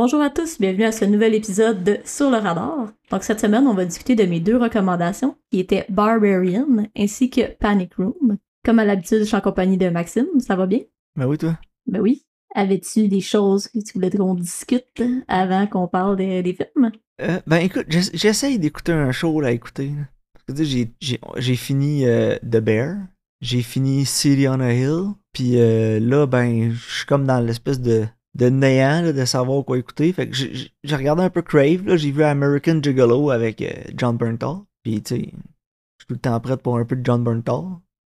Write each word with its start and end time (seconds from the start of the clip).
Bonjour 0.00 0.20
à 0.22 0.30
tous, 0.30 0.60
bienvenue 0.60 0.84
à 0.84 0.92
ce 0.92 1.04
nouvel 1.04 1.34
épisode 1.34 1.82
de 1.82 1.98
Sur 2.04 2.30
le 2.30 2.36
radar. 2.36 2.92
Donc 3.10 3.24
cette 3.24 3.40
semaine, 3.40 3.66
on 3.66 3.74
va 3.74 3.84
discuter 3.84 4.14
de 4.14 4.22
mes 4.26 4.38
deux 4.38 4.56
recommandations, 4.56 5.34
qui 5.50 5.58
étaient 5.58 5.86
Barbarian 5.88 6.68
ainsi 6.96 7.30
que 7.30 7.52
Panic 7.56 7.96
Room. 7.96 8.38
Comme 8.64 8.78
à 8.78 8.84
l'habitude, 8.84 9.18
je 9.18 9.24
suis 9.24 9.34
en 9.34 9.40
compagnie 9.40 9.76
de 9.76 9.88
Maxime, 9.88 10.28
ça 10.38 10.54
va 10.54 10.66
bien? 10.66 10.82
Ben 11.16 11.26
oui, 11.26 11.36
toi? 11.36 11.58
Ben 11.88 12.00
oui. 12.00 12.24
Avais-tu 12.54 13.08
des 13.08 13.20
choses 13.20 13.66
que 13.66 13.80
tu 13.80 13.94
voulais 13.94 14.08
qu'on 14.10 14.36
discute 14.36 15.02
avant 15.26 15.66
qu'on 15.66 15.88
parle 15.88 16.16
des, 16.16 16.44
des 16.44 16.54
films? 16.54 16.92
Euh, 17.20 17.40
ben 17.48 17.56
écoute, 17.56 17.86
j'ess- 17.88 18.12
j'essaye 18.14 18.60
d'écouter 18.60 18.92
un 18.92 19.10
show 19.10 19.40
là, 19.40 19.48
à 19.48 19.50
écouter. 19.50 19.90
Parce 20.46 20.60
que 20.60 20.64
j'ai 20.64 21.56
fini 21.56 22.06
euh, 22.06 22.36
The 22.48 22.58
Bear, 22.58 22.98
j'ai 23.40 23.62
fini 23.62 24.06
City 24.06 24.46
on 24.46 24.60
a 24.60 24.72
Hill, 24.72 25.06
puis 25.32 25.54
euh, 25.60 25.98
là, 25.98 26.26
ben, 26.26 26.70
je 26.70 26.98
suis 26.98 27.06
comme 27.06 27.26
dans 27.26 27.40
l'espèce 27.40 27.80
de, 27.80 28.06
de 28.34 28.48
néant 28.48 29.02
là, 29.02 29.12
de 29.12 29.24
savoir 29.24 29.64
quoi 29.64 29.78
écouter. 29.78 30.12
Fait 30.12 30.28
que 30.28 30.34
j'ai- 30.36 30.70
regardé 30.94 31.22
un 31.22 31.30
peu 31.30 31.42
Crave, 31.42 31.84
là, 31.86 31.96
j'ai 31.96 32.10
vu 32.10 32.22
American 32.22 32.80
Gigolo 32.82 33.30
avec 33.30 33.60
euh, 33.62 33.70
John 33.96 34.16
Bernthal, 34.16 34.58
puis 34.82 35.02
tu 35.02 35.16
sais, 35.16 35.20
je 35.22 35.26
suis 35.26 36.06
tout 36.06 36.14
le 36.14 36.18
temps 36.18 36.38
prêt 36.40 36.56
pour 36.56 36.78
un 36.78 36.84
peu 36.84 36.96
de 36.96 37.04
John 37.04 37.24
Bernthal, 37.24 37.64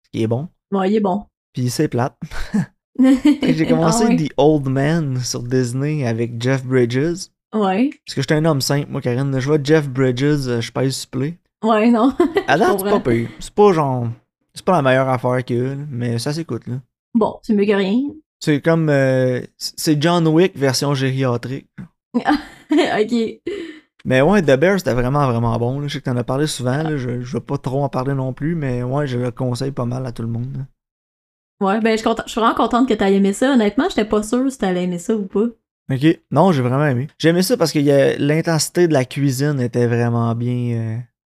ce 0.05 0.09
qui 0.11 0.23
est 0.23 0.27
bon. 0.27 0.47
Bon, 0.71 0.83
il 0.83 0.95
est 0.95 0.99
bon. 0.99 1.25
Puis 1.53 1.69
c'est 1.69 1.87
plate. 1.87 2.15
J'ai 2.99 3.65
commencé 3.67 4.03
Ah 4.05 4.09
ouais. 4.09 4.15
The 4.27 4.33
Old 4.37 4.67
Man 4.67 5.19
sur 5.19 5.41
Disney 5.41 6.05
avec 6.05 6.41
Jeff 6.41 6.65
Bridges. 6.65 7.27
Ouais. 7.55 7.89
Parce 8.05 8.15
que 8.15 8.21
j'étais 8.21 8.35
un 8.35 8.45
homme 8.45 8.61
simple, 8.61 8.91
moi, 8.91 9.01
Karine. 9.01 9.39
Je 9.39 9.45
vois 9.47 9.57
Jeff 9.63 9.89
Bridges, 9.89 10.47
euh, 10.47 10.61
je 10.61 10.71
pèse 10.71 10.95
supplé. 10.95 11.37
Ouais, 11.63 11.89
non. 11.89 12.13
À 12.47 12.57
date, 12.57 12.77
c'est 12.79 12.89
pas 12.89 12.99
pire. 12.99 13.29
C'est 13.39 13.53
pas 13.53 13.73
genre. 13.73 14.07
C'est 14.53 14.65
pas 14.65 14.73
la 14.73 14.81
meilleure 14.81 15.09
affaire 15.09 15.43
qu'il 15.43 15.57
y 15.57 15.59
a, 15.61 15.63
là, 15.75 15.75
mais 15.89 16.19
ça 16.19 16.33
s'écoute, 16.33 16.67
là. 16.67 16.75
Bon, 17.15 17.39
c'est 17.41 17.53
mieux 17.53 17.65
que 17.65 17.71
rien. 17.71 17.99
C'est 18.39 18.61
comme. 18.61 18.89
euh, 18.89 19.41
c'est 19.57 20.01
John 20.01 20.27
Wick 20.27 20.57
version 20.57 20.93
gériatrique. 20.93 21.67
ok. 22.13 23.41
Mais 24.05 24.21
ouais, 24.21 24.41
The 24.41 24.55
Bear, 24.57 24.79
c'était 24.79 24.93
vraiment, 24.93 25.27
vraiment 25.29 25.57
bon. 25.57 25.79
Là. 25.81 25.87
Je 25.87 25.93
sais 25.93 25.99
que 25.99 26.05
t'en 26.05 26.15
as 26.17 26.23
parlé 26.23 26.47
souvent. 26.47 26.83
Là. 26.83 26.97
Je, 26.97 27.21
je 27.21 27.33
vais 27.33 27.41
pas 27.43 27.57
trop 27.57 27.83
en 27.83 27.89
parler 27.89 28.13
non 28.13 28.31
plus, 28.33 28.55
mais 28.55 28.81
ouais, 28.81 29.07
je 29.07 29.17
le 29.17 29.31
conseille 29.31 29.71
pas 29.71 29.85
mal 29.85 30.05
à 30.05 30.11
tout 30.11 30.21
le 30.21 30.29
monde. 30.29 30.55
là. 30.57 30.63
Ouais, 31.61 31.81
ben 31.81 31.91
je 31.91 31.97
suis 31.97 32.05
content- 32.05 32.23
je 32.25 32.31
suis 32.31 32.39
vraiment 32.39 32.55
contente 32.55 32.87
que 32.87 32.93
t'aies 32.93 33.13
aimé 33.13 33.33
ça. 33.33 33.53
Honnêtement, 33.53 33.89
j'étais 33.89 34.05
pas 34.05 34.23
sûre 34.23 34.49
si 34.49 34.57
t'allais 34.57 34.85
aimer 34.85 34.99
ça 34.99 35.13
ou 35.15 35.25
pas. 35.25 35.45
Ok. 35.91 36.19
Non, 36.31 36.53
j'ai 36.53 36.61
vraiment 36.61 36.85
aimé. 36.85 37.07
J'ai 37.17 37.29
aimé 37.29 37.41
ça 37.41 37.57
parce 37.57 37.73
que 37.73 37.79
il 37.79 37.85
y 37.85 37.91
a- 37.91 38.17
l'intensité 38.17 38.87
de 38.87 38.93
la 38.93 39.03
cuisine 39.03 39.59
était 39.59 39.87
vraiment 39.87 40.33
bien. 40.35 40.77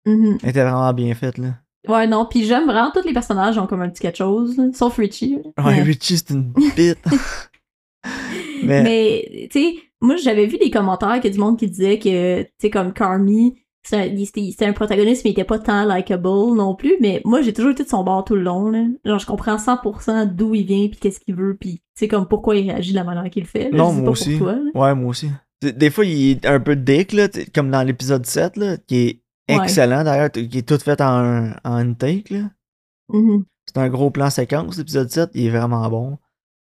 euh, 0.08 0.12
Mhm. 0.12 0.38
était 0.44 0.64
vraiment 0.64 0.92
bien 0.94 1.14
faite, 1.14 1.38
là. 1.38 1.50
Ouais, 1.88 2.08
non, 2.08 2.26
puis 2.30 2.46
j'aime 2.46 2.66
vraiment 2.66 2.92
tous 2.92 3.06
les 3.06 3.14
personnages 3.14 3.58
ont 3.58 3.68
comme 3.68 3.82
un 3.82 3.90
petit 3.90 4.02
quelque 4.02 4.18
chose, 4.18 4.58
là, 4.58 4.66
sauf 4.74 4.98
Richie. 4.98 5.38
là. 5.58 5.64
Ouais, 5.66 5.76
Mais- 5.78 5.82
Richie, 5.84 6.18
c'est 6.18 6.32
une 6.32 6.52
bite. 6.54 6.98
mais. 8.64 8.84
Mais, 8.84 9.48
tu 9.52 9.60
sais, 9.60 9.76
moi, 10.02 10.16
j'avais 10.18 10.46
vu 10.46 10.58
des 10.58 10.70
commentaires 10.72 11.20
que 11.22 11.28
du 11.28 11.40
monde 11.40 11.58
qui 11.58 11.68
disait 11.68 12.00
que, 12.00 12.44
tu 12.44 12.50
sais, 12.62 12.70
comme 12.70 12.94
Carmi, 12.94 13.56
c'est 13.84 13.96
un, 13.98 14.04
il- 14.06 14.26
c'était 14.26 14.66
un 14.66 14.74
protagoniste, 14.74 15.24
mais 15.24 15.32
il 15.32 15.34
était 15.34 15.44
pas 15.44 15.60
tant 15.60 15.86
likable 15.86 16.28
non 16.28 16.76
plus. 16.76 16.96
Mais 17.02 17.22
moi, 17.26 17.42
j'ai 17.42 17.54
toujours 17.54 17.72
été 17.72 17.84
de 17.84 17.90
son 17.90 18.04
bord 18.04 18.24
tout 18.26 18.36
le 18.36 18.42
long, 18.42 18.70
là. 18.70 18.84
Genre, 19.06 19.20
je 19.20 19.26
comprends 19.26 19.58
100% 19.58 20.26
d'où 20.26 20.56
il 20.56 20.66
vient, 20.66 20.88
puis 20.88 21.00
qu'est-ce 21.00 21.20
qu'il 21.20 21.36
veut, 21.36 21.56
puis, 21.60 21.76
tu 21.76 21.82
sais, 22.00 22.08
comme 22.08 22.28
pourquoi 22.28 22.56
il 22.56 22.70
réagit 22.72 22.92
de 22.92 22.96
la 22.98 23.04
manière 23.04 23.30
qu'il 23.30 23.46
fait. 23.46 23.70
là. 23.72 23.78
Non, 23.78 23.94
moi 23.94 24.06
pas 24.06 24.12
aussi. 24.12 24.38
Pour 24.38 24.48
toi. 24.48 24.58
Ouais, 24.74 24.96
moi 24.96 25.10
aussi. 25.10 25.30
Des- 25.62 25.90
fois, 25.90 26.06
il 26.06 26.32
est 26.32 26.46
un 26.46 26.60
peu 26.60 26.76
dick, 26.76 27.14
là, 27.14 27.28
comme 27.54 27.72
dans 27.72 27.82
l'épisode 27.84 28.26
7, 28.26 28.58
là, 28.58 28.78
qui 28.78 28.96
est 28.98 29.22
Ouais. 29.50 29.64
excellent 29.64 30.04
d'ailleurs, 30.04 30.32
qui 30.32 30.50
est 30.58 30.68
tout 30.68 30.78
fait 30.80 31.00
en, 31.02 31.52
en 31.64 31.78
une 31.80 31.96
take, 31.96 32.34
là. 32.34 32.50
Mhm. 33.10 33.46
C'est 33.68 33.78
un 33.78 33.90
gros 33.90 34.10
plan 34.12 34.30
séquence, 34.30 34.78
l'épisode 34.78 35.10
7, 35.10 35.30
il 35.34 35.48
est 35.48 35.50
vraiment 35.50 35.88
bon. 35.90 36.18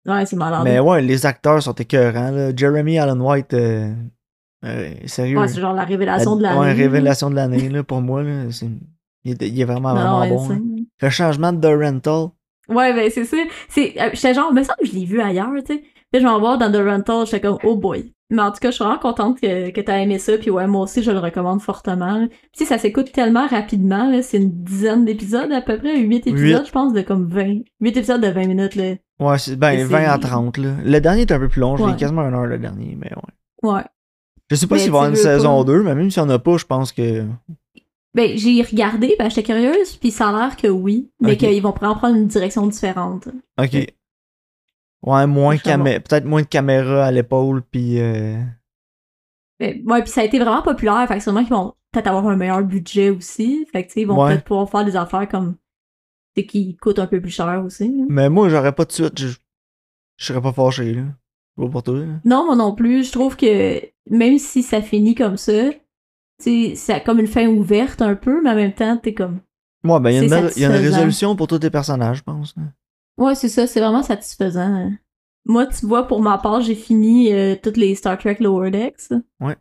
Ouais, 0.08 0.25
c'est 0.25 0.36
malade. 0.36 0.61
Mais 0.64 0.80
ouais, 0.80 1.02
les 1.02 1.25
acteurs 1.25 1.61
sont 1.63 1.73
écœurants, 1.73 2.31
là. 2.31 2.56
Jeremy 2.56 3.00
Allen 3.00 3.19
White, 3.22 3.53
euh, 3.56 3.94
euh, 4.63 4.94
sérieux. 5.06 5.39
Ouais, 5.39 5.47
c'est 5.47 5.61
genre 5.61 5.73
la 5.73 5.83
révélation 5.83 6.36
de 6.36 6.44
la 6.44 6.50
l'année. 6.50 6.61
Ouais, 6.61 6.73
révélation 6.73 7.30
de 7.30 7.36
l'année, 7.36 7.69
là, 7.69 7.83
pour 7.83 8.02
moi, 8.02 8.22
là. 8.23 8.52
c'est- 8.52 8.67
Il 9.23 9.31
est, 9.31 9.41
il 9.50 9.59
est 9.59 9.66
vraiment, 9.66 9.94
Non, 9.95 10.19
vraiment 10.19 10.36
bon. 10.47 10.50
là. 10.50 10.56
Le 11.02 11.09
changement 11.09 11.52
de 11.53 11.67
rental. 11.67 12.28
Ouais, 12.69 12.94
ben 12.94 13.09
c'est 13.12 13.25
ça. 13.25 13.38
C'est, 13.69 13.94
euh, 14.00 14.09
j'étais 14.13 14.34
genre, 14.35 14.53
me 14.53 14.62
semble 14.63 14.78
que 14.81 14.85
je 14.88 14.94
l'ai 14.94 15.06
vu 15.06 15.19
ailleurs, 15.22 15.50
tu 15.66 15.74
sais. 15.75 15.84
Puis 16.16 16.22
je 16.22 16.28
vais 16.30 16.34
en 16.34 16.40
voir 16.40 16.58
dans 16.58 16.72
The 16.72 16.78
Rental, 16.78 17.26
j'étais 17.26 17.42
comme, 17.42 17.58
oh 17.66 17.76
boy. 17.76 18.14
Mais 18.30 18.42
en 18.42 18.52
tout 18.53 18.59
cas, 18.62 18.70
je 18.72 18.76
suis 18.76 18.84
vraiment 18.86 19.00
contente 19.00 19.42
que, 19.42 19.70
que 19.72 19.81
t'as 19.81 19.98
aimé 20.00 20.18
ça, 20.18 20.38
puis 20.38 20.50
ouais, 20.50 20.66
moi 20.66 20.84
aussi, 20.84 21.03
je 21.03 21.12
le 21.12 21.20
recommande 21.20 21.62
fortement. 21.62 22.26
Puis 22.56 22.66
ça 22.66 22.78
s'écoute 22.78 23.12
tellement 23.12 23.46
rapidement, 23.48 24.09
là. 24.09 24.22
C'est 24.22 24.38
une 24.38 24.50
dizaine 24.64 25.04
d'épisodes, 25.04 25.52
à 25.52 25.59
peu 25.62 25.78
près, 25.78 26.00
8 26.00 26.28
épisodes, 26.28 26.66
je 26.66 26.72
pense, 26.72 26.94
de 26.94 27.02
comme 27.02 27.28
20. 27.28 27.59
8 27.81 27.98
épisodes 27.98 28.22
de 28.22 28.30
20 28.30 28.48
minutes, 28.48 28.75
là. 28.75 28.94
Ouais, 29.20 29.38
c'est 29.38 29.58
ben 29.58 29.72
Et 29.72 29.84
20 29.84 30.06
à 30.06 30.14
c'est- 30.14 30.20
30, 30.22 30.58
là. 30.58 30.70
Le 30.86 31.00
dernier 31.00 31.22
est 31.24 31.31
un 31.34 31.40
peu 31.40 31.50
plus 31.50 31.59
long, 31.59 31.75
j'ai 31.75 31.84
Ouais. 31.84 31.96
quasiment 31.98 32.22
une 32.22 32.34
heure 32.34 32.46
le 32.46 32.58
dernier, 32.59 32.98
mais 32.98 33.12
ouais. 33.14 33.70
Ouais. 33.74 33.81
Je 34.50 34.56
sais 34.56 34.68
pas 34.68 34.78
s'il 34.80 34.92
va 34.92 34.98
y 34.98 35.00
avoir 35.02 35.09
une 35.12 35.18
saison 35.18 35.58
pas- 35.58 35.64
2, 35.74 35.84
mais 35.84 35.96
même 35.96 36.09
s'il 36.09 36.24
y 36.24 36.25
en 36.25 36.30
a 36.30 36.40
pas, 36.40 36.56
je 36.56 36.66
pense 36.66 36.94
que. 36.94 37.25
Ben, 38.14 38.38
j'ai 38.38 38.62
regardé, 38.62 39.16
ben, 39.20 39.30
j'étais 39.30 39.44
curieuse, 39.44 39.98
puis 39.98 40.12
ça 40.12 40.30
a 40.30 40.31
l'air 40.31 40.56
que 40.56 40.68
oui, 40.68 41.09
mais 41.20 41.36
qu'ils 41.36 41.62
vont 41.62 41.74
prendre 41.74 42.06
une 42.06 42.28
direction 42.28 42.66
différente. 42.68 43.28
Ok. 43.62 43.94
Ouais. 45.03 45.28
Moins 45.28 45.56
camé- 45.57 46.00
peut-être 46.00 46.25
moins 46.25 46.41
de 46.41 46.47
caméra 46.47 47.06
à 47.06 47.11
l'épaule, 47.11 47.61
puis. 47.61 48.00
euh, 48.00 48.41
Mais, 49.59 49.81
ouais, 49.85 50.01
puis 50.01 50.11
ça 50.11 50.22
a 50.22 50.23
été 50.25 50.38
vraiment 50.39 50.61
populaire, 50.61 51.06
fait 51.07 51.17
que 51.17 51.23
sûrement 51.23 51.41
qu'ils 51.44 51.53
vont 51.53 51.73
peut-être 51.91 52.07
avoir 52.07 52.28
un 52.28 52.35
meilleur 52.35 52.63
budget 52.63 53.09
aussi. 53.09 53.66
Fait 53.72 53.83
que, 53.83 53.88
tu 53.88 53.94
sais, 53.94 54.01
ils 54.01 54.07
vont 54.07 54.22
Ouais. 54.22 54.31
peut-être 54.33 54.44
pouvoir 54.45 54.69
faire 54.69 54.83
des 54.85 54.95
affaires 54.95 55.28
comme, 55.29 55.56
qui 56.35 56.75
coûtent 56.78 57.00
un 57.00 57.07
peu 57.07 57.22
plus 57.22 57.29
cher 57.31 57.63
aussi. 57.66 57.88
là. 57.88 58.03
Mais 58.09 58.29
moi, 58.29 58.50
j'aurais 58.50 58.73
pas 58.73 58.83
de 58.85 58.91
suite. 58.91 59.17
Je, 59.19 59.28
je 60.17 60.25
serais 60.25 60.41
pas 60.41 60.51
fâché, 60.51 60.94
là. 60.94 61.03
Vois 61.57 61.69
pour 61.69 61.83
toi, 61.83 62.00
là. 62.00 62.06
Non, 62.25 62.45
moi 62.45 62.56
non 62.57 62.75
plus. 62.75 63.06
Je 63.07 63.12
trouve 63.13 63.38
que 63.38 63.81
même 64.09 64.38
si 64.39 64.62
ça 64.62 64.81
finit 64.81 65.16
comme 65.16 65.38
ça, 65.38 65.69
tu 66.44 66.75
c'est 66.75 67.01
comme 67.06 67.19
une 67.19 67.27
fin 67.27 67.47
ouverte 67.47 68.01
un 68.01 68.16
peu, 68.16 68.41
mais 68.44 68.50
en 68.50 68.56
même 68.56 68.73
temps, 68.73 68.97
t'es 68.97 69.13
comme. 69.13 69.39
Ouais, 69.85 70.00
ben, 70.01 70.09
il 70.09 70.16
y, 70.16 70.33
a 70.33 70.39
une 70.39 70.50
y 70.57 70.66
a 70.66 70.67
une 70.67 70.83
résolution 70.83 71.35
pour 71.38 71.47
tous 71.47 71.59
tes 71.59 71.69
personnages, 71.69 72.17
je 72.17 72.23
pense. 72.23 72.53
là. 72.57 72.63
Ouais, 73.18 73.36
c'est 73.36 73.50
ça, 73.50 73.66
c'est 73.68 73.80
vraiment 73.80 74.03
satisfaisant. 74.03 74.62
hein. 74.74 74.98
Moi, 75.46 75.68
tu 75.68 75.86
vois, 75.86 76.08
pour 76.08 76.22
ma 76.22 76.38
part, 76.38 76.62
j'ai 76.62 76.76
fini 76.76 77.31
euh, 77.31 77.56
toutes 77.62 77.78
les 77.78 77.94
Star 77.96 78.18
Trek 78.18 78.38
Lower 78.40 78.72
Decks. 78.72 79.12
Ouais. 79.40 79.56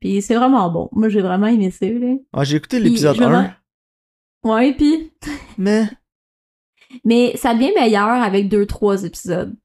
Puis 0.00 0.20
c'est 0.22 0.34
vraiment 0.34 0.70
bon. 0.70 0.88
Moi, 0.92 1.08
j'ai 1.08 1.22
vraiment 1.22 1.46
aimé 1.46 1.70
ça, 1.70 1.86
là. 1.86 2.14
Ah, 2.34 2.44
j'ai 2.44 2.56
écouté 2.56 2.78
l'épisode 2.80 3.16
je 3.16 3.20
me 3.20 3.26
1, 3.26 3.28
demande- 3.30 3.50
Ouais, 4.44 4.74
puis. 4.74 5.12
mais. 5.58 5.86
Mais 7.04 7.36
ça 7.36 7.54
devient 7.54 7.72
meilleur 7.74 8.08
avec 8.08 8.48
deux, 8.48 8.66
trois 8.66 9.02
épisodes. 9.04 9.56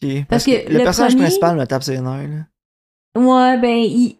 Parce 0.00 0.24
Parce, 0.28 0.44
que 0.46 0.64
que, 0.64 0.72
le, 0.72 0.78
le 0.78 0.84
personnage 0.84 1.12
premier- 1.12 1.24
principal 1.24 1.56
me 1.56 1.64
tape 1.66 1.82
ses 1.82 2.00
nerfs, 2.00 2.28
là. 2.28 3.20
Ouais, 3.20 3.60
ben, 3.60 3.76
il, 3.78 4.16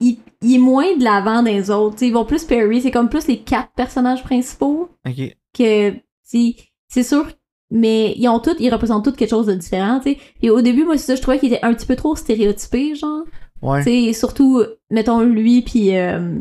il, 0.00 0.18
il 0.40 0.54
est 0.54 0.58
moins 0.58 0.96
de 0.96 1.04
l'avant 1.04 1.42
des 1.42 1.70
autres. 1.70 1.96
T'sais, 1.96 2.08
ils 2.08 2.12
vont 2.14 2.24
plus 2.24 2.44
Perry, 2.44 2.80
c'est 2.80 2.90
comme 2.90 3.08
plus 3.10 3.26
les 3.26 3.40
quatre 3.42 3.72
personnages 3.74 4.22
principaux 4.24 4.88
Ok. 5.06 5.36
que, 5.56 5.94
c'est 6.24 7.02
sûr, 7.02 7.28
mais 7.70 8.14
ils 8.16 8.28
ont 8.28 8.38
tous, 8.40 8.56
ils 8.58 8.70
représentent 8.72 9.04
tous 9.04 9.12
quelque 9.12 9.30
chose 9.30 9.46
de 9.46 9.54
différent, 9.54 10.00
tu 10.00 10.12
sais. 10.12 10.18
Et 10.42 10.50
au 10.50 10.60
début, 10.60 10.84
moi, 10.84 10.96
c'est 10.98 11.06
ça, 11.06 11.14
je 11.16 11.22
trouvais 11.22 11.38
qu'il 11.38 11.52
était 11.52 11.64
un 11.64 11.72
petit 11.74 11.86
peu 11.86 11.96
trop 11.96 12.16
stéréotypé, 12.16 12.94
genre. 12.94 13.24
Ouais. 13.62 13.84
Tu 13.84 13.90
sais, 14.06 14.12
surtout, 14.12 14.62
mettons, 14.90 15.20
lui 15.20 15.62
puis 15.62 15.96
euh, 15.96 16.38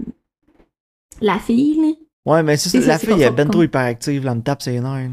la 1.22 1.40
fille, 1.40 1.75
là. 1.79 1.91
Ouais, 2.25 2.44
mais 2.44 2.57
c'est 2.57 2.79
la 2.81 2.97
fille 3.00 3.09
comme 3.09 3.22
est 3.22 3.31
ben 3.31 3.50
trop 3.50 3.63
hyperactive, 3.63 4.23
là, 4.25 4.31
elle 4.31 4.38
me 4.38 4.44
tape 4.44 4.62
ses 4.62 4.79
nerfs. 4.79 5.09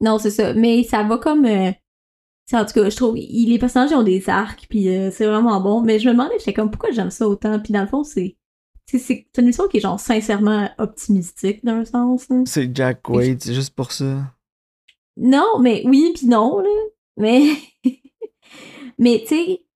Non, 0.00 0.18
c'est 0.18 0.30
ça. 0.30 0.54
Mais 0.54 0.82
ça 0.84 1.02
va 1.02 1.18
comme. 1.18 1.44
euh, 1.46 1.70
en 2.52 2.64
tout 2.64 2.72
cas, 2.72 2.90
je 2.90 2.96
trouve. 2.96 3.16
il- 3.18 3.48
les 3.48 3.58
personnages 3.58 3.92
ont 3.92 4.02
des 4.02 4.28
arcs, 4.28 4.66
puis 4.68 4.88
euh, 4.88 5.10
c'est 5.12 5.26
vraiment 5.26 5.60
bon. 5.60 5.82
Mais 5.82 5.98
je 5.98 6.06
me 6.08 6.12
demandais, 6.12 6.34
j'étais 6.38 6.52
comme, 6.52 6.70
pourquoi 6.70 6.90
j'aime 6.90 7.10
ça 7.10 7.28
autant? 7.28 7.58
Puis 7.60 7.72
dans 7.72 7.82
le 7.82 7.86
fond, 7.86 8.04
c'est. 8.04 8.36
C'est 8.86 8.98
c'est 8.98 9.26
une 9.38 9.46
histoire 9.48 9.68
qui 9.68 9.76
est 9.76 9.80
genre 9.80 10.00
sincèrement 10.00 10.68
optimistique 10.78 11.64
d'un 11.64 11.84
sens. 11.84 12.26
C'est 12.46 12.74
Jack 12.74 13.02
Quaid, 13.02 13.40
c'est 13.40 13.54
juste 13.54 13.74
pour 13.74 13.92
ça. 13.92 14.24
Non, 15.16 15.58
mais 15.60 15.82
oui, 15.86 16.12
puis 16.14 16.26
non, 16.26 16.60
là. 16.60 16.70
Mais. 17.16 17.56
mais 18.98 19.20
tu 19.20 19.28
sais, 19.28 19.66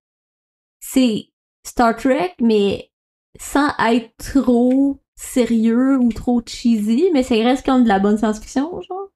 c'est 0.81 1.27
Star 1.67 1.97
Trek, 1.97 2.35
mais 2.41 2.91
sans 3.39 3.71
être 3.79 4.13
trop 4.19 5.01
sérieux 5.17 5.99
ou 5.99 6.13
trop 6.13 6.43
cheesy, 6.45 7.11
mais 7.13 7.23
ça 7.23 7.35
reste 7.35 7.65
comme 7.65 7.85
de 7.85 7.89
la 7.89 7.99
bonne 7.99 8.19
science-fiction, 8.19 8.81
genre. 8.83 9.09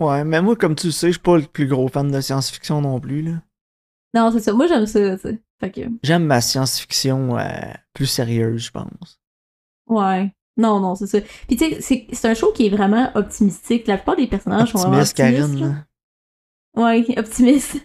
Ouais, 0.00 0.24
mais 0.24 0.40
moi, 0.40 0.56
comme 0.56 0.76
tu 0.76 0.86
le 0.86 0.92
sais, 0.92 1.08
je 1.08 1.12
suis 1.12 1.20
pas 1.20 1.36
le 1.36 1.44
plus 1.44 1.66
gros 1.66 1.88
fan 1.88 2.10
de 2.10 2.20
science-fiction 2.20 2.80
non 2.80 3.00
plus, 3.00 3.22
là. 3.22 3.42
Non, 4.14 4.30
c'est 4.30 4.40
ça. 4.40 4.52
Moi, 4.52 4.66
j'aime 4.68 4.86
ça, 4.86 5.16
tu 5.16 5.22
sais. 5.22 5.42
Fait 5.60 5.70
que. 5.70 5.80
J'aime 6.02 6.24
ma 6.24 6.40
science-fiction 6.40 7.36
euh, 7.36 7.72
plus 7.92 8.06
sérieuse, 8.06 8.66
je 8.66 8.70
pense. 8.70 9.20
Ouais. 9.86 10.32
Non, 10.58 10.80
non, 10.80 10.94
c'est 10.96 11.06
ça. 11.06 11.20
Puis 11.46 11.56
tu 11.56 11.70
sais, 11.70 11.80
c'est- 11.80 12.06
c'est 12.12 12.28
un 12.28 12.34
show 12.34 12.52
qui 12.52 12.66
est 12.66 12.70
vraiment 12.70 13.10
optimistique. 13.14 13.86
La 13.86 13.96
plupart 13.96 14.16
des 14.16 14.26
personnages 14.26 14.72
sont 14.72 14.78
vraiment 14.78 14.98
Optimiste, 15.00 15.20
optimistes. 15.20 15.58
Karine, 15.60 15.84
là. 16.76 16.82
Ouais, 16.84 17.04
optimiste. 17.18 17.76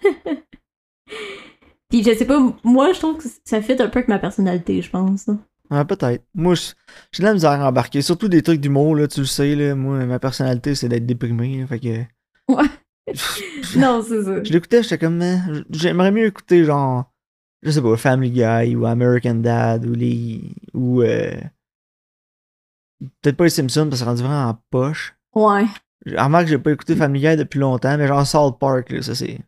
Puis 1.89 2.03
je 2.03 2.13
sais 2.15 2.25
pas, 2.25 2.39
moi 2.63 2.91
je 2.93 2.99
trouve 2.99 3.17
que 3.17 3.23
ça 3.45 3.61
fit 3.61 3.73
un 3.73 3.87
peu 3.87 3.99
avec 3.99 4.07
ma 4.07 4.19
personnalité, 4.19 4.81
je 4.81 4.89
pense. 4.89 5.27
Ouais, 5.69 5.85
peut-être. 5.85 6.23
Moi, 6.35 6.55
je- 6.55 6.71
j'ai 7.11 7.23
de 7.23 7.27
la 7.27 7.33
misère 7.33 7.51
à 7.51 7.69
embarquer. 7.69 8.01
Surtout 8.01 8.27
des 8.27 8.41
trucs 8.41 8.59
d'humour, 8.59 8.95
là, 8.95 9.07
tu 9.07 9.21
le 9.21 9.25
sais, 9.25 9.55
là. 9.55 9.73
Moi, 9.75 10.05
ma 10.05 10.19
personnalité, 10.19 10.75
c'est 10.75 10.89
d'être 10.89 11.05
déprimé, 11.05 11.61
là, 11.61 11.67
fait 11.67 11.79
que... 11.79 11.99
Ouais. 12.53 12.69
Non, 13.77 14.03
c'est 14.07 14.23
ça. 14.23 14.43
je 14.43 14.51
l'écoutais, 14.51 14.83
j'étais 14.83 14.97
comme... 14.97 15.21
euh, 15.21 15.63
J'aimerais 15.71 16.11
mieux 16.11 16.25
écouter, 16.25 16.63
genre... 16.65 17.05
je 17.63 17.71
sais 17.71 17.81
pas, 17.81 17.95
Family 17.97 18.31
Guy 18.31 18.75
ou 18.75 18.85
American 18.85 19.35
Dad 19.35 19.85
ou 19.85 19.93
les. 19.93 20.41
ou. 20.73 21.01
euh, 21.01 21.31
Peut-être 23.21 23.37
pas 23.37 23.43
les 23.45 23.49
Simpsons 23.49 23.83
parce 23.89 23.91
que 23.91 23.97
c'est 23.97 24.05
rendu 24.05 24.21
vraiment 24.23 24.49
en 24.49 24.59
poche. 24.69 25.15
Ouais. 25.35 25.65
Remarque, 26.05 26.47
j'ai 26.47 26.57
pas 26.57 26.71
écouté 26.71 26.95
Family 26.95 27.21
Guy 27.21 27.35
depuis 27.37 27.59
longtemps, 27.59 27.97
mais 27.97 28.07
genre 28.07 28.25
South 28.27 28.59
Park, 28.59 28.89
là, 28.91 29.01
ça 29.01 29.15
c'est. 29.15 29.39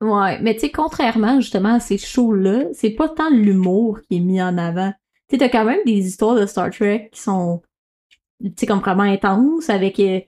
Ouais, 0.00 0.40
mais 0.40 0.54
tu 0.54 0.60
sais, 0.60 0.70
contrairement 0.70 1.40
justement 1.40 1.74
à 1.74 1.80
ces 1.80 1.98
shows-là, 1.98 2.64
c'est 2.72 2.90
pas 2.90 3.08
tant 3.08 3.30
l'humour 3.30 4.00
qui 4.02 4.16
est 4.16 4.20
mis 4.20 4.42
en 4.42 4.58
avant. 4.58 4.92
Tu 5.28 5.36
sais, 5.36 5.38
t'as 5.38 5.48
quand 5.48 5.64
même 5.64 5.80
des 5.86 6.06
histoires 6.06 6.34
de 6.34 6.44
Star 6.46 6.70
Trek 6.70 7.08
qui 7.12 7.20
sont, 7.20 7.62
tu 8.42 8.52
sais, 8.56 8.66
comme 8.66 8.80
vraiment 8.80 9.04
intenses 9.04 9.70
avec, 9.70 9.98
euh, 10.00 10.20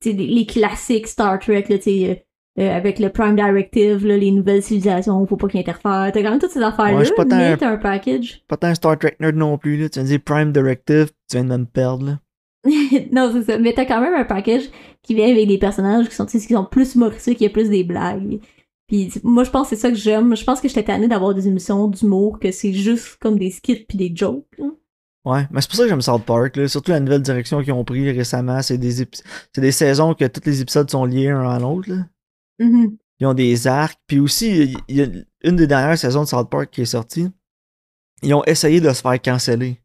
tu 0.00 0.10
sais, 0.10 0.16
les- 0.16 0.26
les 0.26 0.46
classiques 0.46 1.06
Star 1.06 1.38
Trek, 1.38 1.66
là, 1.68 1.76
tu 1.78 1.82
sais, 1.84 2.25
euh, 2.58 2.74
avec 2.74 2.98
le 2.98 3.10
Prime 3.10 3.36
Directive, 3.36 4.06
là, 4.06 4.16
les 4.16 4.30
nouvelles 4.30 4.62
civilisations, 4.62 5.26
faut 5.26 5.36
pas 5.36 5.48
qu'ils 5.48 5.60
interfèrent. 5.60 6.10
T'as 6.12 6.22
quand 6.22 6.30
même 6.30 6.38
toutes 6.38 6.52
ces 6.52 6.62
affaires-là, 6.62 6.96
Ouais, 6.96 7.24
mais 7.26 7.56
t'as 7.56 7.70
un 7.70 7.76
package. 7.76 8.42
Pas 8.48 8.56
tant 8.56 8.68
un 8.68 8.74
Star 8.74 8.98
Trek 8.98 9.16
nerd 9.20 9.36
non 9.36 9.58
plus, 9.58 9.76
là. 9.76 9.88
Tu 9.88 9.98
viens 9.98 10.04
de 10.04 10.08
dire 10.08 10.20
Prime 10.24 10.52
Directive, 10.52 11.10
tu 11.28 11.36
viens 11.36 11.44
de 11.44 11.56
me 11.56 11.66
perdre, 11.66 12.06
là. 12.06 12.18
non, 13.12 13.30
c'est 13.32 13.42
ça. 13.42 13.58
Mais 13.58 13.74
t'as 13.74 13.84
quand 13.84 14.00
même 14.00 14.14
un 14.14 14.24
package 14.24 14.64
qui 15.02 15.14
vient 15.14 15.30
avec 15.30 15.46
des 15.46 15.58
personnages 15.58 16.08
qui 16.08 16.14
sont, 16.14 16.26
qui 16.26 16.40
sont 16.40 16.64
plus 16.64 16.94
humoristiques, 16.94 17.40
y 17.40 17.46
a 17.46 17.50
plus 17.50 17.68
des 17.68 17.84
blagues. 17.84 18.40
Puis 18.88 19.12
moi, 19.22 19.44
je 19.44 19.50
pense 19.50 19.68
que 19.68 19.76
c'est 19.76 19.82
ça 19.82 19.90
que 19.90 19.96
j'aime. 19.96 20.36
Je 20.36 20.44
pense 20.44 20.60
que 20.60 20.68
j'étais 20.68 20.84
tannée 20.84 21.08
d'avoir 21.08 21.34
des 21.34 21.48
émissions 21.48 21.88
d'humour, 21.88 22.38
que 22.38 22.50
c'est 22.52 22.72
juste 22.72 23.16
comme 23.20 23.38
des 23.38 23.50
skits 23.50 23.84
puis 23.88 23.98
des 23.98 24.12
jokes. 24.14 24.44
Ouais, 25.24 25.46
mais 25.50 25.60
c'est 25.60 25.68
pour 25.68 25.76
ça 25.76 25.82
que 25.82 25.88
j'aime 25.88 26.02
South 26.02 26.24
Park, 26.24 26.56
là. 26.56 26.68
Surtout 26.68 26.92
la 26.92 27.00
nouvelle 27.00 27.22
direction 27.22 27.62
qu'ils 27.62 27.72
ont 27.72 27.84
pris 27.84 28.10
récemment. 28.12 28.62
C'est 28.62 28.78
des, 28.78 28.92
c'est 28.92 29.60
des 29.60 29.72
saisons 29.72 30.14
que 30.14 30.24
tous 30.24 30.46
les 30.46 30.60
épisodes 30.62 30.88
sont 30.88 31.04
liés 31.04 31.28
un 31.28 31.48
à 31.50 31.58
l'autre, 31.58 31.90
Mhm. 32.58 32.96
Ils 33.20 33.26
ont 33.26 33.34
des 33.34 33.66
arcs. 33.66 33.98
Puis 34.06 34.18
aussi, 34.18 34.76
il 34.88 34.96
y 34.96 35.02
a 35.02 35.06
une 35.42 35.56
des 35.56 35.66
dernières 35.66 35.98
saisons 35.98 36.22
de 36.24 36.28
South 36.28 36.50
Park 36.50 36.70
qui 36.70 36.82
est 36.82 36.86
sortie. 36.86 37.28
Ils 38.22 38.34
ont 38.34 38.44
essayé 38.44 38.80
de 38.80 38.92
se 38.92 39.00
faire 39.00 39.20
canceller. 39.20 39.80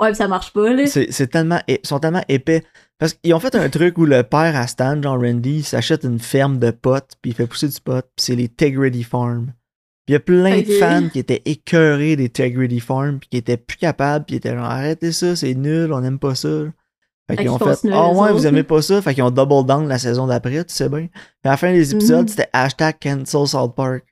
Ouais, 0.00 0.08
puis 0.08 0.16
ça 0.16 0.28
marche 0.28 0.52
pas, 0.52 0.72
là. 0.72 0.86
C'est 0.86 1.26
tellement, 1.26 1.60
ils 1.68 1.78
sont 1.82 1.98
tellement 2.00 2.24
épais. 2.28 2.64
Parce 2.98 3.14
qu'ils 3.14 3.34
ont 3.34 3.40
fait 3.40 3.54
un 3.54 3.68
truc 3.68 3.98
où 3.98 4.06
le 4.06 4.22
père 4.22 4.56
à 4.56 4.66
Stan, 4.66 5.00
John 5.00 5.22
Randy, 5.24 5.56
il 5.56 5.64
s'achète 5.64 6.04
une 6.04 6.18
ferme 6.18 6.58
de 6.58 6.70
potes, 6.70 7.12
puis 7.20 7.32
il 7.32 7.34
fait 7.34 7.46
pousser 7.46 7.68
du 7.68 7.80
pot, 7.80 8.02
puis 8.02 8.24
c'est 8.24 8.36
les 8.36 8.48
Tegrity 8.48 9.02
Farm. 9.02 9.46
Puis 10.06 10.08
il 10.08 10.12
y 10.12 10.16
a 10.16 10.20
plein 10.20 10.60
de 10.60 10.64
fans 10.64 11.08
qui 11.08 11.18
étaient 11.18 11.42
écœurés 11.44 12.16
des 12.16 12.28
Tegrity 12.30 12.80
Farm, 12.80 13.18
puis 13.18 13.28
qui 13.28 13.36
étaient 13.36 13.56
plus 13.56 13.76
capables, 13.76 14.24
puis 14.24 14.34
ils 14.34 14.38
étaient 14.38 14.54
genre 14.54 14.64
arrêtez 14.64 15.12
ça, 15.12 15.36
c'est 15.36 15.54
nul, 15.54 15.92
on 15.92 16.00
n'aime 16.00 16.18
pas 16.18 16.34
ça. 16.34 16.64
Fait 17.30 17.36
qu'ils 17.36 17.50
ont 17.50 17.58
fait 17.58 17.88
Ah 17.92 18.10
eux 18.12 18.16
ouais, 18.16 18.32
vous 18.32 18.46
aimez 18.46 18.62
pas 18.62 18.82
ça? 18.82 19.00
Fait 19.02 19.14
qu'ils 19.14 19.22
ont 19.22 19.30
double 19.30 19.66
down 19.66 19.88
la 19.88 19.98
saison 19.98 20.26
d'après, 20.26 20.64
tu 20.64 20.74
sais 20.74 20.88
bien. 20.88 21.06
Puis 21.08 21.18
à 21.44 21.50
la 21.50 21.56
fin 21.56 21.72
des 21.72 21.92
épisodes, 21.94 22.22
Mhm. 22.22 22.28
c'était 22.28 22.48
hashtag 22.52 22.96
cancel 23.00 23.46
South 23.46 23.74
Park. 23.74 24.04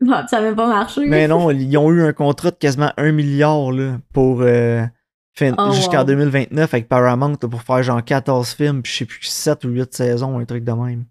Puis 0.00 0.08
ça 0.28 0.40
même 0.40 0.54
pas 0.56 0.68
marché. 0.68 1.04
Mais 1.06 1.26
non, 1.26 1.50
ils 1.50 1.76
ont 1.76 1.90
eu 1.90 2.02
un 2.02 2.12
contrat 2.12 2.50
de 2.50 2.56
quasiment 2.56 2.92
un 2.96 3.12
milliard 3.12 3.72
là, 3.72 3.98
pour 4.12 4.42
euh, 4.42 4.84
Oh, 5.40 5.70
jusqu'en 5.72 5.98
wow. 5.98 6.04
2029 6.04 6.74
avec 6.74 6.88
Paramount 6.88 7.36
là, 7.40 7.48
pour 7.48 7.62
faire 7.62 7.80
genre 7.84 8.04
14 8.04 8.54
films, 8.54 8.82
puis 8.82 8.90
je 8.92 8.98
sais 8.98 9.04
plus 9.04 9.22
7 9.22 9.64
ou 9.64 9.68
8 9.68 9.94
saisons, 9.94 10.36
un 10.36 10.44
truc 10.44 10.64
de 10.64 10.72
même. 10.72 11.04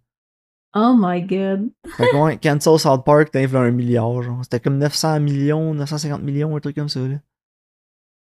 Oh 0.76 0.96
my 1.00 1.22
god. 1.22 1.70
Fait 1.96 2.08
que 2.10 2.16
ouais, 2.18 2.38
Cancel 2.44 2.78
South 2.78 3.06
Park, 3.06 3.30
t'as 3.32 3.48
un 3.58 3.72
milliard, 3.72 4.22
genre. 4.22 4.40
C'était 4.44 4.60
comme 4.60 4.78
900 4.80 5.22
millions, 5.22 5.74
950 5.74 6.22
millions, 6.24 6.56
un 6.56 6.60
truc 6.60 6.76
comme 6.76 6.90
ça, 6.90 7.00
là. 7.00 7.16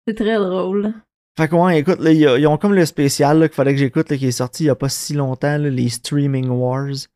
C'est 0.08 0.14
très 0.14 0.36
drôle. 0.38 0.94
Fait 1.38 1.50
que 1.50 1.56
ouais, 1.56 1.80
écoute, 1.80 2.00
là, 2.00 2.12
ils 2.12 2.48
ont 2.48 2.58
comme 2.58 2.74
le 2.74 2.86
spécial 2.86 3.40
là, 3.40 3.50
qu'il 3.50 3.56
fallait 3.56 3.74
que 3.74 3.80
j'écoute, 3.80 4.10
là, 4.10 4.18
qui 4.18 4.28
est 4.28 4.32
sorti 4.32 4.64
il 4.64 4.68
y 4.68 4.70
a 4.70 4.76
pas 4.76 4.90
si 4.90 5.14
longtemps, 5.14 5.58
là, 5.58 5.70
les 5.70 5.90
Streaming 5.90 6.48
Wars. 6.50 7.08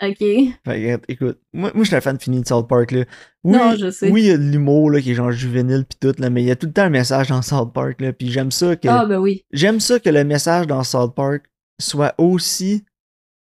Ok. 0.00 0.18
Fait 0.18 0.54
que, 0.64 1.00
écoute, 1.12 1.40
moi, 1.52 1.72
moi 1.74 1.82
je 1.82 1.88
suis 1.88 1.96
un 1.96 2.00
fan 2.00 2.20
fini 2.20 2.40
de 2.40 2.46
South 2.46 2.68
Park, 2.68 2.92
là. 2.92 3.04
Oui, 3.42 3.56
Non, 3.56 3.74
je 3.74 3.90
sais. 3.90 4.10
Oui, 4.12 4.22
il 4.22 4.26
y 4.28 4.30
a 4.30 4.38
de 4.38 4.44
l'humour, 4.44 4.92
là, 4.92 5.00
qui 5.00 5.10
est 5.10 5.14
genre 5.14 5.32
juvénile 5.32 5.84
pis 5.84 5.96
tout, 5.98 6.14
là, 6.18 6.30
mais 6.30 6.42
il 6.42 6.46
y 6.46 6.50
a 6.52 6.56
tout 6.56 6.68
le 6.68 6.72
temps 6.72 6.82
un 6.82 6.90
message 6.90 7.28
dans 7.28 7.42
South 7.42 7.72
Park, 7.72 8.00
là, 8.00 8.12
pis 8.12 8.30
j'aime 8.30 8.52
ça 8.52 8.76
que... 8.76 8.86
Ah, 8.86 9.04
ben 9.04 9.18
oui. 9.18 9.44
J'aime 9.50 9.80
ça 9.80 9.98
que 9.98 10.10
le 10.10 10.22
message 10.22 10.68
dans 10.68 10.84
South 10.84 11.16
Park 11.16 11.50
soit 11.80 12.14
aussi 12.18 12.84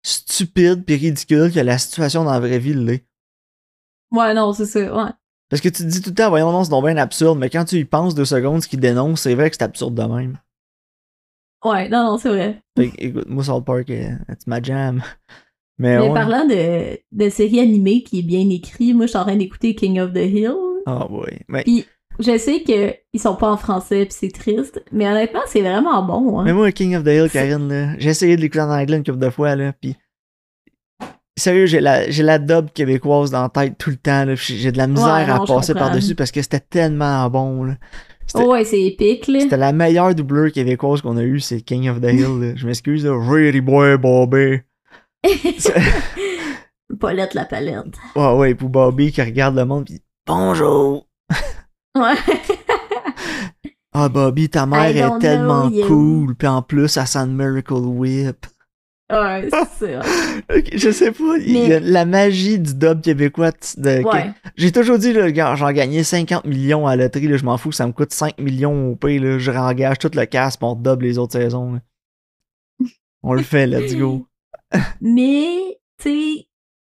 stupide 0.02 0.86
pis 0.86 0.96
ridicule 0.96 1.52
que 1.52 1.60
la 1.60 1.76
situation 1.76 2.24
dans 2.24 2.32
la 2.32 2.40
vraie 2.40 2.58
vie 2.58 2.72
l'est. 2.72 3.04
Ouais, 4.10 4.32
non, 4.32 4.54
c'est 4.54 4.64
ça. 4.64 4.80
Ouais. 4.80 5.10
Parce 5.48 5.62
que 5.62 5.68
tu 5.68 5.84
te 5.84 5.88
dis 5.88 6.00
tout 6.02 6.10
le 6.10 6.14
temps, 6.16 6.28
voyons, 6.28 6.50
non, 6.50 6.64
c'est 6.64 6.70
donc 6.70 6.84
bien 6.84 6.96
absurde, 6.96 7.38
mais 7.38 7.50
quand 7.50 7.64
tu 7.64 7.76
y 7.76 7.84
penses 7.84 8.14
deux 8.14 8.24
secondes, 8.24 8.62
ce 8.62 8.68
qu'il 8.68 8.80
dénonce, 8.80 9.20
c'est 9.22 9.34
vrai 9.34 9.48
que 9.50 9.56
c'est 9.56 9.64
absurde 9.64 9.94
de 9.94 10.02
même. 10.02 10.38
Ouais, 11.64 11.88
non, 11.88 12.04
non, 12.04 12.18
c'est 12.18 12.28
vrai. 12.28 12.60
Fait 12.76 12.90
que, 12.90 12.94
écoute, 12.98 13.28
moi, 13.28 13.44
South 13.44 13.64
Park, 13.64 13.90
euh, 13.90 14.10
c'est 14.28 14.46
ma 14.46 14.62
jam. 14.62 15.02
Mais, 15.78 15.98
Mais 15.98 16.08
parlant 16.14 16.46
de, 16.46 16.98
de 17.12 17.28
série 17.28 17.60
animée 17.60 18.02
qui 18.02 18.20
est 18.20 18.22
bien 18.22 18.48
écrit, 18.50 18.94
moi, 18.94 19.06
je 19.06 19.10
suis 19.10 19.18
en 19.18 19.24
train 19.24 19.36
d'écouter 19.36 19.74
King 19.74 20.00
of 20.00 20.12
the 20.12 20.18
Hill. 20.18 20.54
Ah, 20.86 21.10
ouais. 21.10 21.40
Mais, 21.48 21.64
Puis, 21.64 21.84
je 22.18 22.38
sais 22.38 22.62
qu'ils 22.62 23.20
sont 23.20 23.36
pas 23.36 23.50
en 23.50 23.56
français, 23.56 24.06
puis 24.06 24.16
c'est 24.18 24.32
triste, 24.32 24.82
mais 24.90 25.06
honnêtement, 25.06 25.40
c'est 25.46 25.60
vraiment 25.60 26.02
bon. 26.02 26.40
Hein. 26.40 26.44
mais 26.44 26.52
moi, 26.54 26.72
King 26.72 26.96
of 26.96 27.04
the 27.04 27.08
Hill, 27.08 27.30
Karine, 27.30 27.68
là, 27.68 27.98
j'ai 27.98 28.10
essayé 28.10 28.36
de 28.36 28.40
l'écouter 28.40 28.62
en 28.62 28.70
anglais 28.70 28.96
une 28.96 29.04
couple 29.04 29.18
de 29.18 29.30
fois, 29.30 29.54
là, 29.54 29.72
pis. 29.72 29.96
Sérieux, 31.38 31.66
j'ai 31.66 31.80
la, 31.80 32.08
j'ai 32.10 32.22
la 32.22 32.38
dub 32.38 32.70
québécoise 32.72 33.30
dans 33.30 33.42
la 33.42 33.48
tête 33.50 33.76
tout 33.78 33.90
le 33.90 33.96
temps, 33.96 34.24
j'ai 34.34 34.72
de 34.72 34.78
la 34.78 34.86
misère 34.86 35.06
Ouais, 35.06 35.26
non, 35.26 35.42
à 35.42 35.46
passer 35.46 35.74
par-dessus 35.74 36.14
parce 36.14 36.30
que 36.30 36.40
c'était 36.40 36.60
tellement 36.60 37.28
bon, 37.28 37.64
là. 37.64 37.74
Oh, 38.34 38.52
ouais, 38.52 38.64
c'est 38.64 38.82
épique, 38.82 39.28
là. 39.28 39.40
C'était 39.40 39.56
la 39.56 39.72
meilleure 39.72 40.14
doubleur 40.14 40.50
québécoise 40.50 41.00
qu'on 41.02 41.16
a 41.16 41.22
eue, 41.22 41.38
c'est 41.40 41.60
King 41.60 41.88
of 41.90 42.00
the 42.00 42.12
Hill. 42.12 42.40
là. 42.40 42.52
Je 42.56 42.66
m'excuse, 42.66 43.04
là. 43.04 43.12
Really 43.12 43.60
boy, 43.60 43.98
Bobby. 43.98 44.60
Paulette 47.00 47.34
la 47.34 47.44
palette. 47.44 47.94
Ouais, 48.14 48.32
ouais, 48.34 48.54
pour 48.54 48.68
Bobby 48.70 49.12
qui 49.12 49.20
regarde 49.22 49.56
le 49.56 49.64
monde 49.64 49.84
pis 49.84 50.00
bonjour. 50.26 51.06
Ouais. 51.96 52.12
Ah, 53.94 54.10
Bobby, 54.10 54.50
ta 54.50 54.66
mère 54.66 54.94
est 54.94 55.18
tellement 55.18 55.70
know 55.70 55.86
cool. 55.86 56.34
Puis 56.34 56.46
en 56.46 56.60
plus, 56.60 56.94
elle 56.98 57.06
sent 57.06 57.24
le 57.24 57.32
Miracle 57.32 57.72
Whip. 57.72 58.46
Ouais, 59.10 59.48
c'est 59.78 60.00
ça. 60.00 60.00
Ok, 60.54 60.68
je 60.72 60.90
sais 60.90 61.12
pas, 61.12 61.36
il 61.38 61.52
y 61.52 61.64
a 61.72 61.80
Mais- 61.80 61.80
la 61.80 62.04
magie 62.04 62.58
du 62.58 62.74
dub 62.74 63.00
québécois. 63.02 63.52
de- 63.76 64.02
Ouais. 64.04 64.30
J'ai 64.56 64.72
toujours 64.72 64.98
dit, 64.98 65.12
là, 65.12 65.54
j'en 65.56 65.72
gagnais 65.72 66.02
50 66.04 66.44
millions 66.44 66.86
à 66.86 66.96
la 66.96 67.04
loterie, 67.04 67.28
là, 67.28 67.36
je 67.36 67.44
m'en 67.44 67.56
fous, 67.58 67.72
ça 67.72 67.86
me 67.86 67.92
coûte 67.92 68.12
5 68.12 68.38
millions 68.38 68.90
au 68.92 68.96
pire, 68.96 69.22
là, 69.22 69.38
je 69.38 69.50
réengage 69.50 69.98
tout 69.98 70.10
le 70.14 70.24
casse 70.26 70.56
pour 70.56 70.76
dub 70.76 71.02
les 71.02 71.18
autres 71.18 71.32
saisons. 71.34 71.74
là. 71.74 71.80
On 73.22 73.32
le 73.34 73.42
fait, 73.42 73.66
let's 73.66 73.94
go. 73.96 74.26
Mais, 75.00 75.78
tu 76.00 76.10
sais, 76.38 76.46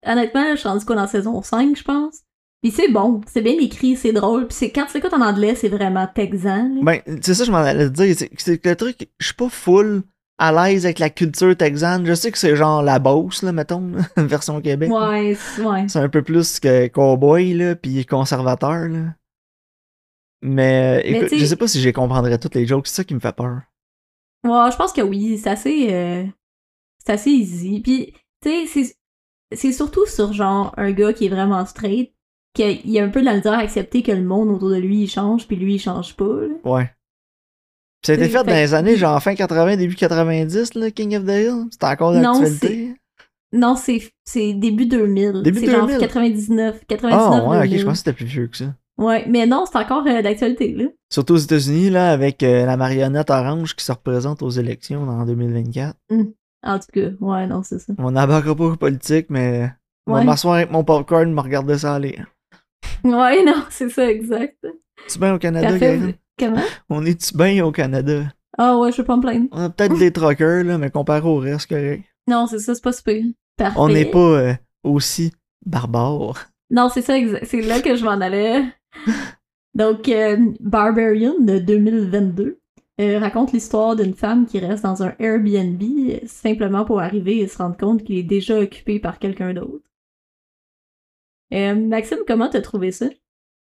honnêtement, 0.07 0.53
je 0.53 0.57
suis 0.57 0.69
rendu 0.69 0.85
quoi 0.85 0.97
dans 0.97 1.07
saison 1.07 1.43
5, 1.43 1.77
je 1.77 1.83
pense? 1.83 2.21
Puis 2.63 2.71
c'est 2.71 2.89
bon, 2.89 3.21
c'est 3.27 3.43
bien 3.43 3.57
écrit, 3.59 3.97
c'est 3.97 4.13
drôle. 4.13 4.47
Puis 4.47 4.57
c'est 4.57 4.71
quand 4.71 4.87
tu 4.87 4.95
l'écoutes 4.95 5.13
en 5.15 5.21
anglais, 5.21 5.55
c'est 5.57 5.69
vraiment 5.69 6.07
texan. 6.07 6.71
là. 6.77 6.81
Ben, 6.83 7.01
c'est 7.21 7.35
ça, 7.35 7.45
je 7.45 7.51
m'en 7.51 7.59
allais 7.59 7.87
te 7.91 7.95
dire. 7.95 8.15
C'est 8.17 8.31
c'est 8.39 8.59
que 8.59 8.69
le 8.69 8.77
truc, 8.77 9.09
je 9.19 9.27
suis 9.27 9.35
pas 9.35 9.49
full 9.49 10.03
à 10.39 10.51
l'aise 10.53 10.85
avec 10.87 10.99
la 10.99 11.11
culture 11.11 11.57
texane. 11.57 12.05
Je 12.07 12.15
sais 12.15 12.33
que 12.33 12.39
c'est 12.39 12.57
genre 12.57 12.83
la 12.83 12.99
Beauce, 12.99 13.43
là, 13.43 13.53
mettons, 13.53 13.89
là, 13.93 14.03
version 14.25 14.61
Québec. 14.61 14.91
Ouais, 14.91 15.35
c'est- 15.35 15.63
ouais. 15.65 15.89
C'est 15.89 15.99
un 16.01 16.09
peu 16.09 16.23
plus 16.23 16.59
que 16.61 16.89
cowboy, 16.89 17.55
là, 17.55 17.75
pis 17.77 18.05
conservateur, 18.07 18.89
là. 18.89 19.15
Mais, 20.45 21.03
écoute, 21.05 21.29
je 21.39 21.45
sais 21.47 21.57
pas 21.57 21.69
si 21.69 21.81
je 21.81 21.91
comprendrais 21.91 22.39
toutes 22.39 22.57
les 22.57 22.67
jokes, 22.67 22.89
c'est 22.89 22.97
ça 22.97 23.05
qui 23.05 23.15
me 23.15 23.21
fait 23.21 23.35
peur. 23.35 23.61
Ouais, 24.45 24.71
je 24.73 24.77
pense 24.77 24.93
que 24.93 25.01
oui, 25.03 25.39
c'est 25.39 25.51
assez, 25.51 25.93
euh, 25.95 26.25
c'est 26.99 27.13
assez 27.13 27.31
easy. 27.31 27.81
Puis, 27.81 28.13
tu 28.43 28.49
sais, 28.51 28.67
c'est, 28.67 28.97
c'est 29.57 29.73
surtout 29.73 30.05
sur 30.07 30.33
genre 30.33 30.75
un 30.77 30.91
gars 30.91 31.13
qui 31.13 31.27
est 31.27 31.29
vraiment 31.29 31.65
straight, 31.65 32.13
qu'il 32.55 32.91
y 32.91 32.99
a 32.99 33.05
un 33.05 33.09
peu 33.09 33.21
de 33.21 33.27
la 33.27 33.37
misère 33.37 33.53
à 33.53 33.59
accepter 33.59 34.03
que 34.03 34.11
le 34.11 34.25
monde 34.25 34.49
autour 34.49 34.71
de 34.71 34.77
lui 34.79 35.03
il 35.05 35.09
change, 35.09 35.47
puis 35.47 35.55
lui 35.57 35.77
il 35.77 35.79
change 35.79 36.17
pas. 36.17 36.25
là. 36.25 36.55
Ouais. 36.65 36.91
Ça 38.05 38.13
a 38.13 38.15
été 38.17 38.25
C'est- 38.25 38.31
fait 38.31 38.45
dans 38.45 38.53
les 38.53 38.75
années, 38.75 38.97
genre 38.97 39.23
fin 39.23 39.35
80, 39.35 39.77
début 39.77 39.95
90, 39.95 40.75
là, 40.75 40.91
King 40.91 41.17
of 41.17 41.25
the 41.25 41.29
Hill? 41.31 41.67
C'était 41.71 41.87
encore 41.87 42.13
d'actualité? 42.13 42.95
Non, 43.53 43.77
c'est, 43.77 44.11
c'est 44.25 44.55
début 44.55 44.87
2000. 44.87 45.43
Début 45.43 45.61
c'est 45.61 45.67
genre 45.71 45.87
2000. 45.87 46.01
99, 46.01 46.81
99, 46.89 47.21
Ah, 47.45 47.49
ouais, 47.49 47.57
ok, 47.59 47.63
2000. 47.65 47.79
je 47.79 47.85
pensais 47.85 47.93
que 47.93 47.99
c'était 47.99 48.13
plus 48.15 48.25
vieux 48.27 48.47
que 48.49 48.57
ça. 48.57 48.75
Ouais, 48.99 49.25
mais 49.29 49.47
non, 49.47 49.65
c'est 49.71 49.79
encore 49.79 50.07
euh, 50.07 50.23
d'actualité, 50.23 50.73
là. 50.75 50.85
Surtout 51.13 51.35
aux 51.35 51.39
États-Unis, 51.39 51.91
là, 51.91 52.11
avec 52.13 52.43
euh, 52.43 52.67
la 52.67 52.77
marionnette 52.77 53.31
orange 53.31 53.75
qui 53.77 53.85
se 53.85 53.93
représente 53.93 54.43
aux 54.43 54.51
élections 54.51 55.03
en 55.09 55.25
2024. 55.25 55.97
En 56.65 56.79
tout 56.79 56.87
cas, 56.93 57.09
ouais, 57.21 57.47
non, 57.47 57.63
c'est 57.63 57.79
ça. 57.79 57.93
On 57.99 58.11
n'embarquera 58.13 58.55
pas 58.55 58.65
aux 58.65 58.77
politiques, 58.77 59.27
mais 59.31 59.71
on 60.07 60.13
va 60.15 60.25
m'asseoir 60.25 60.55
avec 60.55 60.71
mon 60.71 60.85
popcorn, 60.85 61.33
me 61.33 61.41
regarder 61.41 61.79
ça 61.79 61.95
aller. 61.95 62.19
Ouais, 63.05 63.45
non, 63.45 63.65
c'est 63.71 63.89
ça, 63.91 64.09
exact. 64.11 64.65
Tu 65.09 65.19
bien 65.19 65.35
au 65.35 65.39
Canada, 65.39 65.69
Parfait. 65.71 66.19
Comment? 66.39 66.63
On 66.89 67.05
est-tu 67.05 67.37
bien 67.37 67.65
au 67.65 67.73
Canada? 67.73 68.25
Ah 68.59 68.79
ouais, 68.79 68.93
je 68.93 68.99
peux 68.99 69.05
pas 69.05 69.17
me 69.17 69.23
plaindre. 69.23 69.49
On 69.53 69.63
a 69.63 69.71
peut-être 69.71 69.99
des 69.99 70.13
truckers, 70.13 70.65
là, 70.65 70.79
mais 70.79 70.91
comparé 70.91 71.27
au 71.27 71.37
reste, 71.37 71.69
correct. 71.69 72.05
Non, 72.29 72.47
c'est 72.47 72.59
ça, 72.59 72.75
c'est 72.75 72.83
pas 72.83 72.93
super. 72.93 73.23
Parfait. 73.57 73.79
On 73.79 73.89
n'est 73.89 74.11
pas 74.11 74.19
euh, 74.19 74.55
aussi 74.83 75.33
barbares. 75.65 76.49
Non, 76.71 76.89
c'est 76.89 77.03
ça, 77.03 77.15
c'est 77.45 77.61
là 77.61 77.81
que 77.81 77.97
je 77.97 78.05
m'en 78.05 78.21
allais. 78.21 78.63
Donc, 79.75 80.09
euh, 80.09 80.37
Barbarian 80.61 81.35
de 81.41 81.59
2022 81.59 82.61
euh, 83.01 83.19
raconte 83.19 83.53
l'histoire 83.53 83.97
d'une 83.97 84.15
femme 84.15 84.47
qui 84.47 84.59
reste 84.59 84.85
dans 84.85 85.03
un 85.03 85.15
Airbnb 85.19 85.83
simplement 86.27 86.85
pour 86.85 87.01
arriver 87.01 87.39
et 87.39 87.49
se 87.49 87.57
rendre 87.57 87.77
compte 87.77 88.05
qu'il 88.05 88.19
est 88.19 88.23
déjà 88.23 88.59
occupé 88.59 89.01
par 89.01 89.19
quelqu'un 89.19 89.55
d'autre. 89.55 89.85
Maxime, 91.51 92.21
comment 92.27 92.49
t'as 92.49 92.63
trouvé 92.63 92.93
ça? 92.93 93.07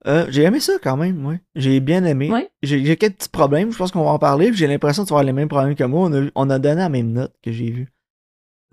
Euh, 0.06 0.26
j'ai 0.28 0.42
aimé 0.44 0.60
ça 0.60 0.74
quand 0.82 0.96
même, 0.96 1.26
ouais. 1.26 1.40
J'ai 1.56 1.80
bien 1.80 2.04
aimé. 2.04 2.30
Ouais. 2.30 2.48
J'ai 2.62 2.84
j'ai 2.84 2.96
quelques 2.96 3.16
petits 3.16 3.28
problèmes, 3.28 3.72
je 3.72 3.76
pense 3.76 3.90
qu'on 3.90 4.04
va 4.04 4.10
en 4.10 4.18
parler. 4.18 4.48
puis 4.48 4.56
J'ai 4.56 4.68
l'impression 4.68 5.02
de 5.02 5.08
avoir 5.08 5.24
les 5.24 5.32
mêmes 5.32 5.48
problèmes 5.48 5.74
que 5.74 5.84
moi. 5.84 6.08
On 6.08 6.12
a, 6.26 6.30
on 6.34 6.50
a 6.50 6.58
donné 6.58 6.76
la 6.76 6.88
même 6.88 7.12
note 7.12 7.34
que 7.42 7.50
j'ai 7.50 7.70
vu. 7.70 7.88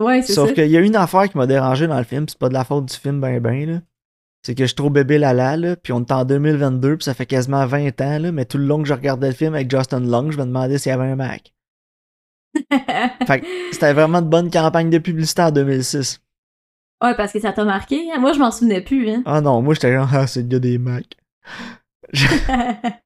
Ouais, 0.00 0.22
c'est 0.22 0.32
Sauf 0.32 0.52
qu'il 0.54 0.66
y 0.66 0.76
a 0.76 0.80
une 0.80 0.96
affaire 0.96 1.28
qui 1.28 1.36
m'a 1.36 1.46
dérangé 1.46 1.86
dans 1.86 1.98
le 1.98 2.04
film, 2.04 2.26
c'est 2.28 2.38
pas 2.38 2.48
de 2.48 2.54
la 2.54 2.64
faute 2.64 2.86
du 2.86 2.94
film 2.94 3.20
ben 3.20 3.40
ben 3.40 3.68
là. 3.68 3.80
C'est 4.42 4.54
que 4.54 4.64
je 4.64 4.68
suis 4.68 4.74
trop 4.74 4.90
bébé 4.90 5.18
lala 5.18 5.56
là, 5.56 5.76
puis 5.76 5.92
on 5.92 6.00
est 6.00 6.12
en 6.12 6.24
2022, 6.24 6.98
puis 6.98 7.04
ça 7.04 7.14
fait 7.14 7.26
quasiment 7.26 7.64
20 7.64 8.00
ans 8.00 8.18
là, 8.18 8.32
mais 8.32 8.44
tout 8.44 8.58
le 8.58 8.66
long 8.66 8.82
que 8.82 8.88
je 8.88 8.92
regardais 8.92 9.28
le 9.28 9.34
film 9.34 9.54
avec 9.54 9.70
Justin 9.70 10.00
Long, 10.00 10.30
je 10.30 10.38
me 10.38 10.44
demandais 10.44 10.78
s'il 10.78 10.90
y 10.90 10.92
avait 10.92 11.10
un 11.10 11.16
Mac. 11.16 11.52
Fait 13.26 13.40
que 13.40 13.46
c'était 13.72 13.92
vraiment 13.92 14.20
de 14.22 14.28
bonne 14.28 14.50
campagne 14.50 14.90
de 14.90 14.98
publicité 14.98 15.42
en 15.42 15.50
2006. 15.50 16.20
ouais, 17.02 17.14
parce 17.16 17.32
que 17.32 17.40
ça 17.40 17.52
t'a 17.52 17.64
marqué. 17.64 18.00
Moi, 18.18 18.32
je 18.32 18.38
m'en 18.38 18.50
souvenais 18.50 18.80
plus, 18.82 19.08
hein. 19.10 19.22
Ah 19.26 19.40
non, 19.40 19.62
moi 19.62 19.74
j'étais 19.74 19.92
genre 19.92 20.08
ah 20.12 20.26
c'est 20.26 20.42
le 20.42 20.48
gars 20.48 20.58
des 20.58 20.78
Macs. 20.78 21.16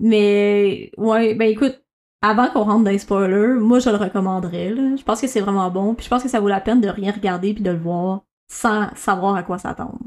Mais, 0.00 0.90
ouais, 0.96 1.34
ben 1.34 1.48
écoute, 1.50 1.82
avant 2.22 2.48
qu'on 2.48 2.64
rentre 2.64 2.84
dans 2.84 2.90
les 2.90 2.98
spoilers, 2.98 3.58
moi, 3.60 3.78
je 3.80 3.90
le 3.90 3.96
recommanderais, 3.96 4.70
là. 4.70 4.96
Je 4.96 5.02
pense 5.02 5.20
que 5.20 5.26
c'est 5.26 5.40
vraiment 5.40 5.70
bon, 5.70 5.94
puis 5.94 6.04
je 6.04 6.10
pense 6.10 6.22
que 6.22 6.28
ça 6.28 6.40
vaut 6.40 6.48
la 6.48 6.60
peine 6.60 6.80
de 6.80 6.88
rien 6.88 7.12
regarder 7.12 7.54
puis 7.54 7.62
de 7.62 7.70
le 7.70 7.78
voir 7.78 8.22
sans 8.50 8.94
savoir 8.94 9.34
à 9.34 9.42
quoi 9.42 9.58
s'attendre. 9.58 9.98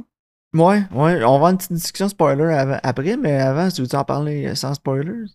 Ouais, 0.53 0.83
ouais, 0.91 1.23
on 1.23 1.29
va 1.29 1.35
avoir 1.35 1.51
une 1.51 1.57
petite 1.57 1.73
discussion 1.73 2.09
spoiler 2.09 2.53
av- 2.53 2.79
après, 2.83 3.15
mais 3.15 3.39
avant, 3.39 3.69
tu 3.69 3.81
veux 3.81 3.95
en 3.95 4.03
parler 4.03 4.47
euh, 4.47 4.55
sans 4.55 4.73
spoilers? 4.73 5.25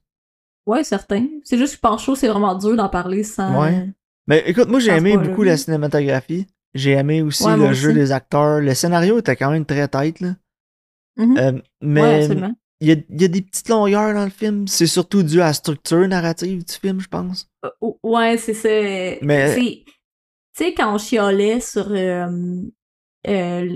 Ouais, 0.66 0.84
certain. 0.84 1.26
C'est 1.44 1.56
juste 1.56 1.76
que 1.76 1.80
Pancho, 1.80 2.14
c'est 2.16 2.28
vraiment 2.28 2.54
dur 2.54 2.76
d'en 2.76 2.88
parler 2.88 3.22
sans... 3.22 3.62
Ouais. 3.62 3.88
Mais 4.26 4.42
écoute, 4.46 4.68
moi 4.68 4.80
j'ai 4.80 4.90
aimé 4.90 5.12
spoiler. 5.12 5.28
beaucoup 5.28 5.42
la 5.44 5.56
cinématographie. 5.56 6.46
J'ai 6.74 6.92
aimé 6.92 7.22
aussi 7.22 7.44
Ouais, 7.44 7.56
le 7.56 7.72
jeu 7.72 7.90
aussi. 7.90 7.98
des 7.98 8.12
acteurs. 8.12 8.60
Le 8.60 8.74
scénario 8.74 9.18
était 9.18 9.36
quand 9.36 9.50
même 9.50 9.64
très 9.64 9.88
tête, 9.88 10.20
là. 10.20 10.34
Mhm. 11.16 11.38
Euh, 11.38 11.52
mais 11.80 12.26
il 12.80 12.88
y, 12.88 12.92
a, 12.92 12.96
il 13.08 13.22
y 13.22 13.24
a 13.24 13.28
des 13.28 13.40
petites 13.42 13.68
longueurs 13.70 14.12
dans 14.14 14.24
le 14.24 14.30
film. 14.30 14.66
C'est 14.68 14.86
surtout 14.86 15.22
dû 15.22 15.40
à 15.40 15.46
la 15.46 15.52
structure 15.54 16.06
narrative 16.06 16.64
du 16.64 16.72
film, 16.74 17.00
je 17.00 17.08
pense. 17.08 17.48
Euh, 17.64 17.70
Ouais, 18.02 18.36
c'est 18.36 18.54
ça. 18.54 18.68
Mais- 19.24 19.54
Tu 19.56 19.84
sais, 20.64 20.74
quand 20.74 20.94
on 20.94 20.98
chialait 20.98 21.60
sur 21.60 21.86
euh, 21.90 22.26
le 23.26 23.74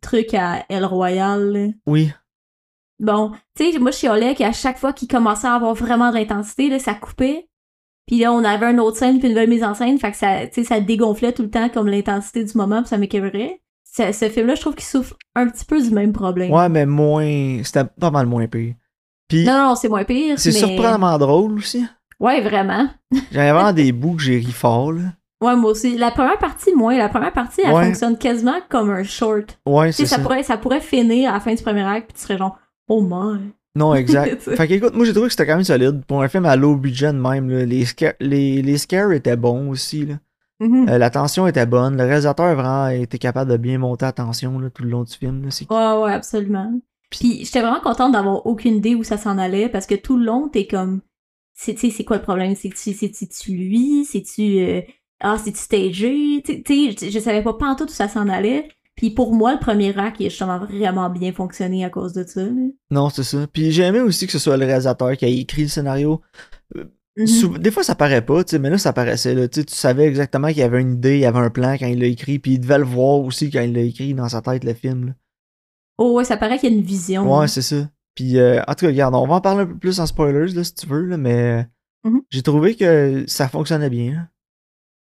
truc 0.00 0.32
à 0.34 0.64
El 0.68 0.84
Royal, 0.84 1.52
là, 1.52 1.66
Oui. 1.86 2.10
bon, 3.00 3.32
tu 3.56 3.72
sais, 3.72 3.78
moi, 3.78 3.90
je 3.90 3.98
chialais 3.98 4.34
qu'à 4.34 4.52
chaque 4.52 4.78
fois 4.78 4.92
qu'il 4.92 5.08
commençait 5.08 5.46
à 5.48 5.54
avoir 5.54 5.74
vraiment 5.74 6.10
de 6.10 6.14
l'intensité, 6.16 6.68
là, 6.68 6.78
ça 6.78 6.94
coupait. 6.94 7.48
Puis 8.06 8.18
là, 8.20 8.32
on 8.32 8.42
avait 8.44 8.66
une 8.70 8.80
autre 8.80 8.96
scène 8.96 9.18
puis 9.18 9.28
une 9.28 9.34
nouvelle 9.34 9.50
mise 9.50 9.62
en 9.64 9.74
scène, 9.74 9.98
fait 9.98 10.12
que 10.12 10.16
ça, 10.16 10.50
ça 10.64 10.80
dégonflait 10.80 11.32
tout 11.32 11.42
le 11.42 11.50
temps 11.50 11.68
comme 11.68 11.88
l'intensité 11.88 12.42
du 12.44 12.56
moment, 12.56 12.80
puis 12.80 12.88
ça 12.88 12.96
m'écœurait. 12.96 13.60
Ce, 13.98 14.12
ce 14.12 14.28
film-là, 14.28 14.54
je 14.54 14.60
trouve 14.60 14.74
qu'il 14.74 14.84
souffre 14.84 15.14
un 15.34 15.48
petit 15.48 15.64
peu 15.64 15.82
du 15.82 15.90
même 15.90 16.12
problème. 16.12 16.50
Ouais, 16.52 16.68
mais 16.68 16.86
moins. 16.86 17.60
C'était 17.64 17.84
pas 17.84 18.10
mal 18.10 18.26
moins 18.26 18.46
pire. 18.46 18.74
Puis 19.28 19.44
Non, 19.44 19.68
non, 19.68 19.74
c'est 19.74 19.88
moins 19.88 20.04
pire. 20.04 20.38
c'est 20.38 20.52
mais... 20.52 20.58
surprenamment 20.58 21.18
drôle 21.18 21.54
aussi. 21.58 21.84
Ouais, 22.20 22.40
vraiment. 22.40 22.88
J'avais 23.32 23.52
vraiment 23.52 23.72
des 23.72 23.92
bouts 23.92 24.14
que 24.16 24.22
j'ai 24.22 24.36
ri 24.38 24.52
fort, 24.52 24.92
là. 24.92 25.02
Ouais, 25.40 25.54
moi 25.54 25.70
aussi. 25.72 25.96
La 25.96 26.10
première 26.10 26.38
partie, 26.38 26.74
moins. 26.74 26.96
La 26.96 27.08
première 27.08 27.32
partie, 27.32 27.60
elle 27.64 27.72
Ouais. 27.72 27.84
fonctionne 27.86 28.18
quasiment 28.18 28.56
comme 28.68 28.90
un 28.90 29.04
short. 29.04 29.58
Ouais, 29.66 29.92
c'est 29.92 30.06
ça, 30.06 30.16
ça. 30.16 30.22
pourrait, 30.22 30.42
ça 30.42 30.56
pourrait 30.56 30.80
finir 30.80 31.30
à 31.30 31.34
la 31.34 31.40
fin 31.40 31.54
du 31.54 31.62
premier 31.62 31.82
acte, 31.84 32.08
puis 32.08 32.14
tu 32.16 32.22
serais 32.22 32.38
genre, 32.38 32.58
oh 32.88 33.00
my. 33.02 33.52
Non, 33.76 33.94
exact. 33.94 34.42
Fait 34.56 34.66
qu'écoute, 34.66 34.94
moi 34.94 35.04
j'ai 35.04 35.12
trouvé 35.12 35.26
que 35.28 35.32
c'était 35.32 35.46
quand 35.46 35.54
même 35.54 35.62
solide. 35.64 36.02
Pour 36.06 36.22
un 36.22 36.28
film 36.28 36.44
à 36.46 36.56
low 36.56 36.74
budget 36.74 37.12
de 37.12 37.18
même, 37.18 37.48
là, 37.48 37.64
les, 37.64 37.84
les, 38.20 38.62
les 38.62 38.78
scares 38.78 39.12
étaient 39.12 39.36
bons 39.36 39.68
aussi. 39.70 40.06
Là. 40.06 40.14
Mhm. 40.60 40.88
Euh, 40.88 40.98
la 40.98 41.10
tension 41.10 41.46
était 41.46 41.66
bonne. 41.66 41.96
Le 41.96 42.04
réalisateur 42.04 42.46
a 42.46 42.54
vraiment 42.54 42.88
été 42.88 43.18
capable 43.18 43.50
de 43.50 43.56
bien 43.56 43.78
monter 43.78 44.06
la 44.06 44.12
tension 44.12 44.58
là, 44.58 44.70
tout 44.70 44.82
le 44.82 44.90
long 44.90 45.04
du 45.04 45.12
film. 45.14 45.44
Là. 45.44 45.50
Ouais, 45.70 46.02
ouais, 46.04 46.12
absolument. 46.12 46.80
Puis 47.10 47.44
j'étais 47.44 47.60
vraiment 47.60 47.80
contente 47.80 48.12
d'avoir 48.12 48.44
aucune 48.46 48.76
idée 48.76 48.94
où 48.94 49.02
ça 49.04 49.16
s'en 49.16 49.38
allait, 49.38 49.68
parce 49.68 49.86
que 49.86 49.94
tout 49.94 50.18
le 50.18 50.24
long, 50.24 50.48
t'es 50.48 50.66
comme, 50.66 51.00
c'est, 51.54 51.74
tu 51.74 51.80
sais, 51.80 51.90
c'est 51.90 52.04
quoi 52.04 52.16
le 52.16 52.22
problème? 52.22 52.54
C'est-tu, 52.54 53.52
lui? 53.52 54.04
C'est-tu, 54.04 54.58
euh, 54.58 54.82
ah, 55.20 55.38
c'est-tu 55.42 55.58
stagé? 55.58 56.42
Tu 56.44 56.62
tu 56.62 56.92
sais, 56.92 57.06
je, 57.06 57.10
je 57.12 57.18
savais 57.18 57.42
pas 57.42 57.54
pantoute 57.54 57.90
où 57.90 57.94
ça 57.94 58.08
s'en 58.08 58.28
allait. 58.28 58.68
Puis 58.94 59.10
pour 59.10 59.32
moi, 59.32 59.52
le 59.52 59.60
premier 59.60 59.96
acte, 59.96 60.16
il 60.18 60.26
a 60.26 60.28
justement 60.28 60.58
vraiment 60.58 61.08
bien 61.08 61.32
fonctionné 61.32 61.84
à 61.84 61.88
cause 61.90 62.12
de 62.14 62.24
ça. 62.24 62.42
là. 62.42 62.50
Non, 62.90 63.10
c'est 63.10 63.22
ça. 63.22 63.46
Puis 63.52 63.70
j'ai 63.70 63.84
aimé 63.84 64.00
aussi 64.00 64.26
que 64.26 64.32
ce 64.32 64.40
soit 64.40 64.56
le 64.56 64.66
réalisateur 64.66 65.16
qui 65.16 65.24
a 65.24 65.28
écrit 65.28 65.62
le 65.62 65.68
scénario. 65.68 66.20
Mhm. 67.18 67.58
Des 67.58 67.70
fois, 67.72 67.82
ça 67.82 67.94
paraît 67.96 68.24
pas, 68.24 68.42
mais 68.60 68.70
là, 68.70 68.78
ça 68.78 68.92
paraissait. 68.92 69.34
Là, 69.34 69.48
tu 69.48 69.62
savais 69.66 70.06
exactement 70.06 70.48
qu'il 70.48 70.58
y 70.58 70.62
avait 70.62 70.80
une 70.80 70.94
idée, 70.94 71.14
il 71.16 71.20
y 71.20 71.24
avait 71.26 71.38
un 71.40 71.50
plan 71.50 71.76
quand 71.76 71.86
il 71.86 71.98
l'a 71.98 72.06
écrit, 72.06 72.38
puis 72.38 72.52
il 72.52 72.60
devait 72.60 72.78
le 72.78 72.84
voir 72.84 73.18
aussi 73.20 73.50
quand 73.50 73.60
il 73.60 73.72
l'a 73.72 73.80
écrit 73.80 74.14
dans 74.14 74.28
sa 74.28 74.40
tête, 74.40 74.62
le 74.64 74.72
film. 74.74 75.06
là. 75.08 75.12
Oh 75.98 76.12
ouais, 76.16 76.24
ça 76.24 76.36
paraît 76.36 76.58
qu'il 76.58 76.70
y 76.70 76.74
a 76.74 76.76
une 76.78 76.84
vision. 76.84 77.38
Ouais, 77.38 77.48
c'est 77.48 77.62
ça. 77.62 77.90
Puis, 78.14 78.38
euh, 78.38 78.60
en 78.68 78.74
tout 78.74 78.84
cas, 78.84 78.86
regarde, 78.88 79.14
on 79.16 79.26
va 79.26 79.34
en 79.36 79.40
parler 79.40 79.62
un 79.62 79.66
peu 79.66 79.76
plus 79.76 79.98
en 79.98 80.06
spoilers, 80.06 80.52
là, 80.54 80.62
si 80.62 80.74
tu 80.74 80.86
veux, 80.86 81.06
là, 81.06 81.16
mais 81.16 81.66
Mhm. 82.04 82.22
j'ai 82.30 82.42
trouvé 82.42 82.76
que 82.76 83.24
ça 83.26 83.48
fonctionnait 83.48 83.90
bien. 83.90 84.28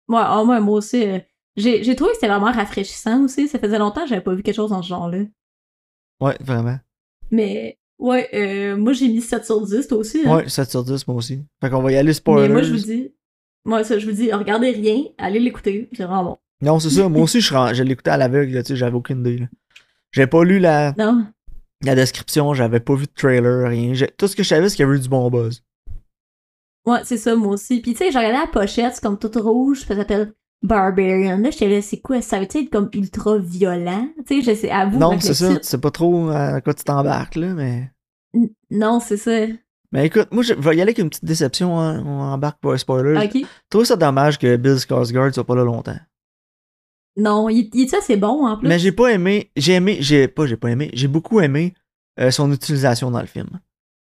Ouais, 0.07 0.19
ah, 0.21 0.41
moi, 0.45 0.59
moi 0.61 0.77
aussi. 0.77 1.05
euh, 1.05 1.19
j'ai, 1.57 1.83
j'ai 1.83 1.95
trouvé 1.95 2.11
que 2.11 2.15
c'était 2.15 2.27
vraiment 2.27 2.51
rafraîchissant 2.51 3.23
aussi. 3.23 3.47
Ça 3.49 3.59
faisait 3.59 3.79
longtemps 3.79 4.03
que 4.03 4.07
j'avais 4.09 4.21
pas 4.21 4.33
vu 4.35 4.43
quelque 4.43 4.55
chose 4.55 4.69
dans 4.69 4.81
ce 4.81 4.87
genre-là. 4.89 5.23
Ouais, 6.21 6.37
vraiment. 6.39 6.77
Mais, 7.31 7.77
ouais, 7.99 8.29
euh, 8.33 8.77
moi, 8.77 8.93
j'ai 8.93 9.07
mis 9.07 9.21
7 9.21 9.45
sur 9.45 9.65
10, 9.65 9.87
toi 9.87 9.97
aussi. 9.99 10.21
hein. 10.25 10.35
Ouais, 10.37 10.49
7 10.49 10.69
sur 10.69 10.83
10, 10.83 11.07
moi 11.07 11.17
aussi. 11.17 11.43
Fait 11.61 11.69
qu'on 11.69 11.81
va 11.81 11.91
y 11.91 11.95
aller 11.97 12.13
spoilers. 12.13 12.47
Mais 12.47 12.53
moi, 12.53 12.61
je 12.63 12.71
vous 12.73 12.79
dis, 12.79 13.13
moi, 13.65 13.83
ça, 13.83 13.97
je 13.99 14.05
vous 14.05 14.11
dis, 14.15 14.31
regardez 14.31 14.71
rien, 14.71 15.03
allez 15.17 15.39
l'écouter, 15.39 15.89
c'est 15.93 16.03
vraiment 16.03 16.23
bon. 16.23 16.37
Non, 16.61 16.79
c'est 16.79 16.89
ça. 16.89 17.09
Moi 17.09 17.21
aussi, 17.23 17.41
je, 17.41 17.53
je 17.73 17.83
l'écoutais 17.83 18.11
à 18.11 18.17
l'aveugle, 18.17 18.57
tu 18.63 18.67
sais, 18.69 18.75
j'avais 18.75 18.95
aucune 18.95 19.19
idée. 19.19 19.47
J'avais 20.11 20.27
pas 20.27 20.43
lu 20.43 20.59
la, 20.59 20.93
Non? 20.97 21.25
la 21.83 21.95
description, 21.95 22.53
j'avais 22.53 22.79
pas 22.79 22.95
vu 22.95 23.05
de 23.05 23.11
trailer, 23.13 23.67
rien. 23.69 23.93
J'ai- 23.93 24.11
Tout 24.17 24.27
ce 24.27 24.35
que 24.35 24.43
je 24.43 24.47
savais, 24.47 24.69
c'est 24.69 24.75
qu'il 24.77 24.85
y 24.85 24.87
avait 24.87 24.97
eu 24.97 25.01
du 25.01 25.09
bon 25.09 25.29
buzz. 25.29 25.61
Ouais, 26.85 26.99
c'est 27.03 27.17
ça, 27.17 27.35
moi 27.35 27.53
aussi. 27.53 27.81
Puis, 27.81 27.93
tu 27.93 27.97
sais, 27.97 28.11
j'ai 28.11 28.17
regardé 28.19 28.37
la 28.37 28.47
pochette, 28.47 28.93
c'est 28.95 29.01
comme 29.03 29.17
toute 29.19 29.35
rouge, 29.35 29.81
ça 29.81 29.95
s'appelle 29.95 30.33
Barbarian. 30.65 31.37
Là, 31.37 31.51
j'étais 31.51 31.69
là, 31.69 31.81
c'est 31.81 31.99
quoi? 31.99 32.21
Ça 32.21 32.37
veut 32.39 32.45
être 32.45 32.69
comme 32.69 32.89
ultra 32.93 33.37
violent? 33.37 34.07
Tu 34.27 34.41
sais, 34.43 34.53
je 34.53 34.59
sais, 34.59 34.69
à 34.71 34.85
vous, 34.85 34.99
non, 34.99 35.19
c'est 35.19 35.33
ça. 35.33 35.55
Tu 35.57 35.63
sais 35.63 35.77
pas 35.77 35.91
trop 35.91 36.29
à 36.29 36.61
quoi 36.61 36.73
tu 36.73 36.83
t'embarques, 36.83 37.35
là, 37.35 37.53
mais. 37.53 37.91
N- 38.33 38.49
Non, 38.71 38.99
c'est 38.99 39.17
ça. 39.17 39.45
Mais 39.91 40.07
écoute, 40.07 40.27
moi, 40.31 40.43
je 40.43 40.53
vais 40.53 40.69
y 40.71 40.81
aller 40.81 40.89
avec 40.89 40.97
une 40.97 41.09
petite 41.09 41.23
déception, 41.25 41.79
hein. 41.79 42.03
on 42.05 42.19
embarque 42.21 42.59
pour 42.59 42.73
un 42.73 42.77
spoiler. 42.77 43.17
Ok. 43.25 43.31
Je 43.41 43.45
trouve 43.69 43.85
ça 43.85 43.95
dommage 43.95 44.37
que 44.37 44.57
Bill 44.57 44.73
Skarsgård 44.73 45.33
soit 45.33 45.45
pas 45.45 45.55
là 45.55 45.63
longtemps. 45.63 45.97
Non, 47.17 47.47
il, 47.49 47.69
il 47.73 47.83
est 47.83 47.93
assez 47.93 48.17
bon, 48.17 48.45
en 48.45 48.57
plus? 48.57 48.67
Mais 48.67 48.77
j'ai 48.77 48.91
pas 48.91 49.07
aimé, 49.13 49.51
j'ai 49.55 49.73
aimé, 49.73 49.97
j'ai 50.01 50.27
pas, 50.27 50.45
j'ai 50.47 50.57
pas 50.57 50.69
aimé, 50.69 50.89
j'ai 50.93 51.07
beaucoup 51.07 51.39
aimé 51.39 51.73
euh, 52.19 52.29
son 52.29 52.51
utilisation 52.51 53.09
dans 53.09 53.21
le 53.21 53.25
film. 53.27 53.47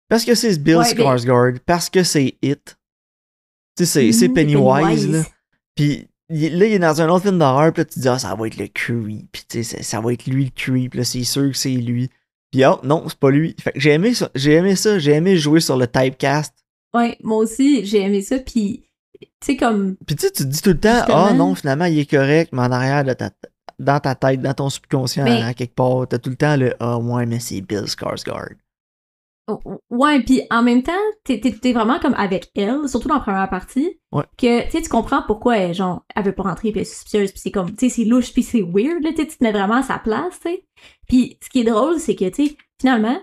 Parce 0.07 0.23
que 0.23 0.33
c'est 0.35 0.57
Bill 0.61 0.77
Ouais, 0.77 0.85
mais- 0.95 1.03
Skarsgård, 1.03 1.59
parce 1.65 1.89
que 1.89 2.03
c'est 2.03 2.35
It. 2.41 2.77
Tu 3.77 3.85
sais, 3.85 3.85
c'est, 3.85 4.11
c'est 4.13 4.27
Mhm, 4.29 4.33
Pennywise, 4.33 5.09
là. 5.11 5.23
Puis 5.75 6.07
il- 6.31 6.57
là, 6.57 6.65
il 6.65 6.73
est 6.73 6.79
dans 6.79 7.01
un 7.01 7.09
autre 7.09 7.23
film 7.25 7.37
d'horreur, 7.39 7.71
puis 7.73 7.81
là, 7.81 7.85
tu 7.85 7.95
te 7.95 7.99
dis, 7.99 8.07
ah, 8.07 8.19
ça 8.19 8.33
va 8.35 8.47
être 8.47 8.57
le 8.57 8.67
creep. 8.67 9.27
Puis 9.31 9.43
tu 9.47 9.63
sais, 9.63 9.77
ça, 9.77 9.83
ça 9.83 10.01
va 10.01 10.13
être 10.13 10.25
lui 10.25 10.45
le 10.45 10.51
creep, 10.55 10.93
là, 10.95 11.03
c'est 11.03 11.23
sûr 11.23 11.51
que 11.51 11.57
c'est 11.57 11.69
lui. 11.69 12.09
Puis 12.51 12.65
oh, 12.65 12.79
non, 12.83 13.05
c'est 13.07 13.17
pas 13.17 13.29
lui. 13.31 13.55
Fait 13.61 13.71
que 13.71 13.79
j'ai 13.79 13.91
aimé 13.91 14.13
ça, 14.13 14.29
j'ai 14.35 14.53
aimé 14.53 14.75
ça, 14.75 14.99
j'ai 14.99 15.11
aimé 15.13 15.37
jouer 15.37 15.59
sur 15.61 15.77
le 15.77 15.87
typecast. 15.87 16.53
Ouais, 16.93 17.17
moi 17.23 17.37
aussi, 17.37 17.85
j'ai 17.85 18.01
aimé 18.01 18.21
ça, 18.21 18.39
puis, 18.39 18.83
tu 19.19 19.27
sais, 19.43 19.55
comme, 19.57 19.95
Puis 20.05 20.15
tu 20.17 20.25
sais, 20.25 20.31
tu 20.31 20.43
te 20.43 20.49
dis 20.49 20.61
tout 20.61 20.71
le 20.71 20.79
temps, 20.79 21.03
ah 21.07 21.33
non, 21.33 21.55
finalement, 21.55 21.85
il 21.85 21.97
est 21.99 22.09
correct, 22.09 22.49
mais 22.51 22.61
en 22.63 22.71
arrière 22.71 23.05
de 23.05 23.13
ta, 23.13 23.29
dans 23.79 23.99
ta 23.99 24.15
tête, 24.15 24.41
dans 24.41 24.53
ton 24.53 24.69
subconscient, 24.69 25.23
Mais- 25.23 25.41
à 25.41 25.53
quelque 25.53 25.73
part, 25.75 26.05
t'as 26.09 26.17
tout 26.17 26.29
le 26.29 26.35
temps 26.35 26.57
le, 26.57 26.73
ah 26.81 26.97
ouais, 26.97 27.25
mais 27.25 27.39
c'est 27.39 27.61
Bill 27.61 27.83
Skarsgård. 27.85 28.55
Ouais, 29.89 30.21
puis 30.21 30.41
en 30.49 30.61
même 30.63 30.83
temps, 30.83 30.91
t'es, 31.23 31.39
t'es 31.39 31.73
vraiment 31.73 31.99
comme 31.99 32.13
avec 32.15 32.49
elle, 32.55 32.87
surtout 32.87 33.07
dans 33.07 33.15
la 33.15 33.21
première 33.21 33.49
partie, 33.49 33.99
Ouais. 34.11 34.23
que 34.37 34.63
tu 34.65 34.71
sais, 34.71 34.81
tu 34.81 34.89
comprends 34.89 35.21
pourquoi 35.25 35.57
elle, 35.57 35.73
genre, 35.73 36.03
elle 36.15 36.23
veut 36.23 36.33
pas 36.35 36.43
rentrer, 36.43 36.71
puis 36.71 36.79
elle 36.79 36.87
est 36.87 36.89
suspicieuse, 36.89 37.31
puis 37.31 37.39
c'est 37.39 37.51
comme, 37.51 37.75
tu 37.75 37.89
sais, 37.89 37.95
c'est 37.95 38.05
louche, 38.05 38.33
puis 38.33 38.43
c'est 38.43 38.61
weird, 38.61 39.03
là, 39.03 39.11
tu 39.11 39.17
sais, 39.17 39.27
tu 39.27 39.37
te 39.37 39.43
mets 39.43 39.51
vraiment 39.51 39.75
à 39.75 39.83
sa 39.83 39.99
place, 39.99 40.39
tu 40.41 40.49
sais. 40.49 40.63
Puis 41.07 41.37
ce 41.43 41.49
qui 41.49 41.61
est 41.61 41.63
drôle, 41.63 41.99
c'est 41.99 42.15
que, 42.15 42.29
tu 42.29 42.47
sais, 42.47 42.55
finalement, 42.79 43.19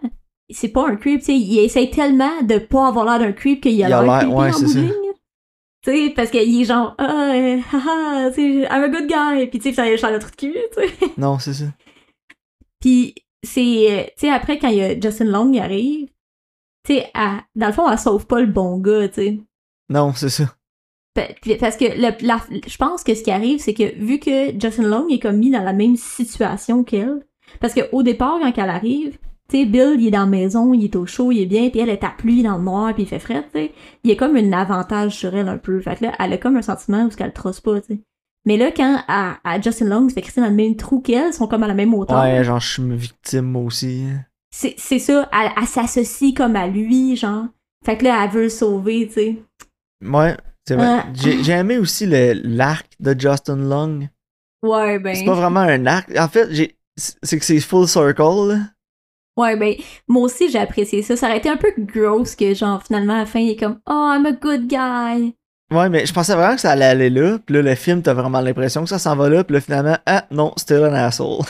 c'est 0.50 0.68
pas 0.68 0.88
un 0.88 0.96
creep, 0.96 1.20
tu 1.20 1.26
sais, 1.26 1.36
il 1.36 1.58
essaie 1.58 1.90
tellement 1.90 2.42
de 2.42 2.58
pas 2.58 2.88
avoir 2.88 3.04
l'air 3.04 3.18
d'un 3.18 3.32
creep 3.32 3.62
qu'il 3.62 3.82
a 3.84 3.88
Il 3.88 3.92
a 3.92 4.02
l'air 4.02 4.34
ouais, 4.34 4.52
c'est 4.52 4.66
ça. 4.68 4.80
Tu 5.84 5.92
sais, 5.92 6.12
parce 6.16 6.30
qu'il 6.30 6.60
est 6.60 6.64
genre, 6.64 6.94
ah, 6.98 7.32
euh, 7.34 7.58
haha, 7.72 8.30
tu 8.30 8.34
sais, 8.34 8.68
I'm 8.70 8.82
a 8.82 8.88
good 8.88 9.06
guy, 9.06 9.46
puis 9.46 9.58
tu 9.60 9.68
sais, 9.68 9.74
ça 9.74 9.86
il 9.88 10.04
a 10.04 10.10
le 10.10 10.18
truc 10.18 10.32
de 10.32 10.40
cul, 10.40 10.56
tu 10.76 10.88
sais. 10.88 11.12
Non, 11.16 11.38
c'est 11.38 11.54
ça. 11.54 11.64
Puis 12.80 13.14
c'est, 13.42 14.12
tu 14.16 14.26
sais, 14.26 14.30
après, 14.32 14.58
quand 14.58 14.68
il 14.68 14.76
y 14.78 14.82
a 14.82 14.98
Justin 14.98 15.26
Long 15.26 15.50
qui 15.52 15.60
arrive, 15.60 16.08
tu 16.84 16.94
sais, 16.94 17.06
dans 17.54 17.66
le 17.66 17.72
fond, 17.72 17.88
elle 17.90 17.98
sauve 17.98 18.26
pas 18.26 18.40
le 18.40 18.46
bon 18.46 18.78
gars, 18.78 19.08
tu 19.08 19.14
sais. 19.14 19.40
Non, 19.90 20.12
c'est 20.14 20.28
ça. 20.30 20.44
Parce 21.60 21.76
que 21.76 21.84
le- 21.84 22.26
la- 22.26 22.40
je 22.66 22.76
pense 22.76 23.02
que 23.02 23.14
ce 23.14 23.22
qui 23.22 23.30
arrive, 23.30 23.58
c'est 23.58 23.74
que 23.74 23.96
vu 23.98 24.18
que 24.20 24.52
Justin 24.60 24.84
Long 24.84 25.08
est 25.08 25.18
comme 25.18 25.38
mis 25.38 25.50
dans 25.50 25.62
la 25.64 25.72
même 25.72 25.96
situation 25.96 26.84
qu'elle, 26.84 27.26
parce 27.60 27.74
qu'au 27.74 28.02
départ, 28.04 28.38
quand 28.40 28.52
elle 28.56 28.70
arrive, 28.70 29.18
tu 29.48 29.58
sais, 29.60 29.64
Bill, 29.64 29.96
il 29.98 30.06
est 30.08 30.10
dans 30.12 30.20
la 30.20 30.26
maison, 30.26 30.74
il 30.74 30.84
est 30.84 30.94
au 30.96 31.06
chaud, 31.06 31.32
il 31.32 31.40
est 31.40 31.46
bien, 31.46 31.70
puis 31.70 31.80
elle 31.80 31.88
est 31.88 32.04
à 32.04 32.10
pluie 32.16 32.42
dans 32.42 32.58
le 32.58 32.62
noir, 32.62 32.92
puis 32.94 33.02
il 33.04 33.08
fait 33.08 33.18
frais, 33.18 33.42
tu 33.44 33.58
sais. 33.58 33.72
Il 34.04 34.10
y 34.10 34.12
a 34.12 34.16
comme 34.16 34.36
un 34.36 34.52
avantage 34.52 35.16
sur 35.16 35.34
elle 35.34 35.48
un 35.48 35.58
peu. 35.58 35.80
Fait 35.80 35.96
que 35.96 36.04
là, 36.04 36.12
elle 36.20 36.34
a 36.34 36.38
comme 36.38 36.56
un 36.56 36.62
sentiment 36.62 37.04
où 37.04 37.08
qu'elle 37.08 37.28
le 37.28 37.32
trosse 37.32 37.60
pas, 37.60 37.80
tu 37.80 37.94
sais. 37.94 38.00
Mais 38.44 38.56
là, 38.56 38.70
quand 38.70 39.02
à, 39.08 39.38
à 39.42 39.60
Justin 39.60 39.86
Long 39.86 40.08
se 40.08 40.14
fait 40.14 40.22
crisser 40.22 40.40
dans 40.40 40.48
le 40.48 40.54
même 40.54 40.76
trou 40.76 41.00
qu'elle, 41.00 41.28
ils 41.28 41.32
sont 41.32 41.48
comme 41.48 41.62
à 41.64 41.66
la 41.66 41.74
même 41.74 41.94
hauteur. 41.94 42.22
Ouais, 42.22 42.44
genre, 42.44 42.60
je 42.60 42.68
suis 42.74 42.82
une 42.82 42.94
victime 42.94 43.46
moi 43.46 43.62
aussi. 43.62 44.04
C'est 44.50 44.98
ça, 44.98 45.28
elle, 45.32 45.52
elle 45.56 45.66
s'associe 45.66 46.34
comme 46.34 46.56
à 46.56 46.66
lui, 46.66 47.16
genre. 47.16 47.46
Fait 47.84 47.96
que 47.96 48.04
là, 48.04 48.24
elle 48.24 48.30
veut 48.30 48.42
le 48.44 48.48
sauver, 48.48 49.06
tu 49.06 49.14
sais. 49.14 49.36
Ouais, 50.04 50.36
c'est 50.66 50.74
vrai. 50.74 51.04
J'ai 51.14 51.52
aimé 51.52 51.78
aussi 51.78 52.06
l'arc 52.06 52.86
de 52.98 53.14
Justin 53.18 53.56
Long. 53.56 54.08
Ouais, 54.62 54.98
ben. 54.98 55.14
C'est 55.14 55.24
pas 55.24 55.34
vraiment 55.34 55.60
un 55.60 55.86
arc. 55.86 56.10
En 56.18 56.28
fait, 56.28 56.74
c'est 56.96 57.38
que 57.38 57.44
c'est 57.44 57.60
full 57.60 57.86
circle, 57.86 58.48
là. 58.48 58.58
Ouais, 59.36 59.56
ben, 59.56 59.76
moi 60.08 60.22
aussi, 60.22 60.50
j'ai 60.50 60.58
apprécié 60.58 61.02
ça. 61.02 61.14
Ça 61.14 61.28
aurait 61.28 61.38
été 61.38 61.48
un 61.48 61.56
peu 61.56 61.72
gross 61.78 62.34
que, 62.34 62.54
genre, 62.54 62.82
finalement, 62.82 63.14
à 63.14 63.18
la 63.18 63.26
fin, 63.26 63.38
il 63.38 63.50
est 63.50 63.56
comme, 63.56 63.78
oh, 63.88 64.12
I'm 64.12 64.26
a 64.26 64.32
good 64.32 64.66
guy. 64.66 65.36
Ouais, 65.72 65.88
mais 65.88 66.06
je 66.06 66.12
pensais 66.12 66.34
vraiment 66.34 66.56
que 66.56 66.60
ça 66.60 66.72
allait 66.72 66.86
aller 66.86 67.10
là. 67.10 67.38
Puis 67.38 67.54
là, 67.54 67.62
le 67.62 67.74
film, 67.76 68.02
t'as 68.02 68.14
vraiment 68.14 68.40
l'impression 68.40 68.82
que 68.82 68.88
ça 68.88 68.98
s'en 68.98 69.14
va 69.14 69.28
là. 69.28 69.44
Puis 69.44 69.54
là, 69.54 69.60
finalement, 69.60 69.96
ah 70.06 70.26
non, 70.32 70.52
c'était 70.56 70.82
un 70.82 70.92
asshole. 70.92 71.44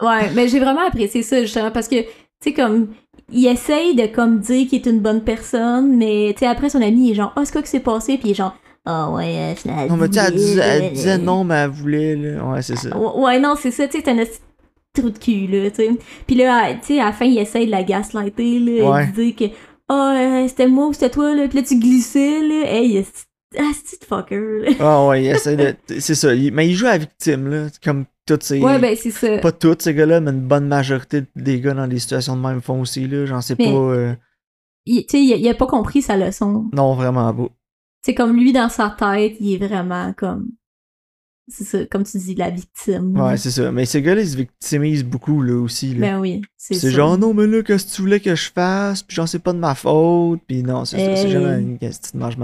Ouais, 0.00 0.30
mais 0.34 0.48
j'ai 0.48 0.60
vraiment 0.60 0.86
apprécié 0.86 1.22
ça, 1.22 1.42
justement, 1.42 1.70
parce 1.70 1.88
que, 1.88 1.96
tu 2.42 2.50
sais, 2.50 2.52
comme, 2.54 2.88
il 3.32 3.46
essaye 3.46 3.94
de, 3.94 4.06
comme, 4.06 4.38
dire 4.40 4.68
qu'il 4.68 4.78
est 4.80 4.90
une 4.90 5.00
bonne 5.00 5.22
personne, 5.22 5.96
mais, 5.96 6.32
tu 6.34 6.40
sais, 6.40 6.46
après, 6.46 6.70
son 6.70 6.80
ami, 6.82 7.08
il 7.08 7.10
est 7.12 7.14
genre, 7.14 7.32
oh, 7.36 7.40
c'est 7.44 7.52
quoi 7.52 7.62
qui 7.62 7.68
s'est 7.68 7.80
passé? 7.80 8.16
Puis 8.18 8.28
il 8.28 8.30
est 8.32 8.34
genre, 8.34 8.56
oh, 8.86 9.14
ouais, 9.16 9.36
euh, 9.36 9.54
finalement. 9.54 9.86
Non, 9.88 9.96
mais 9.96 10.08
tu 10.08 10.14
sais, 10.18 10.24
elle, 10.26 10.34
disait- 10.34 10.60
elle 10.62 10.92
disait 10.92 11.18
non, 11.18 11.44
mais 11.44 11.54
elle 11.56 11.70
voulait, 11.70 12.16
là. 12.16 12.44
Ouais, 12.44 12.62
c'est 12.62 12.76
ça. 12.76 12.96
Ouais, 12.96 13.38
non, 13.40 13.54
c'est 13.60 13.70
ça, 13.70 13.86
tu 13.88 13.98
sais, 13.98 14.04
c'est 14.04 14.10
un 14.12 14.24
trou 14.94 15.10
de 15.10 15.18
cul, 15.18 15.46
là, 15.46 15.70
tu 15.70 15.76
sais. 15.76 15.90
Puis 16.26 16.36
là, 16.36 16.74
tu 16.74 16.78
sais, 16.94 17.00
à 17.00 17.06
la 17.06 17.12
fin, 17.12 17.24
il 17.26 17.38
essaye 17.38 17.66
de 17.66 17.70
la 17.70 17.82
gaslighter, 17.82 18.58
là, 18.60 18.90
Ouais. 18.90 19.04
il 19.06 19.12
dit 19.12 19.34
que, 19.34 19.44
oh, 19.90 19.92
euh, 19.92 20.48
c'était 20.48 20.66
moi 20.68 20.86
ou 20.88 20.92
c'était 20.92 21.10
toi, 21.10 21.34
là, 21.34 21.48
puis 21.48 21.58
là, 21.58 21.64
tu 21.64 21.76
glissais, 21.78 22.40
là, 22.40 22.72
hey, 22.72 23.04
ah, 23.56 23.70
c'est 23.84 24.04
fucker, 24.04 24.60
là? 24.62 24.70
Ah 24.80 25.06
ouais, 25.06 25.24
il 25.24 25.26
essaie 25.28 25.56
de. 25.56 25.74
C'est 26.00 26.14
ça. 26.14 26.34
il- 26.34 26.52
mais 26.52 26.68
il 26.68 26.74
joue 26.74 26.86
à 26.86 26.90
la 26.92 26.98
victime, 26.98 27.48
là. 27.48 27.68
Comme 27.82 28.04
toutes 28.26 28.42
ces. 28.42 28.60
Ouais, 28.60 28.78
ben, 28.78 28.94
c'est 28.96 29.10
ça. 29.10 29.38
Pas 29.38 29.52
tous 29.52 29.76
ces 29.78 29.94
gars-là, 29.94 30.20
mais 30.20 30.32
une 30.32 30.40
bonne 30.46 30.68
majorité 30.68 31.22
des 31.36 31.60
gars 31.60 31.74
dans 31.74 31.86
des 31.88 31.98
situations 31.98 32.36
de 32.36 32.42
même 32.42 32.60
font 32.60 32.80
aussi, 32.80 33.06
là. 33.08 33.24
J'en 33.26 33.40
sais 33.40 33.56
Mais- 33.58 33.66
pas. 33.72 33.78
euh, 33.78 34.14
Il- 34.90 35.04
Tu 35.06 35.18
sais, 35.18 35.22
il, 35.22 35.32
a- 35.34 35.36
il 35.36 35.48
a 35.48 35.54
pas 35.54 35.66
compris 35.66 36.00
sa 36.02 36.16
leçon. 36.16 36.70
Non, 36.72 36.94
vraiment 36.94 37.32
pas. 37.34 37.48
C'est 38.02 38.14
comme 38.14 38.36
lui, 38.36 38.52
dans 38.52 38.68
sa 38.70 38.88
tête, 38.90 39.36
il 39.40 39.52
est 39.54 39.66
vraiment 39.66 40.14
comme, 40.14 40.48
c'est 41.46 41.64
ça, 41.64 41.84
comme 41.86 42.04
tu 42.04 42.16
dis, 42.18 42.34
la 42.34 42.48
victime. 42.50 43.18
Ouais, 43.18 43.36
c'est 43.36 43.50
ça. 43.50 43.70
Mais 43.72 43.84
ces 43.86 44.00
gars-là, 44.02 44.22
ils 44.22 44.28
se 44.30 44.36
victimisent 44.36 45.04
beaucoup, 45.04 45.42
là, 45.42 45.54
aussi, 45.60 45.94
là. 45.94 46.12
Ben 46.12 46.20
oui, 46.20 46.40
c'est 46.56 46.74
c'est 46.74 46.90
ça. 46.90 46.96
genre, 46.96 47.18
non, 47.18 47.34
mais 47.34 47.46
là, 47.46 47.62
qu'est-ce 47.62 47.86
que 47.86 47.96
tu 47.96 48.02
voulais 48.02 48.20
que 48.20 48.34
je 48.34 48.50
fasse? 48.50 49.02
Puis 49.02 49.14
j'en 49.16 49.26
sais 49.26 49.38
pas 49.40 49.52
de 49.52 49.58
ma 49.58 49.74
faute. 49.74 50.40
Puis 50.46 50.62
non, 50.62 50.84
c'est 50.86 50.98
ça. 51.04 51.16
C'est 51.16 51.28
jamais 51.30 51.60
une 51.60 51.78
question 51.78 52.10
de 52.14 52.18
marge 52.20 52.36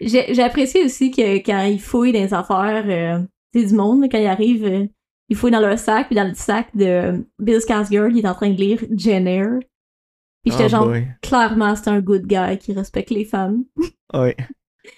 Oui. 0.00 0.08
J'ai 0.08 0.42
apprécié 0.42 0.84
aussi 0.84 1.10
que 1.10 1.36
quand 1.38 1.62
ils 1.64 1.80
fouillent 1.80 2.12
dans 2.12 2.20
les 2.20 2.34
affaires 2.34 2.84
euh, 2.88 3.18
du 3.54 3.74
monde, 3.74 4.04
quand 4.10 4.18
ils 4.18 4.26
arrivent, 4.26 4.64
euh, 4.66 4.86
ils 5.28 5.36
fouillent 5.36 5.52
dans 5.52 5.60
leur 5.60 5.78
sac, 5.78 6.06
puis 6.08 6.16
dans 6.16 6.26
le 6.28 6.34
sac 6.34 6.68
de 6.74 7.24
Bill 7.38 7.58
Skarsgård, 7.58 8.10
il 8.14 8.24
est 8.24 8.28
en 8.28 8.34
train 8.34 8.50
de 8.50 8.56
lire 8.56 8.82
Jenner. 8.96 9.46
Puis 10.44 10.52
j'étais 10.52 10.68
genre, 10.68 10.92
clairement, 11.22 11.74
c'est 11.74 11.88
un 11.88 12.00
good 12.00 12.26
guy 12.26 12.58
qui 12.58 12.72
respecte 12.74 13.10
les 13.10 13.24
femmes. 13.24 13.64
Ouais. 14.12 14.36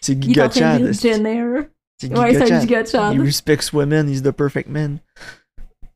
C'est 0.00 0.14
Il 0.14 0.18
est 0.18 0.22
Giga 0.22 0.50
Chad. 0.50 0.92
c'est- 0.92 1.14
Jenner. 1.14 1.68
C'est 2.00 2.18
Ouais, 2.18 2.32
Giga 2.32 2.38
c'est 2.38 2.42
un 2.42 2.46
Chad. 2.46 2.60
giga 2.62 2.84
Chad. 2.84 3.14
He 3.14 3.20
respects 3.20 3.72
women, 3.72 4.08
he's 4.08 4.22
the 4.22 4.32
perfect 4.32 4.68
man. 4.68 4.98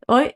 Ouais. 0.08 0.34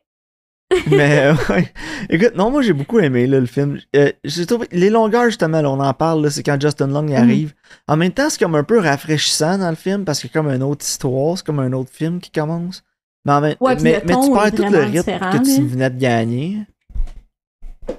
Mais 0.91 1.19
euh, 1.27 1.35
ouais. 1.51 1.73
Écoute, 2.11 2.35
non, 2.37 2.51
moi 2.51 2.63
j'ai 2.63 2.73
beaucoup 2.73 2.99
aimé 2.99 3.27
là, 3.27 3.41
le 3.41 3.47
film. 3.47 3.79
Euh, 3.97 4.11
j'ai 4.25 4.47
trouvé 4.47 4.67
les 4.73 4.91
longueurs 4.91 5.27
justement, 5.27 5.61
là, 5.63 5.71
on 5.71 5.81
en 5.81 5.95
parle, 5.95 6.31
c'est 6.31 6.43
quand 6.43 6.61
Justin 6.61 6.89
Long 6.89 7.07
y 7.07 7.13
Mhm. 7.13 7.17
arrive. 7.17 7.55
En 7.89 7.97
même 7.97 8.13
temps, 8.13 8.29
c'est 8.31 8.39
comme 8.41 8.55
un 8.55 8.65
peu 8.65 8.79
rafraîchissant 8.79 9.59
dans 9.59 9.71
le 9.71 9.77
film 9.77 10.05
parce 10.05 10.21
que 10.23 10.29
comme 10.29 10.49
une 10.49 10.63
autre 10.63 10.85
histoire, 10.85 11.37
c'est 11.39 11.47
comme 11.47 11.61
un 11.61 11.73
autre 11.73 11.91
film 11.93 12.21
qui 12.21 12.31
commence. 12.31 12.83
Mais, 13.25 13.33
en 13.33 13.41
même- 13.41 13.57
Ouais, 13.61 13.77
mais, 13.83 14.01
tu 14.01 14.07
perds 14.07 14.17
tout 14.21 14.33
le 14.35 14.79
rythme 14.81 15.03
que 15.05 15.45
tu 15.45 15.61
là. 15.63 15.67
venais 15.69 15.91
de 15.91 15.99
gagner. 15.99 16.59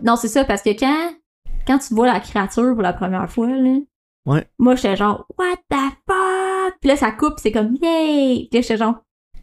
Non, 0.03 0.15
c'est 0.15 0.27
ça, 0.27 0.44
parce 0.46 0.62
que 0.62 0.70
quand, 0.77 1.12
quand 1.67 1.78
tu 1.80 1.93
vois 1.93 2.08
la 2.08 2.19
créature 2.19 2.73
pour 2.73 2.82
la 2.82 2.93
première 2.93 3.30
fois, 3.30 3.47
là, 3.47 3.78
Ouais. 4.26 4.45
moi, 4.58 4.76
j'étais 4.76 4.95
genre, 4.95 5.26
what 5.38 5.56
the 5.69 5.76
fuck? 6.08 6.73
Puis 6.82 6.89
là, 6.89 6.95
ça 6.97 7.12
coupe, 7.12 7.36
c'est 7.38 7.52
comme, 7.52 7.76
yay! 7.82 8.47
Puis 8.49 8.60
là, 8.60 8.62
j'étais 8.62 8.78
genre, 8.78 8.95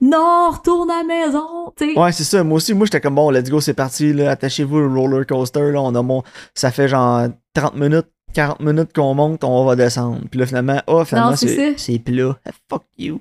non, 0.03 0.51
retourne 0.51 0.91
à 0.91 0.99
la 0.99 1.05
maison, 1.05 1.73
tu 1.77 1.95
sais. 1.95 1.99
Ouais, 1.99 2.13
c'est 2.13 2.25
ça. 2.25 2.43
Moi 2.45 2.57
aussi, 2.57 2.75
moi 2.75 2.85
j'étais 2.87 3.01
comme 3.01 3.15
bon, 3.15 3.31
let's 3.31 3.49
go, 3.49 3.61
c'est 3.61 3.73
parti, 3.73 4.13
là, 4.13 4.33
attachez-vous 4.33 4.77
au 4.79 4.89
roller 4.93 5.25
coaster, 5.27 5.71
là, 5.73 5.81
on 5.81 5.95
a 5.95 6.03
mon. 6.03 6.23
Ça 6.55 6.71
fait 6.73 6.89
genre 6.89 7.29
30 7.55 7.77
minutes, 7.77 8.09
40 8.35 8.61
minutes 8.61 8.93
qu'on 8.93 9.15
monte, 9.15 9.45
on 9.45 9.65
va 9.65 9.77
descendre. 9.77 10.21
Puis 10.31 10.41
là, 10.41 10.47
finalement, 10.47 10.81
oh, 10.89 11.05
finalement, 11.05 11.37
c'est 11.37 11.99
plat. 12.01 12.37
Fuck 12.69 12.85
you. 12.99 13.21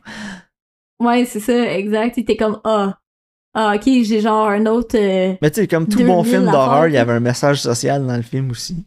Ouais, 0.99 1.25
c'est 1.25 1.39
ça, 1.39 1.71
exact. 1.73 2.19
T'es 2.25 2.35
comme, 2.35 2.59
ah, 2.63 2.97
ah, 3.53 3.73
ok, 3.75 3.83
j'ai 4.03 4.21
genre 4.21 4.47
un 4.47 4.65
autre. 4.65 4.95
euh, 4.97 5.33
Mais 5.41 5.51
tu 5.51 5.61
sais, 5.61 5.67
comme 5.67 5.85
tout 5.87 5.97
2000 5.97 6.07
bon 6.07 6.23
film 6.23 6.45
d'horreur, 6.45 6.87
il 6.87 6.93
y 6.93 6.97
avait 6.97 7.13
un 7.13 7.19
message 7.19 7.61
social 7.61 8.05
dans 8.05 8.15
le 8.15 8.21
film 8.21 8.51
aussi. 8.51 8.85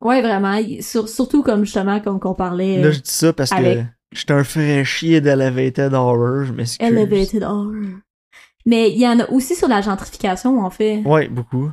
Ouais, 0.00 0.20
vraiment. 0.22 0.58
sur- 0.80 1.08
surtout 1.08 1.42
comme 1.44 1.64
justement, 1.64 2.00
comme 2.00 2.18
qu'on 2.18 2.34
parlait. 2.34 2.80
Là, 2.82 2.90
je 2.90 2.98
dis 3.00 3.10
ça 3.10 3.32
parce 3.32 3.52
avec- 3.52 3.78
que 3.78 3.84
j'étais 4.12 4.32
un 4.34 4.44
fraîchier 4.44 5.20
d'Elevated 5.20 5.92
Horror, 5.94 6.44
je 6.44 6.52
m'excuse. 6.52 6.86
Elevated 6.86 7.42
Horror. 7.42 7.74
Mais 8.66 8.90
il 8.92 8.98
y 9.00 9.08
en 9.08 9.18
a 9.18 9.28
aussi 9.30 9.54
sur 9.56 9.68
la 9.68 9.80
gentrification, 9.80 10.60
en 10.60 10.70
fait. 10.70 10.98
Ouais, 11.04 11.28
beaucoup. 11.28 11.70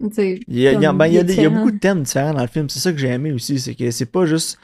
Il 0.00 0.38
y 0.48 0.66
a, 0.66 0.72
il 0.72 0.80
y 0.80 0.86
a- 0.86 0.92
ben, 0.92 1.06
il 1.06 1.14
y 1.14 1.18
a 1.18 1.22
des- 1.22 1.34
il 1.34 1.36
y 1.36 1.40
a 1.40 1.48
différent. 1.48 1.56
beaucoup 1.56 1.70
de 1.72 1.78
thèmes 1.78 2.02
différents 2.02 2.32
dans 2.32 2.40
le 2.42 2.46
film. 2.46 2.68
C'est 2.70 2.78
ça 2.78 2.92
que 2.92 2.98
j'ai 2.98 3.08
aimé 3.08 3.32
aussi. 3.32 3.58
C'est 3.58 3.74
que 3.74 3.90
c'est 3.90 4.06
pas 4.06 4.24
juste 4.24 4.58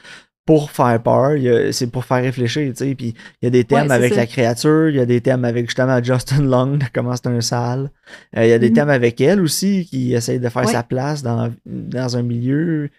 pour 0.47 0.71
faire 0.71 1.03
peur, 1.03 1.33
c'est 1.73 1.91
pour 1.91 2.05
faire 2.05 2.23
réfléchir, 2.23 2.71
tu 2.71 2.77
sais. 2.77 2.95
Puis 2.95 3.13
il 3.41 3.45
y 3.45 3.47
a 3.47 3.49
des 3.49 3.65
thèmes 3.65 3.87
Ouais, 3.87 3.93
avec 3.93 4.13
ça. 4.13 4.21
la 4.21 4.25
créature, 4.25 4.89
il 4.89 4.95
y 4.95 4.99
a 4.99 5.05
des 5.05 5.19
thèmes 5.21 5.43
avec 5.45 5.65
justement 5.67 6.01
Justin 6.01 6.41
Long, 6.43 6.79
comment 6.93 7.13
c'est 7.15 7.27
un 7.27 7.41
sale. 7.41 7.91
Euh, 8.35 8.45
il 8.45 8.49
y 8.49 8.53
a 8.53 8.57
des 8.59 8.69
Mhm. 8.69 8.75
thèmes 8.75 8.89
avec 8.89 9.19
elle 9.21 9.41
aussi 9.41 9.85
qui 9.85 10.13
essaye 10.13 10.39
de 10.39 10.47
faire 10.49 10.65
Ouais. 10.65 10.71
sa 10.71 10.83
place 10.83 11.21
dans, 11.21 11.53
dans 11.65 12.15
un 12.17 12.23
milieu. 12.23 12.89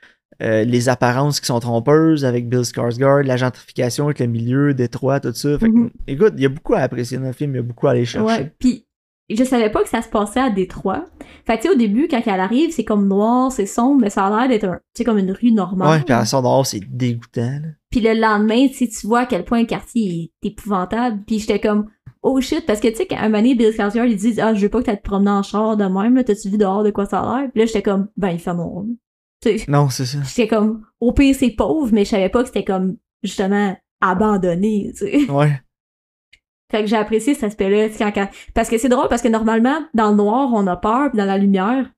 Euh, 0.43 0.63
les 0.65 0.89
apparences 0.89 1.41
qui 1.41 1.47
sont 1.47 1.59
trompeuses 1.59 2.25
avec 2.25 2.49
Bill 2.49 2.61
Skarsgård, 2.61 3.25
la 3.25 3.37
gentrification 3.37 4.05
avec 4.05 4.21
le 4.21 4.27
milieu, 4.27 4.73
Détroit, 4.73 5.19
tout 5.19 5.33
ça. 5.35 5.59
Fait 5.59 5.67
que, 5.67 5.73
Mhm. 5.77 5.91
écoute, 6.07 6.35
il 6.37 6.43
y 6.43 6.47
a 6.47 6.49
beaucoup 6.49 6.75
à 6.75 6.79
apprécier 6.79 7.19
dans 7.19 7.25
le 7.27 7.33
film, 7.33 7.53
il 7.53 7.57
y 7.57 7.59
a 7.59 7.63
beaucoup 7.63 7.89
à 7.89 7.91
aller 7.91 8.05
chercher. 8.05 8.43
Ouais, 8.43 8.53
puis 8.61 8.87
je 9.29 9.43
savais 9.43 9.69
pas 9.69 9.83
que 9.83 9.89
ça 9.89 10.01
se 10.01 10.09
passait 10.09 10.39
à 10.41 10.49
Détroit. 10.49 11.05
Fait 11.45 11.57
que 11.57 11.63
tu 11.63 11.69
sais, 11.69 11.75
au 11.75 11.77
début, 11.77 12.07
quand 12.09 12.23
elle 12.25 12.39
arrive, 12.41 12.71
c'est 12.73 12.85
comme 12.85 13.09
noir, 13.09 13.51
c'est 13.51 13.67
sombre, 13.67 14.01
mais 14.01 14.11
ça 14.11 14.27
a 14.27 14.31
l'air 14.41 14.49
d'être 14.49 14.65
un, 14.65 14.77
tu 14.77 14.81
sais, 14.99 15.05
comme 15.05 15.19
une 15.19 15.33
rue 15.33 15.51
normale. 15.51 15.99
Ouais, 15.99 16.05
puis 16.05 16.15
à 16.15 16.25
son 16.25 16.41
dehors, 16.41 16.65
c'est 16.65 16.81
dégoûtant. 16.89 17.43
là. 17.61 17.69
Puis 17.91 18.01
le 18.01 18.15
lendemain, 18.15 18.69
tu 18.69 18.75
sais, 18.75 18.87
tu 18.89 19.07
vois 19.09 19.21
à 19.21 19.27
quel 19.27 19.45
point 19.45 19.61
le 19.61 19.67
quartier 19.67 20.31
est 20.43 20.47
épouvantable. 20.49 21.21
Puis 21.27 21.41
j'étais 21.41 21.59
comme, 21.59 21.87
oh 22.23 22.41
shit, 22.41 22.65
parce 22.65 22.79
que 22.79 22.87
tu 22.89 22.95
sais, 22.95 23.07
qu'à 23.07 23.19
un 23.19 23.23
moment 23.29 23.39
donné, 23.39 23.57
Bill 23.57 23.71
Skarsgård, 23.73 24.09
il 24.09 24.17
dit, 24.17 24.41
ah, 24.41 24.55
je 24.55 24.61
veux 24.61 24.69
pas 24.69 24.79
que 24.81 24.85
t'ailles 24.85 24.99
te 24.99 25.03
promener 25.09 25.31
en 25.33 25.43
char 25.43 25.77
de 25.77 25.85
même, 25.85 26.15
là, 26.15 26.23
t'as-tu 26.23 26.49
vu 26.49 26.59
dehors 26.59 26.85
de 26.85 26.91
quoi 26.91 27.07
ça 27.07 27.21
a 27.21 27.41
l'air? 27.41 27.51
Puis 27.51 27.61
là, 27.61 27.67
j'étais 27.67 27.83
comme, 27.83 28.07
ben, 28.17 28.29
il 28.31 28.39
fait 28.39 28.55
mon 28.55 28.85
Tu 28.85 28.93
sais, 28.93 28.97
Non, 29.69 29.89
c'est 29.89 30.07
ça. 30.07 30.19
j'étais 30.23 30.49
comme, 30.49 30.85
au 31.01 31.13
pire, 31.13 31.35
c'est 31.35 31.51
pauvre, 31.51 31.91
mais 31.93 32.05
je 32.05 32.11
savais 32.11 32.29
pas 32.29 32.43
que 32.43 32.49
c'était 32.49 32.65
comme, 32.65 32.97
justement, 33.23 33.77
abandonné, 34.01 34.93
tu 34.97 35.07
sais. 35.07 35.31
Ouais. 35.31 35.61
Fait 36.71 36.83
que 36.83 36.87
j'ai 36.87 36.97
apprécié 36.97 37.35
cet 37.35 37.45
aspect-là. 37.45 37.89
Parce 38.55 38.69
que 38.69 38.79
c'est 38.79 38.89
drôle, 38.89 39.09
parce 39.09 39.23
que 39.23 39.29
normalement, 39.29 39.81
dans 39.95 40.11
le 40.11 40.17
noir, 40.17 40.51
on 40.53 40.67
a 40.67 40.77
peur, 40.77 41.11
puis 41.11 41.19
dans 41.19 41.25
la 41.25 41.39
lumière, 41.39 41.91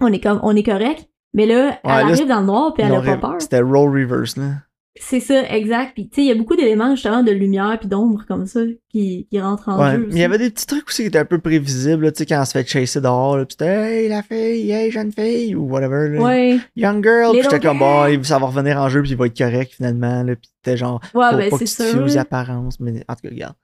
on 0.00 0.12
est 0.12 0.20
comme, 0.20 0.40
on 0.42 0.54
est 0.54 0.62
correct. 0.62 1.08
Mais 1.34 1.46
là, 1.46 1.78
elle 1.82 1.90
là, 1.90 1.96
arrive 1.96 2.28
dans 2.28 2.40
le 2.40 2.46
noir, 2.46 2.72
puis 2.72 2.84
elle 2.84 2.94
a 2.94 3.00
pas 3.00 3.16
peur. 3.16 3.36
C'était 3.40 3.60
role 3.60 3.90
reverse, 3.90 4.36
là. 4.36 4.65
C'est 4.98 5.20
ça, 5.20 5.42
exact. 5.54 5.92
Puis 5.94 6.08
tu 6.08 6.14
sais, 6.16 6.22
il 6.22 6.28
y 6.28 6.30
a 6.30 6.34
beaucoup 6.34 6.56
d'éléments 6.56 6.94
justement 6.94 7.22
de 7.22 7.30
lumière 7.30 7.76
puis 7.78 7.88
d'ombre 7.88 8.24
comme 8.26 8.46
ça 8.46 8.60
qui, 8.88 9.26
qui 9.30 9.40
rentrent 9.40 9.68
en 9.68 9.78
Ouais. 9.78 9.96
jeu. 9.96 10.08
Il 10.10 10.18
y 10.18 10.24
avait 10.24 10.38
des 10.38 10.50
petits 10.50 10.66
trucs 10.66 10.88
aussi 10.88 11.02
qui 11.02 11.08
étaient 11.08 11.18
un 11.18 11.24
peu 11.26 11.38
prévisibles, 11.38 12.10
tu 12.12 12.18
sais, 12.18 12.26
quand 12.26 12.40
on 12.40 12.44
se 12.44 12.52
fait 12.52 12.66
chasser 12.66 13.00
dehors, 13.00 13.36
pis 13.46 13.46
c'était 13.50 13.66
Hey, 13.66 14.08
la 14.08 14.22
fille, 14.22 14.70
hey, 14.70 14.90
jeune 14.90 15.12
fille, 15.12 15.54
ou 15.54 15.68
whatever, 15.68 16.08
là. 16.08 16.22
Ouais, 16.22 16.58
Young 16.76 17.04
girl, 17.04 17.30
pis 17.32 17.36
Little 17.36 17.50
j'étais 17.50 17.66
comme, 17.66 17.78
girl. 17.78 17.90
bon, 17.90 18.06
il- 18.06 18.24
ça 18.24 18.38
va 18.38 18.46
revenir 18.46 18.78
en 18.78 18.88
jeu, 18.88 19.02
puis 19.02 19.10
il 19.10 19.16
va 19.16 19.26
être 19.26 19.36
correct, 19.36 19.72
finalement, 19.74 20.22
là, 20.22 20.34
pis 20.34 20.50
c'était 20.64 20.76
genre, 20.76 21.00
ouais, 21.14 21.28
pour 21.30 21.38
ben 21.38 21.50
pas 21.50 21.58
c'est 21.58 21.64
que 21.64 21.90
tu 21.90 21.96
sûr. 21.96 22.02
aux 22.04 22.16
apparences, 22.18 22.80
mais 22.80 23.04
en 23.08 23.14
tout 23.14 23.20
cas, 23.22 23.28
regarde. 23.30 23.54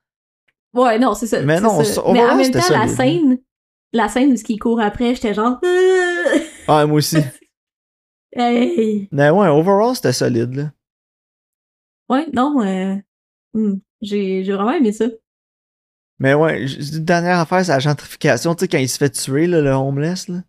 Ouais, 0.74 0.98
non, 0.98 1.14
c'est 1.14 1.26
ça. 1.26 1.40
Mais 1.42 1.56
c'est 1.56 1.62
non, 1.62 1.82
ça- 1.82 2.02
Mais 2.12 2.22
en 2.24 2.36
même 2.36 2.50
temps, 2.50 2.58
la 2.70 2.86
solide. 2.88 2.96
scène, 2.96 3.38
la 3.94 4.08
scène 4.08 4.32
où 4.32 4.36
ce 4.36 4.44
qui 4.44 4.58
court 4.58 4.80
après, 4.80 5.14
j'étais 5.14 5.32
genre, 5.34 5.58
Ah, 6.68 6.84
moi 6.86 6.96
aussi. 6.98 7.18
hey. 8.34 9.08
mais 9.12 9.30
ouais, 9.30 9.48
overall, 9.48 9.94
c'était 9.94 10.12
solide, 10.12 10.54
là. 10.54 10.72
Ouais, 12.12 12.26
non, 12.32 12.62
euh, 12.62 12.94
hmm, 13.54 13.74
j'ai, 14.02 14.44
j'ai 14.44 14.52
vraiment 14.52 14.72
aimé 14.72 14.92
ça. 14.92 15.06
Mais 16.18 16.34
ouais, 16.34 16.66
j- 16.66 16.96
une 16.98 17.04
dernière 17.04 17.38
affaire, 17.38 17.64
c'est 17.64 17.72
la 17.72 17.78
gentrification, 17.78 18.54
tu 18.54 18.60
sais, 18.60 18.68
quand 18.68 18.78
il 18.78 18.88
se 18.88 18.98
fait 18.98 19.10
tuer, 19.10 19.46
là, 19.46 19.60
le 19.60 19.70
homeless, 19.70 20.28
là. 20.28 20.42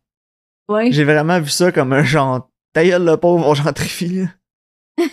Ouais. 0.70 0.92
J'ai 0.92 1.04
vraiment 1.04 1.40
vu 1.40 1.50
ça 1.50 1.72
comme 1.72 1.94
un 1.94 2.04
genre, 2.04 2.50
ta 2.74 2.84
gueule, 2.86 3.06
le 3.06 3.18
pauvre, 3.18 3.48
on 3.48 3.54
gentrifie, 3.54 4.10
là. 4.10 4.26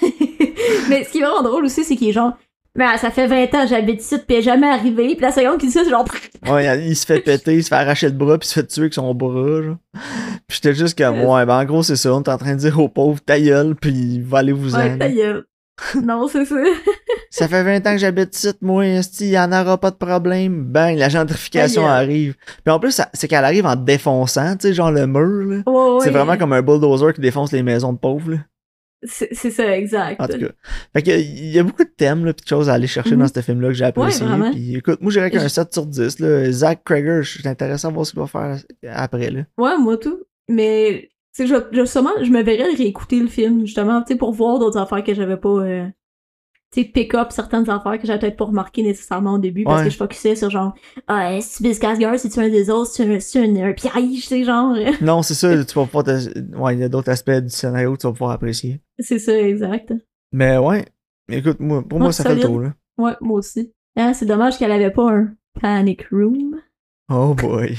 Mais 0.88 1.04
ce 1.04 1.10
qui 1.12 1.18
est 1.18 1.22
vraiment 1.22 1.42
drôle 1.42 1.64
aussi, 1.64 1.84
c'est 1.84 1.96
qu'il 1.96 2.08
est 2.08 2.12
genre, 2.12 2.36
ben, 2.74 2.96
ça 2.98 3.10
fait 3.10 3.26
20 3.26 3.54
ans, 3.54 3.66
j'habite 3.66 4.00
ici, 4.00 4.16
puis 4.26 4.42
jamais 4.42 4.68
arrivé. 4.68 5.14
Puis 5.14 5.20
la 5.22 5.32
seconde 5.32 5.58
qu'il 5.58 5.68
dit 5.68 5.74
ça, 5.74 5.84
c'est 5.84 5.90
genre, 5.90 6.04
Ouais, 6.48 6.86
il 6.86 6.96
se 6.96 7.06
fait 7.06 7.20
péter, 7.20 7.54
il 7.56 7.64
se 7.64 7.68
fait 7.68 7.74
arracher 7.76 8.06
le 8.08 8.14
bras, 8.14 8.38
puis 8.38 8.46
il 8.46 8.50
se 8.50 8.54
fait 8.60 8.66
tuer 8.66 8.82
avec 8.82 8.94
son 8.94 9.14
bras, 9.14 9.62
genre. 9.62 9.76
Puis 10.46 10.56
j'étais 10.62 10.74
juste 10.74 10.96
comme, 10.98 11.20
ouais, 11.20 11.46
ben 11.46 11.58
en 11.60 11.64
gros, 11.64 11.82
c'est 11.82 11.96
ça, 11.96 12.12
on 12.14 12.22
est 12.22 12.28
en 12.28 12.38
train 12.38 12.54
de 12.54 12.60
dire 12.60 12.78
au 12.78 12.88
pauvre, 12.88 13.20
ta 13.20 13.40
gueule, 13.40 13.74
puis 13.76 14.20
va 14.20 14.38
aller 14.38 14.52
vous 14.52 14.74
ouais, 14.76 14.92
en. 14.94 14.98
ta 14.98 15.08
gueule. 15.08 15.46
non, 16.02 16.28
c'est 16.28 16.44
ça. 16.44 16.56
Ça 17.30 17.48
fait 17.48 17.62
20 17.62 17.86
ans 17.86 17.92
que 17.92 17.98
j'habite 17.98 18.36
ici, 18.36 18.50
moi, 18.60 18.84
il 18.86 19.26
y 19.28 19.38
en 19.38 19.52
aura 19.52 19.78
pas 19.78 19.90
de 19.90 19.96
problème. 19.96 20.64
Bang, 20.64 20.96
la 20.98 21.08
gentrification 21.08 21.86
arrive. 21.86 22.34
Puis 22.64 22.72
en 22.72 22.80
plus, 22.80 23.00
c'est 23.14 23.28
qu'elle 23.28 23.44
arrive 23.44 23.66
en 23.66 23.76
défonçant, 23.76 24.56
tu 24.56 24.68
sais, 24.68 24.74
genre 24.74 24.90
le 24.90 25.06
mur, 25.06 25.46
là. 25.46 25.62
Ouais, 25.66 25.94
ouais. 25.94 26.00
C'est 26.04 26.10
vraiment 26.10 26.36
comme 26.36 26.52
un 26.52 26.62
bulldozer 26.62 27.12
qui 27.14 27.20
défonce 27.20 27.52
les 27.52 27.62
maisons 27.62 27.92
de 27.92 27.98
pauvres, 27.98 28.32
là. 28.32 28.36
C'est 29.04 29.32
ça, 29.34 29.76
exact. 29.78 30.20
En 30.20 30.26
tout 30.26 30.38
cas. 30.38 30.48
Fait 30.92 31.02
que, 31.02 31.10
il 31.10 31.50
y 31.52 31.58
a 31.58 31.62
beaucoup 31.62 31.84
de 31.84 31.88
thèmes, 31.96 32.26
là, 32.26 32.34
pis 32.34 32.42
de 32.44 32.48
choses 32.48 32.68
à 32.68 32.74
aller 32.74 32.86
chercher 32.86 33.12
Mhm. 33.16 33.20
dans 33.22 33.28
ce 33.28 33.40
film-là 33.40 33.68
que 33.68 33.74
j'ai 33.74 33.84
apprécié. 33.86 34.26
vraiment. 34.26 34.50
Puis 34.50 34.76
écoute, 34.76 35.00
moi, 35.00 35.10
j'irais 35.10 35.30
qu'un 35.30 35.42
Je- 35.44 35.48
7 35.48 35.72
sur 35.72 35.86
10, 35.86 36.18
là. 36.18 36.50
Zach 36.52 36.80
Krager, 36.84 37.20
je 37.22 37.38
suis 37.38 37.48
intéressé 37.48 37.86
à 37.86 37.90
voir 37.90 38.04
ce 38.04 38.10
qu'il 38.12 38.20
va 38.20 38.26
faire 38.26 38.58
après, 38.92 39.30
là. 39.30 39.40
Ouais, 39.56 39.78
moi 39.78 39.96
tout. 39.96 40.18
Mais, 40.50 41.08
tu 41.34 41.46
sais, 41.46 41.46
je, 41.46 41.54
je, 41.72 41.84
sûrement, 41.84 42.10
je 42.22 42.30
me 42.30 42.42
verrais 42.42 42.74
réécouter 42.74 43.20
le 43.20 43.28
film, 43.28 43.60
justement, 43.66 44.02
tu 44.02 44.08
sais, 44.12 44.18
pour 44.18 44.32
voir 44.32 44.58
d'autres 44.58 44.78
affaires 44.78 45.04
que 45.04 45.14
j'avais 45.14 45.36
pas, 45.36 45.48
euh, 45.48 45.86
tu 46.72 46.82
sais, 46.82 46.88
pick 46.88 47.14
up 47.14 47.28
certaines 47.30 47.68
affaires 47.70 47.98
que 47.98 48.06
j'avais 48.06 48.18
peut-être 48.20 48.36
pas 48.36 48.44
remarquées 48.46 48.82
nécessairement 48.82 49.34
au 49.34 49.38
début, 49.38 49.64
parce 49.64 49.80
Ouais. 49.80 49.84
que 49.86 49.90
je 49.90 49.96
focusais 49.96 50.36
sur 50.36 50.50
genre, 50.50 50.74
ah, 51.08 51.34
est-ce 51.34 51.58
que 51.58 51.62
Biscasgard, 51.64 52.18
c'est-tu 52.18 52.38
un 52.40 52.48
des 52.48 52.70
autres, 52.70 52.90
c'est 52.90 53.04
un, 53.16 53.20
c'est 53.20 53.40
un, 53.44 53.56
un 53.68 53.72
piège, 53.72 53.92
tu 53.94 54.20
sais, 54.20 54.44
genre. 54.44 54.74
Non, 55.00 55.22
c'est 55.22 55.34
ça, 55.34 55.48
tu 55.64 55.74
vas 55.74 55.86
pouvoir 55.86 56.04
Ouais, 56.58 56.74
il 56.74 56.80
y 56.80 56.84
a 56.84 56.88
d'autres 56.88 57.10
aspects 57.10 57.30
du 57.30 57.48
scénario 57.50 57.92
que 57.94 57.98
tu 58.00 58.06
vas 58.06 58.12
pouvoir 58.12 58.30
apprécier. 58.32 58.80
c'est 58.98 59.18
ça, 59.18 59.36
exact. 59.36 59.92
Mais 60.32 60.58
ouais, 60.58 60.84
écoute, 61.30 61.58
moi, 61.60 61.82
pour 61.86 61.98
moi, 62.00 62.12
ça 62.12 62.24
fait 62.24 62.34
le 62.36 62.40
tour, 62.40 62.60
là. 62.60 62.74
Ouais, 62.98 63.12
moi 63.20 63.38
aussi. 63.38 63.72
Hein, 63.96 64.12
c'est 64.14 64.26
dommage 64.26 64.56
qu'elle 64.58 64.70
avait 64.72 64.90
pas 64.92 65.10
un 65.10 65.32
panic 65.60 66.06
room. 66.12 66.60
Oh 67.12 67.34
boy. 67.34 67.76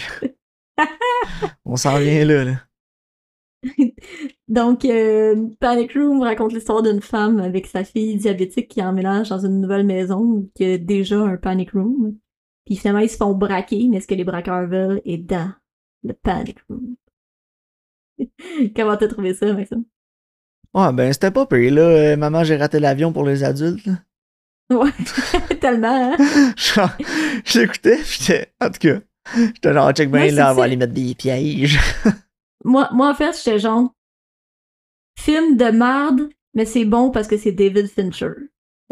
On 1.66 1.76
s'en 1.78 1.98
vient 2.00 2.26
là, 2.26 2.44
là. 2.44 2.52
Donc, 4.48 4.86
euh, 4.86 5.50
Panic 5.60 5.94
Room 5.94 6.22
raconte 6.22 6.54
l'histoire 6.54 6.82
d'une 6.82 7.02
femme 7.02 7.40
avec 7.40 7.68
sa 7.68 7.84
fille 7.84 8.18
diabétique 8.18 8.68
qui 8.68 8.82
emménage 8.82 9.30
dans 9.30 9.46
une 9.46 9.62
nouvelle 9.62 9.86
maison 9.86 10.50
y 10.60 10.66
a 10.66 10.78
déjà 10.78 11.20
un 11.20 11.38
Panic 11.38 11.72
Room. 11.72 12.18
Puis 12.66 12.76
finalement, 12.76 13.02
ils 13.02 13.10
se 13.10 13.18
font 13.18 13.34
braquer, 13.34 13.88
mais 13.90 14.00
ce 14.00 14.08
que 14.08 14.16
les 14.16 14.24
braqueurs 14.24 14.68
veulent 14.68 15.02
est 15.06 15.18
dans 15.18 15.52
le 16.04 16.14
Panic 16.14 16.58
Room? 16.70 16.96
Comment 18.76 18.98
t'as 18.98 19.08
trouvé 19.08 19.34
ça, 19.34 19.54
Maxime? 19.54 19.86
Ouais, 20.74 20.94
ben, 20.94 21.12
c'était 21.12 21.32
pas 21.32 21.46
pire, 21.46 21.74
là. 21.74 21.82
Euh, 21.82 22.18
maman, 22.18 22.44
j'ai 22.44 22.56
raté 22.56 22.80
l'avion 22.80 23.12
pour 23.12 23.26
les 23.26 23.44
adultes, 23.44 23.86
là. 23.86 24.00
Ouais, 24.72 24.92
tellement, 25.60 26.16
hein? 26.18 26.96
J'écoutais, 27.44 27.98
pis 27.98 28.32
en 28.62 28.70
tout 28.70 28.80
cas, 28.80 29.00
j'étais 29.36 29.74
genre, 29.74 29.92
check 29.92 30.10
bien, 30.10 30.32
là, 30.32 30.52
on 30.52 30.56
va 30.56 30.64
aller 30.64 30.78
mettre 30.78 30.94
des 30.94 31.14
pièges. 31.14 31.78
Moi, 32.64 32.90
moi, 32.94 33.10
en 33.10 33.14
fait, 33.16 33.36
j'étais 33.38 33.60
genre... 33.60 33.92
Film 35.20 35.58
de 35.58 35.66
merde, 35.66 36.30
mais 36.54 36.66
c'est 36.66 36.86
bon 36.86 37.12
parce 37.12 37.28
que 37.28 37.38
c'est 37.38 37.52
David 37.52 37.88
Fincher. 37.88 38.32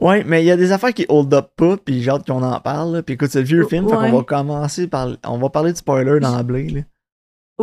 Ouais, 0.01 0.23
mais 0.23 0.43
il 0.43 0.45
y 0.45 0.51
a 0.51 0.57
des 0.57 0.71
affaires 0.71 0.93
qui 0.93 1.05
hold 1.09 1.33
up 1.33 1.49
pas, 1.55 1.77
pis 1.77 2.01
j'ai 2.03 2.11
hâte 2.11 2.25
qu'on 2.27 2.43
en 2.43 2.59
parle, 2.59 2.93
là. 2.95 3.03
Pis 3.03 3.13
écoute, 3.13 3.29
c'est 3.31 3.39
le 3.39 3.45
vieux 3.45 3.65
film, 3.67 3.87
fait 3.89 3.95
Ouais. 3.95 4.11
qu'on 4.11 4.17
va 4.17 4.23
commencer 4.23 4.87
par, 4.87 5.09
on 5.25 5.37
va 5.37 5.49
parler 5.49 5.71
de 5.73 5.77
spoiler 5.77 6.19
d'emblée, 6.19 6.69
là. 6.69 6.81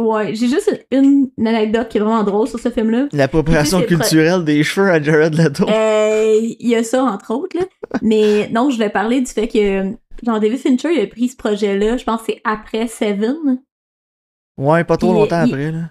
Ouais, 0.03 0.35
j'ai 0.35 0.49
juste 0.49 0.85
une, 0.91 1.31
une 1.39 1.47
anecdote 1.47 1.89
qui 1.89 1.97
est 1.97 2.01
vraiment 2.01 2.23
drôle 2.25 2.47
sur 2.49 2.59
ce 2.59 2.71
film-là. 2.71 3.09
L'appropriation 3.13 3.81
culturelle 3.83 4.45
des 4.45 4.63
cheveux 4.63 4.91
à 4.91 5.01
Jared 5.03 5.35
Leto. 5.35 5.65
Euh, 5.71 6.39
Il 6.59 6.69
y 6.69 6.75
a 6.75 6.83
ça, 6.83 7.03
entre 7.05 7.33
autres, 7.33 7.57
là. 7.57 7.65
Mais 8.03 8.49
non, 8.51 8.69
je 8.69 8.79
vais 8.79 8.91
parler 8.91 9.21
du 9.21 9.31
fait 9.31 9.49
que, 9.49 9.93
genre, 10.25 10.41
David 10.41 10.59
Fincher, 10.59 10.93
il 10.93 11.01
a 11.01 11.07
pris 11.07 11.29
ce 11.29 11.37
projet-là, 11.37 11.97
je 11.97 12.05
pense 12.05 12.21
que 12.23 12.33
c'est 12.33 12.41
après 12.45 12.89
Seven. 12.89 13.63
Ouais, 14.59 14.85
pas 14.85 14.97
trop 14.99 15.13
Puis, 15.13 15.21
longtemps 15.21 15.45
il- 15.45 15.53
après, 15.55 15.73
là. 15.73 15.91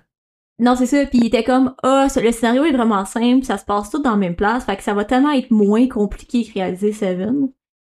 Non, 0.58 0.76
c'est 0.76 0.86
ça, 0.86 1.06
puis 1.06 1.20
il 1.20 1.26
était 1.26 1.44
comme, 1.44 1.76
ah, 1.84 2.08
ça- 2.08 2.22
le 2.22 2.32
scénario 2.32 2.64
est 2.64 2.72
vraiment 2.72 3.04
simple, 3.06 3.44
ça 3.46 3.58
se 3.58 3.66
passe 3.66 3.90
tout 3.90 4.02
dans 4.02 4.12
la 4.12 4.18
même 4.18 4.36
place, 4.36 4.64
fait 4.66 4.78
que 4.78 4.84
ça 4.84 4.94
va 4.94 5.04
tellement 5.04 5.32
être 5.32 5.52
moins 5.52 5.88
compliqué 5.88 6.46
que 6.46 6.54
réaliser 6.54 6.94
Seven. 6.94 7.50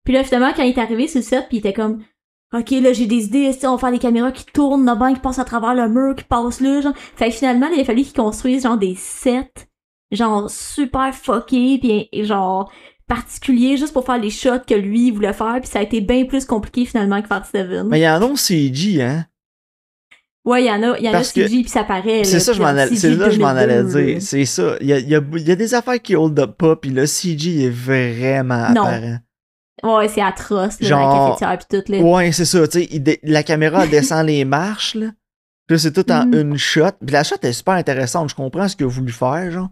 Puis 0.04 0.14
là, 0.14 0.24
finalement, 0.24 0.52
quand 0.56 0.64
il 0.64 0.70
est 0.70 0.78
arrivé 0.78 1.06
sur 1.06 1.20
le 1.20 1.24
set, 1.24 1.46
puis 1.48 1.58
il 1.58 1.60
était 1.60 1.72
comme, 1.72 2.02
ok, 2.52 2.70
là, 2.70 2.92
j'ai 2.92 3.06
des 3.06 3.26
idées, 3.26 3.50
on 3.64 3.72
va 3.72 3.78
faire 3.78 3.92
des 3.92 3.98
caméras 3.98 4.32
qui 4.32 4.44
tournent 4.46 4.84
là-bas, 4.86 5.12
qui 5.12 5.20
passent 5.20 5.38
à 5.38 5.44
travers 5.44 5.74
le 5.74 5.88
mur, 5.88 6.16
qui 6.16 6.24
passent 6.24 6.60
là, 6.60 6.80
genre. 6.80 6.94
Fait 6.96 7.28
que 7.28 7.34
finalement, 7.36 7.68
il 7.68 7.80
a 7.80 7.84
fallu 7.84 8.02
qu'il 8.02 8.14
construise, 8.14 8.64
genre, 8.64 8.78
des 8.78 8.94
sets, 8.96 9.68
genre, 10.10 10.50
super 10.50 11.14
fuckés, 11.14 11.78
puis 11.80 12.24
genre, 12.24 12.72
particuliers, 13.06 13.76
juste 13.76 13.92
pour 13.92 14.04
faire 14.04 14.18
les 14.18 14.30
shots 14.30 14.64
que 14.66 14.74
lui, 14.74 15.10
voulait 15.12 15.32
faire, 15.32 15.58
puis 15.60 15.68
ça 15.70 15.78
a 15.78 15.82
été 15.82 16.00
bien 16.00 16.24
plus 16.24 16.44
compliqué, 16.44 16.86
finalement, 16.86 17.22
que 17.22 17.28
faire 17.28 17.46
Seven. 17.46 17.86
Mais 17.88 18.00
il 18.00 18.02
y 18.02 18.08
en 18.08 18.20
a 18.20 18.26
un 18.26 18.36
CG, 18.36 19.00
hein. 19.02 19.26
Ouais, 20.48 20.62
il 20.64 20.66
y 20.66 20.70
en 20.70 20.82
a, 20.82 20.96
il 20.98 21.04
y 21.04 21.08
en 21.10 21.14
a 21.14 21.20
puis 21.22 21.68
ça 21.68 21.84
paraît, 21.84 22.24
C'est 22.24 22.40
ça, 22.40 22.52
je 22.52 22.58
puis 22.58 22.66
m'en 22.66 22.96
c'est 22.96 23.10
là 23.10 23.28
je 23.30 23.38
m'en 23.38 23.48
allais 23.48 23.82
2002, 23.82 23.98
là. 23.98 24.04
dire. 24.12 24.22
C'est 24.22 24.44
ça. 24.46 24.76
Il 24.80 24.86
y 24.86 24.92
a, 24.94 24.98
y, 24.98 25.14
a, 25.14 25.20
il 25.34 25.48
y 25.48 25.50
a 25.50 25.56
des 25.56 25.74
affaires 25.74 26.00
qui 26.00 26.16
hold 26.16 26.38
up 26.40 26.56
pas, 26.56 26.76
puis 26.76 26.90
le 26.90 27.04
CG 27.06 27.64
est 27.64 27.68
vraiment 27.70 28.70
Non. 28.70 28.82
apparent. 28.84 29.18
Ouais, 29.82 30.08
c'est 30.08 30.22
atroce, 30.22 30.80
là, 30.80 30.88
Genre- 30.88 31.24
la 31.24 31.28
cafetière 31.30 31.58
pis 31.58 31.66
tout, 31.68 31.92
là. 31.92 31.98
Ouais, 32.00 32.32
c'est 32.32 32.44
ça. 32.44 32.66
Tu 32.66 32.80
sais, 32.84 33.20
la 33.22 33.42
caméra 33.42 33.86
descend 33.86 34.26
les 34.26 34.44
marches, 34.44 34.94
là. 34.94 35.08
Puis 35.66 35.74
là, 35.76 35.78
c'est 35.78 35.92
tout 35.92 36.10
en 36.10 36.24
Mhm. 36.26 36.34
une 36.34 36.56
shot. 36.56 36.92
Puis 37.04 37.12
la 37.12 37.22
shot 37.24 37.36
est 37.42 37.52
super 37.52 37.74
intéressante. 37.74 38.30
Je 38.30 38.34
comprends 38.34 38.66
ce 38.68 38.74
qu'il 38.74 38.86
a 38.86 38.88
voulu 38.88 39.12
faire, 39.12 39.50
genre. 39.52 39.68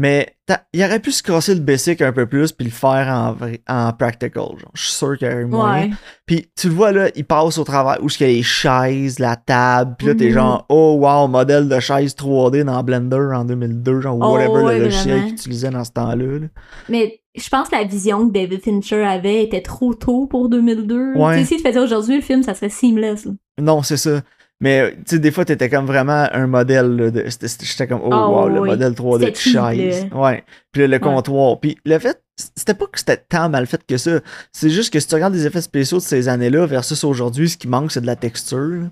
Mais 0.00 0.28
il 0.72 0.84
aurait 0.84 1.00
pu 1.00 1.10
se 1.10 1.24
casser 1.24 1.56
le 1.56 1.60
basic 1.60 2.00
un 2.02 2.12
peu 2.12 2.24
plus 2.26 2.52
puis 2.52 2.66
le 2.66 2.70
faire 2.70 3.08
en, 3.08 3.36
en 3.68 3.92
practical, 3.92 4.44
genre. 4.56 4.70
Je 4.72 4.82
suis 4.82 4.92
sûr 4.92 5.18
qu'il 5.18 5.26
y 5.26 5.30
aurait 5.32 5.44
moyen. 5.44 5.90
Puis 6.24 6.46
tu 6.56 6.68
le 6.68 6.74
vois 6.74 6.92
là, 6.92 7.08
il 7.16 7.24
passe 7.24 7.58
au 7.58 7.64
travers 7.64 7.98
où 8.00 8.06
il 8.08 8.20
y 8.20 8.24
a 8.24 8.28
les 8.28 8.42
chaises, 8.44 9.18
la 9.18 9.34
table, 9.34 9.96
puis 9.98 10.06
là 10.06 10.14
t'es 10.14 10.26
Mhm. 10.28 10.34
genre 10.34 10.66
oh 10.68 10.98
wow, 11.00 11.26
modèle 11.26 11.68
de 11.68 11.80
chaise 11.80 12.14
3D 12.14 12.62
dans 12.62 12.80
Blender 12.84 13.34
en 13.34 13.44
2002, 13.44 14.00
genre 14.02 14.16
Oh, 14.20 14.34
whatever 14.34 14.72
le 14.78 14.84
logiciel 14.84 15.08
vraiment. 15.14 15.24
qu'il 15.26 15.34
utilisait 15.34 15.70
dans 15.70 15.84
ce 15.84 15.90
temps-là. 15.90 16.38
là. 16.38 16.46
Mais 16.88 17.20
je 17.34 17.48
pense 17.48 17.68
que 17.68 17.74
la 17.74 17.82
vision 17.84 18.28
que 18.28 18.32
David 18.32 18.62
Fincher 18.62 19.02
avait 19.04 19.42
était 19.42 19.62
trop 19.62 19.94
tôt 19.94 20.26
pour 20.28 20.48
2002. 20.48 21.14
Ouais. 21.16 21.38
Tu 21.38 21.44
sais, 21.44 21.56
si 21.56 21.62
tu 21.62 21.68
faisais 21.68 21.80
aujourd'hui 21.80 22.14
le 22.14 22.22
film, 22.22 22.44
ça 22.44 22.54
serait 22.54 22.68
seamless. 22.68 23.24
là. 23.24 23.32
Non, 23.60 23.82
c'est 23.82 23.96
ça. 23.96 24.20
Mais 24.60 24.92
tu 24.96 25.02
sais, 25.06 25.18
des 25.20 25.30
fois 25.30 25.44
t'étais 25.44 25.68
comme 25.70 25.86
vraiment 25.86 26.26
un 26.32 26.46
modèle 26.48 27.12
J'étais 27.40 27.86
comme 27.86 28.00
oh 28.02 28.10
Ah, 28.12 28.28
wow, 28.28 28.48
le 28.48 28.60
modèle 28.60 28.92
3D 28.92 29.30
de 29.30 29.36
chaise. 29.36 30.06
Ouais. 30.12 30.44
Puis 30.72 30.82
le 30.86 30.92
Ouais. 30.94 30.98
comptoir. 31.00 31.60
Puis 31.60 31.78
le 31.84 31.98
fait, 32.00 32.20
c'était 32.56 32.74
pas 32.74 32.86
que 32.86 32.98
c'était 32.98 33.16
tant 33.18 33.48
mal 33.48 33.66
fait 33.66 33.80
que 33.86 33.96
ça. 33.96 34.18
C'est 34.52 34.70
juste 34.70 34.92
que 34.92 34.98
si 34.98 35.06
tu 35.06 35.14
regardes 35.14 35.32
des 35.34 35.46
effets 35.46 35.60
spéciaux 35.62 35.98
de 35.98 36.02
ces 36.02 36.28
années-là 36.28 36.66
versus 36.66 37.04
aujourd'hui, 37.04 37.48
ce 37.50 37.56
qui 37.56 37.68
manque 37.68 37.92
c'est 37.92 38.00
de 38.00 38.06
la 38.06 38.16
texture. 38.16 38.88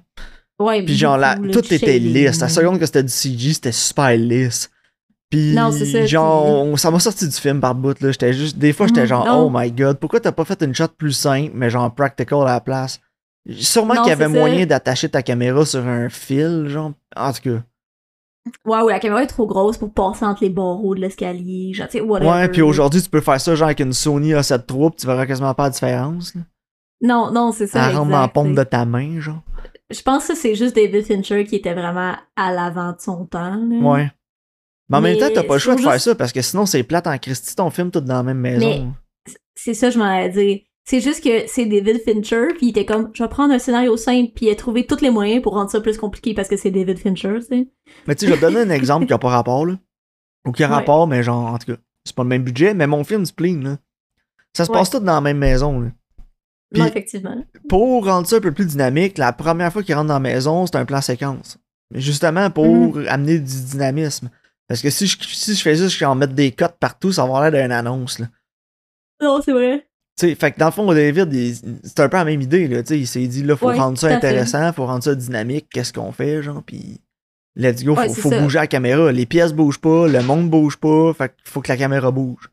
Ouais, 0.61 0.83
Puis 0.85 0.97
genre, 0.97 1.19
là, 1.19 1.37
tout 1.53 1.75
était 1.75 1.99
lisse. 1.99 2.41
La 2.41 2.49
seconde 2.49 2.79
que 2.79 2.87
c'était 2.87 3.03
du 3.03 3.11
CG, 3.13 3.53
c'était 3.53 3.73
super 3.73 4.17
lisse. 4.17 4.71
Puis 5.29 5.53
Non, 5.55 5.73
c'est 5.73 5.85
ça, 5.85 6.07
genre, 6.07 6.65
puis- 6.71 6.79
ça 6.79 6.91
m'a 6.93 7.01
sorti 7.01 7.27
du 7.29 7.35
film 7.35 7.61
par 7.61 7.75
bout, 7.75 8.01
là. 8.01 8.13
J'étais 8.13 8.33
juste, 8.33 8.57
des 8.57 8.73
fois, 8.73 8.87
j'étais 8.87 9.01
Mhm, 9.03 9.07
genre, 9.09 9.27
non. 9.27 9.47
oh 9.47 9.51
my 9.53 9.73
god, 9.73 9.99
pourquoi 9.99 10.21
t'as 10.21 10.31
pas 10.33 10.45
fait 10.45 10.63
une 10.63 10.73
shot 10.75 10.87
plus 10.97 11.13
simple, 11.13 11.51
mais 11.53 11.69
genre 11.69 11.93
practical 11.93 12.43
à 12.43 12.53
la 12.53 12.61
place? 12.61 13.01
Sûrement 13.51 13.95
qu'il 13.95 14.09
y 14.09 14.13
avait 14.13 14.29
moyen 14.41 14.67
d'attacher 14.67 15.09
ta 15.09 15.23
caméra 15.23 15.65
sur 15.65 15.87
un 15.87 16.09
fil, 16.09 16.67
genre. 16.69 16.93
En 17.17 17.33
tout 17.33 17.43
cas. 17.43 17.63
Ouais, 18.65 18.81
ouais, 18.83 18.93
la 18.93 19.01
caméra 19.01 19.23
est 19.23 19.27
trop 19.29 19.47
grosse 19.47 19.77
pour 19.79 19.93
passer 19.93 20.25
entre 20.25 20.43
les 20.45 20.51
barreaux 20.51 20.95
de 20.95 21.01
l'escalier. 21.01 21.73
Genre, 21.75 21.89
tu 21.89 21.99
sais, 21.99 22.01
whatever. 22.01 22.31
Ouais, 22.31 22.49
puis 22.49 22.63
aujourd'hui, 22.63 23.03
tu 23.03 23.09
peux 23.11 23.21
faire 23.21 23.41
ça, 23.41 23.55
genre, 23.55 23.67
avec 23.67 23.81
une 23.81 23.93
Sony 23.93 24.33
A7 24.35 24.63
III, 24.73 24.91
pis 24.91 24.97
tu 24.97 25.07
verras 25.07 25.27
quasiment 25.27 25.53
pas 25.55 25.65
la 25.65 25.71
différence, 25.71 26.35
là. 26.35 26.43
Non, 27.03 27.31
non, 27.33 27.53
c'est 27.53 27.67
ça. 27.67 27.89
Elle 27.91 27.97
rentre 27.97 28.11
dans 28.11 28.21
la 28.21 28.29
paume 28.29 28.55
de 28.55 28.63
ta 28.63 28.85
main, 28.85 29.21
genre. 29.21 29.43
Je 29.91 30.01
pense 30.03 30.27
que 30.29 30.35
c'est 30.35 30.55
juste 30.55 30.75
David 30.75 31.05
Fincher 31.05 31.45
qui 31.45 31.57
était 31.57 31.75
vraiment 31.75 32.15
à 32.37 32.53
l'avant 32.53 32.93
de 32.93 33.01
son 33.01 33.27
temps. 33.27 33.55
là. 33.57 33.77
Ouais. 33.79 34.11
Mais 34.89 34.97
en 34.97 35.01
même 35.01 35.19
temps, 35.19 35.29
t'as 35.35 35.43
pas 35.43 35.55
le 35.55 35.59
choix 35.61 35.75
de 35.75 35.81
faire 35.81 36.01
ça, 36.01 36.15
parce 36.15 36.33
que 36.33 36.41
sinon, 36.43 36.65
c'est 36.67 36.83
plate 36.85 37.07
en 37.09 37.19
Christie, 37.19 37.55
ton 37.57 37.71
film 37.71 37.91
tout 37.91 38.01
dans 38.01 38.15
la 38.15 38.23
même 38.23 38.39
maison. 38.39 38.61
Mais- 39.27 39.33
C'est 39.55 39.75
ça, 39.75 39.91
je 39.91 39.99
m'en 39.99 40.05
allais 40.05 40.29
dire. 40.31 40.61
C'est 40.89 41.01
juste 41.01 41.25
que 41.25 41.49
c'est 41.49 41.67
David 41.67 42.01
Fincher, 42.05 42.49
puis 42.57 42.67
il 42.67 42.69
était 42.71 42.87
comme, 42.87 43.11
je 43.13 43.23
vais 43.23 43.29
prendre 43.29 43.53
un 43.53 43.59
scénario 43.59 43.97
simple, 43.97 44.31
puis 44.35 44.47
il 44.47 44.51
a 44.51 44.55
trouvé 44.55 44.87
tous 44.87 45.01
les 45.01 45.11
moyens 45.11 45.43
pour 45.43 45.55
rendre 45.55 45.69
ça 45.71 45.81
plus 45.81 45.99
compliqué 45.99 46.33
parce 46.33 46.49
que 46.49 46.57
c'est 46.57 46.71
David 46.71 46.99
Fincher, 47.01 47.35
tu 47.41 47.47
sais. 47.47 47.69
Mais 48.07 48.15
tu 48.15 48.21
sais, 48.21 48.27
je 48.29 48.33
vais 48.33 48.37
te 48.41 48.53
donner 48.53 48.61
un 48.61 48.71
exemple 48.75 49.07
qui 49.07 49.13
a 49.13 49.19
pas 49.19 49.31
rapport, 49.31 49.67
là. 49.67 49.79
Ou 50.47 50.53
qui 50.53 50.63
a 50.63 50.69
Ouais. 50.69 50.75
rapport, 50.75 51.09
mais 51.09 51.25
genre, 51.25 51.53
en 51.53 51.59
tout 51.59 51.73
cas, 51.73 51.79
c'est 52.05 52.15
pas 52.15 52.23
le 52.23 52.29
même 52.29 52.45
budget, 52.45 52.73
mais 52.73 52.87
mon 52.87 53.03
film 53.03 53.27
Spleen, 53.27 53.65
là. 53.65 53.79
Ça 54.57 54.65
se 54.65 54.71
Ouais. 54.71 54.79
passe 54.79 54.91
tout 54.91 55.01
dans 55.01 55.15
la 55.15 55.21
même 55.21 55.39
maison, 55.39 55.81
là. 55.81 55.89
Non, 56.77 56.85
effectivement. 56.87 57.45
Pour 57.69 58.05
rendre 58.05 58.27
ça 58.29 58.37
un 58.37 58.41
peu 58.41 58.53
plus 58.53 58.67
dynamique, 58.67 59.19
la 59.19 59.33
première 59.33 59.73
fois 59.73 59.83
qu'il 59.83 59.95
rentre 59.95 60.09
dans 60.09 60.15
la 60.15 60.21
maison, 60.21 60.67
c'est 60.67 60.77
un 60.77 60.85
plan 60.85 61.01
séquence. 61.01 61.59
Mais 61.93 62.01
justement 62.01 62.51
pour 62.51 62.97
Mhm. 62.97 63.07
amener 63.09 63.39
du 63.39 63.65
dynamisme. 63.71 64.31
Parce 64.69 64.83
que 64.83 64.91
si 64.91 65.07
je, 65.07 65.17
si 65.21 65.55
je 65.55 65.63
fais 65.63 65.75
vais 65.75 66.05
en 66.07 66.15
mettre 66.17 66.33
des 66.33 66.51
cotes 66.53 66.77
partout, 66.81 67.13
ça 67.13 67.23
va 67.23 67.29
avoir 67.29 67.51
l'air 67.51 67.63
d'une 67.63 67.73
annonce, 67.73 68.19
là. 68.19 68.27
Non, 69.23 69.41
c'est 69.43 69.53
vrai. 69.53 69.86
Tu 70.19 70.29
sais, 70.29 70.35
fait 70.35 70.53
que 70.53 70.59
dans 70.59 70.67
le 70.67 70.73
fond, 70.73 70.93
David, 70.95 71.31
c'est 71.85 72.01
un 72.01 72.09
peu 72.09 72.17
la 72.17 72.25
même 72.25 72.41
idée, 72.41 72.69
là. 72.69 72.81
Il 72.91 73.07
s'est 73.07 73.27
dit, 73.27 73.43
là, 73.43 73.55
faut 73.57 73.69
Ouais, 73.69 73.77
rendre 73.79 73.99
ça 73.99 74.09
intéressant, 74.09 74.73
faut 74.73 74.87
rendre 74.87 75.05
ça 75.05 75.15
dynamique, 75.15 75.67
qu'est-ce 75.71 75.93
qu'on 75.93 76.11
fait, 76.11 76.43
genre, 76.43 76.63
puis 76.65 77.01
let's 77.55 77.85
go, 77.85 77.95
faut, 77.95 78.15
faut 78.15 78.31
bouger 78.31 78.59
la 78.61 78.67
caméra. 78.67 79.13
Les 79.13 79.27
pièces 79.27 79.53
bougent 79.53 79.81
pas, 79.81 80.09
le 80.09 80.23
monde 80.23 80.49
bouge 80.49 80.79
pas, 80.79 81.13
fait 81.13 81.29
qu'il 81.29 81.51
faut 81.51 81.61
que 81.61 81.69
la 81.69 81.77
caméra 81.77 82.11
bouge. 82.11 82.51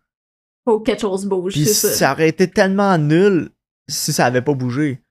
Faut 0.65 0.79
que 0.79 0.85
quelque 0.85 1.01
chose 1.01 1.25
bouge, 1.25 1.53
c'est 1.55 1.65
ça. 1.65 1.89
ça 1.89 2.11
aurait 2.11 2.29
été 2.29 2.49
tellement 2.49 2.97
nul 2.97 3.49
si 3.89 4.11
ça 4.11 4.25
avait 4.25 4.41
pas 4.41 4.53
bougé. 4.53 5.01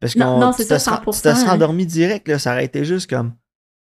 Parce 0.00 0.14
c'est 0.14 0.18
tu 0.18 0.62
te 0.64 0.64
ça, 0.64 0.78
serais- 0.78 0.96
100%, 0.96 1.16
tu 1.16 1.22
te 1.22 1.34
serais 1.34 1.50
hein. 1.50 1.54
endormi 1.54 1.86
direct, 1.86 2.26
là, 2.26 2.38
ça 2.40 2.52
aurait 2.52 2.64
été 2.64 2.84
juste 2.84 3.08
comme 3.08 3.32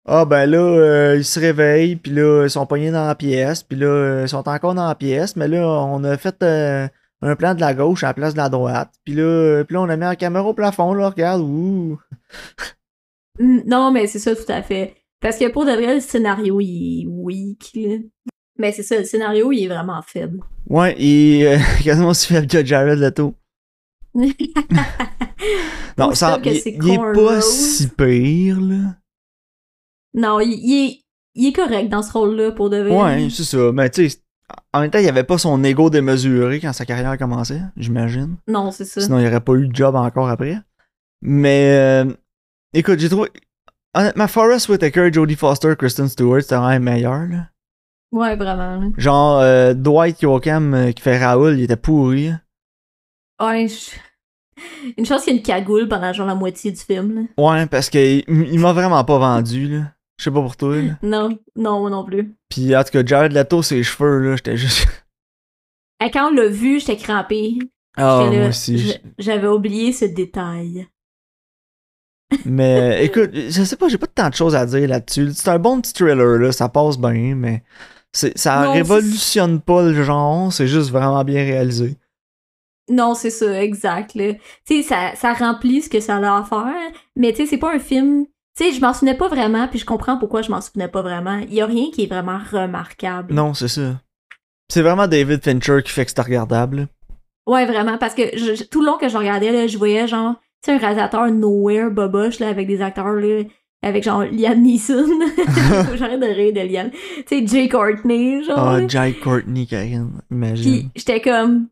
Ah 0.09 0.25
ben 0.25 0.47
là, 0.47 0.59
euh, 0.59 1.17
ils 1.17 1.25
se 1.25 1.39
réveillent, 1.39 1.97
puis 1.97 2.11
là, 2.13 2.45
ils 2.45 2.51
sont 2.51 2.67
pognés 2.67 2.91
dans 2.91 3.07
la 3.07 3.15
pièce, 3.15 3.63
puis 3.63 3.79
là, 3.79 4.23
ils 4.23 4.29
sont 4.29 4.49
encore 4.49 4.75
dans 4.75 4.89
la 4.89 4.95
pièce, 4.95 5.37
mais 5.37 5.47
là, 5.47 5.65
on 5.69 6.03
a 6.05 6.17
fait 6.17 6.43
euh, 6.43 6.89
un 7.23 7.37
plan 7.37 7.55
de 7.55 7.61
la 7.61 7.75
gauche 7.75 8.03
à 8.05 8.09
la 8.09 8.15
place 8.15 8.33
de 8.35 8.39
la 8.39 8.49
droite. 8.49 8.93
Puis 9.05 9.15
là, 9.15 9.23
euh, 9.23 9.65
puis 9.65 9.75
là 9.75 9.83
on 9.83 9.89
a 9.89 9.97
mis 9.97 10.03
la 10.03 10.17
caméra 10.17 10.45
au 10.45 10.55
plafond, 10.55 10.95
là, 10.95 11.11
regarde, 11.11 11.43
ouh. 11.43 11.99
Non, 13.39 13.91
mais 13.91 14.07
c'est 14.07 14.19
ça, 14.19 14.35
tout 14.35 14.51
à 14.51 14.63
fait. 14.63 14.95
Parce 15.21 15.37
que 15.39 15.51
pour 15.51 15.65
de 15.65 15.73
vrai, 15.73 15.95
le 15.95 16.01
scénario, 16.01 16.61
il 16.61 17.03
est 17.03 17.07
weak, 17.07 17.71
là. 17.75 17.97
Mais 18.59 18.73
c'est 18.73 18.83
ça, 18.83 18.99
le 18.99 19.05
scénario, 19.05 19.53
il 19.53 19.65
est 19.65 19.69
vraiment 19.69 20.03
faible. 20.03 20.41
Ouais, 20.69 20.95
et 20.99 21.47
euh, 21.47 21.59
quasiment 21.85 22.09
aussi 22.09 22.27
faible 22.27 22.47
que 22.47 22.65
Jared 22.65 22.99
Leto. 22.99 23.35
Non, 25.99 26.15
ça, 26.15 26.39
il, 26.45 26.53
il 26.53 26.91
est 26.91 27.13
pas 27.15 27.41
si 27.43 27.89
pire, 27.89 28.61
là. 28.61 28.97
non, 30.15 30.41
il, 30.41 30.53
il 30.53 30.87
est, 30.87 31.01
il 31.35 31.49
est 31.49 31.53
correct 31.53 31.89
dans 31.89 32.03
ce 32.03 32.13
rôle-là, 32.13 32.53
pour 32.53 32.71
de 32.71 32.79
vrai. 32.79 32.91
Ouais, 33.03 33.29
c'est 33.31 33.45
ça. 33.45 33.71
Mais 33.73 33.91
tu 33.91 34.09
sais, 34.09 34.19
en 34.73 34.81
même 34.81 34.91
temps, 34.91 34.99
il 34.99 35.09
avait 35.09 35.25
pas 35.25 35.39
son 35.39 35.63
ego 35.65 35.91
démesuré 35.91 36.61
quand 36.61 36.73
sa 36.73 36.85
carrière 36.87 37.17
commençait, 37.19 37.61
j'imagine. 37.77 38.37
Non, 38.49 38.71
c'est 38.71 38.85
ça. 38.85 39.01
Sinon, 39.01 39.19
il 39.19 39.27
aurait 39.27 39.41
pas 39.41 39.55
eu 39.55 39.69
de 39.69 39.75
job 39.75 39.95
encore 39.97 40.29
après. 40.29 40.57
Mais, 41.23 41.77
euh, 41.79 42.05
écoute, 42.73 42.99
j'ai 42.99 43.09
trouvé. 43.09 43.29
Honnêtement, 43.95 44.29
Forrest 44.29 44.69
Whitaker, 44.69 45.13
Jodie 45.13 45.35
Foster, 45.37 45.75
Kristen 45.77 46.09
Stewart, 46.09 46.43
c'était 46.43 46.57
vraiment 46.57 46.85
meilleur, 46.93 47.27
là. 47.27 47.49
Ouais, 48.13 48.37
vraiment. 48.37 48.81
là. 48.81 48.87
Genre, 48.97 49.39
euh, 49.41 49.75
Dwight 49.75 50.23
Yoakam 50.23 50.75
euh, 50.75 50.93
qui 50.93 51.03
fait 51.03 51.19
Raoul, 51.25 51.59
il 51.59 51.65
était 51.65 51.77
pourri. 51.77 52.33
Ouais, 53.41 53.67
je- 53.69 53.97
Une 54.99 55.07
chance 55.07 55.25
qu'il 55.25 55.33
y 55.33 55.37
a 55.37 55.39
une 55.39 55.45
cagoule 55.45 55.89
pendant 55.89 56.13
genre 56.13 56.27
la 56.27 56.35
moitié 56.35 56.71
du 56.71 56.81
film, 56.81 57.15
là. 57.15 57.23
Ouais, 57.43 57.67
parce 57.67 57.89
qu'il 57.91 58.25
il 58.29 58.59
m'a 58.61 58.73
vraiment 58.73 59.03
pas 59.05 59.19
vendu, 59.19 59.69
là. 59.69 59.93
Je 60.21 60.25
sais 60.25 60.31
pas 60.31 60.43
pour 60.43 60.55
toi, 60.55 60.77
là. 60.77 60.99
Non, 61.03 61.39
non, 61.57 61.81
moi 61.81 61.89
non 61.89 62.05
plus. 62.05 62.37
Puis, 62.51 62.77
en 62.77 62.85
tout 62.85 62.91
cas, 62.91 63.07
Jared 63.07 63.33
Leto, 63.33 63.63
ses 63.63 63.83
cheveux, 63.83 64.19
là, 64.19 64.37
j'étais 64.37 64.55
juste. 64.59 64.87
Et 66.05 66.11
quand 66.11 66.31
on 66.31 66.35
l'a 66.35 66.47
vu, 66.47 66.79
j'étais 66.79 66.99
crampée. 66.99 67.57
Ah, 67.97 68.29
là, 68.31 68.39
moi 68.39 68.49
aussi. 68.49 68.99
J'avais 69.17 69.47
oublié 69.47 69.95
ce 69.95 70.05
détail. 70.05 70.87
Mais 72.45 73.03
écoute, 73.07 73.31
je 73.33 73.65
sais 73.65 73.77
pas, 73.77 73.89
j'ai 73.89 73.97
pas 73.97 74.09
tant 74.09 74.29
de 74.29 74.35
choses 74.35 74.55
à 74.55 74.67
dire 74.67 74.87
là-dessus. 74.87 75.31
C'est 75.33 75.49
un 75.49 75.59
bon 75.59 75.81
petit 75.81 75.95
thriller, 75.95 76.39
là, 76.39 76.53
ça 76.53 76.69
passe 76.69 76.99
bien, 76.99 77.35
mais 77.35 77.63
ça 78.13 78.67
Non, 78.67 78.73
révolutionne 78.73 79.63
pas 79.63 79.89
le 79.89 80.05
genre, 80.05 80.53
c'est 80.53 80.69
juste 80.69 80.91
vraiment 80.91 81.25
bien 81.25 81.45
réalisé. 81.45 81.97
Non, 82.91 83.15
c'est 83.15 83.31
ça, 83.31 83.63
exact. 83.63 84.11
Tu 84.13 84.37
sais, 84.67 84.83
ça, 84.83 85.13
ça 85.15 85.33
remplit 85.33 85.81
ce 85.81 85.89
que 85.89 86.01
ça 86.01 86.17
a 86.17 86.41
à 86.41 86.45
faire, 86.45 86.93
mais 87.17 87.33
tu 87.33 87.39
sais, 87.39 87.47
c'est 87.47 87.59
pas 87.59 87.75
un 87.75 87.79
film. 87.79 88.27
Tu 88.57 88.65
sais, 88.65 88.73
je 88.73 88.81
m'en 88.81 88.93
souvenais 88.93 89.17
pas 89.17 89.29
vraiment, 89.29 89.69
puis 89.69 89.79
je 89.79 89.85
comprends 89.87 90.17
pourquoi 90.19 90.43
je 90.43 90.51
m'en 90.51 90.61
souvenais 90.61 90.89
pas 90.89 91.03
vraiment. 91.03 91.39
Il 91.39 91.55
y 91.55 91.61
a 91.61 91.67
rien 91.67 91.87
qui 91.93 92.03
est 92.03 92.07
vraiment 92.07 92.39
remarquable. 92.53 93.33
Non, 93.33 93.55
c'est 93.55 93.69
ça. 93.69 94.01
C'est 94.69 94.83
vraiment 94.83 95.07
David 95.09 95.43
Fincher 95.43 95.83
qui 95.85 95.91
fait 95.93 96.05
que 96.05 96.11
c'est 96.15 96.21
regardable. 96.21 96.89
Ouais, 97.47 97.65
vraiment, 97.67 97.97
parce 97.99 98.15
que 98.15 98.23
je- 98.37 98.65
tout 98.65 98.81
le 98.81 98.87
long 98.87 98.99
que 98.99 99.09
je 99.09 99.17
regardais, 99.17 99.51
là, 99.53 99.67
je 99.67 99.79
voyais 99.79 100.07
genre, 100.07 100.35
tu 100.63 100.71
sais, 100.71 100.73
un 100.73 100.79
réalisateur 100.79 101.31
nowhere, 101.31 101.91
boboche, 101.91 102.39
là, 102.39 102.49
avec 102.49 102.67
des 102.69 102.81
acteurs, 102.83 103.13
là, 103.15 103.43
avec 103.83 104.05
genre 104.05 104.25
Liam 104.25 104.61
Neeson. 104.61 105.07
J'arrête 105.97 106.21
de 106.21 106.27
rire 106.27 106.53
de 106.53 106.61
Liam. 106.61 106.91
Tu 106.91 107.25
sais, 107.27 107.47
Jay 107.47 107.69
Courtney, 107.69 108.45
genre. 108.45 108.59
Ah, 108.59 108.81
là. 108.81 108.87
Jai 108.87 109.15
Courtney, 109.15 109.67
Karine, 109.67 110.11
imagine. 110.31 110.73
Puis 110.73 110.89
j'étais 110.97 111.21
comme, 111.21 111.69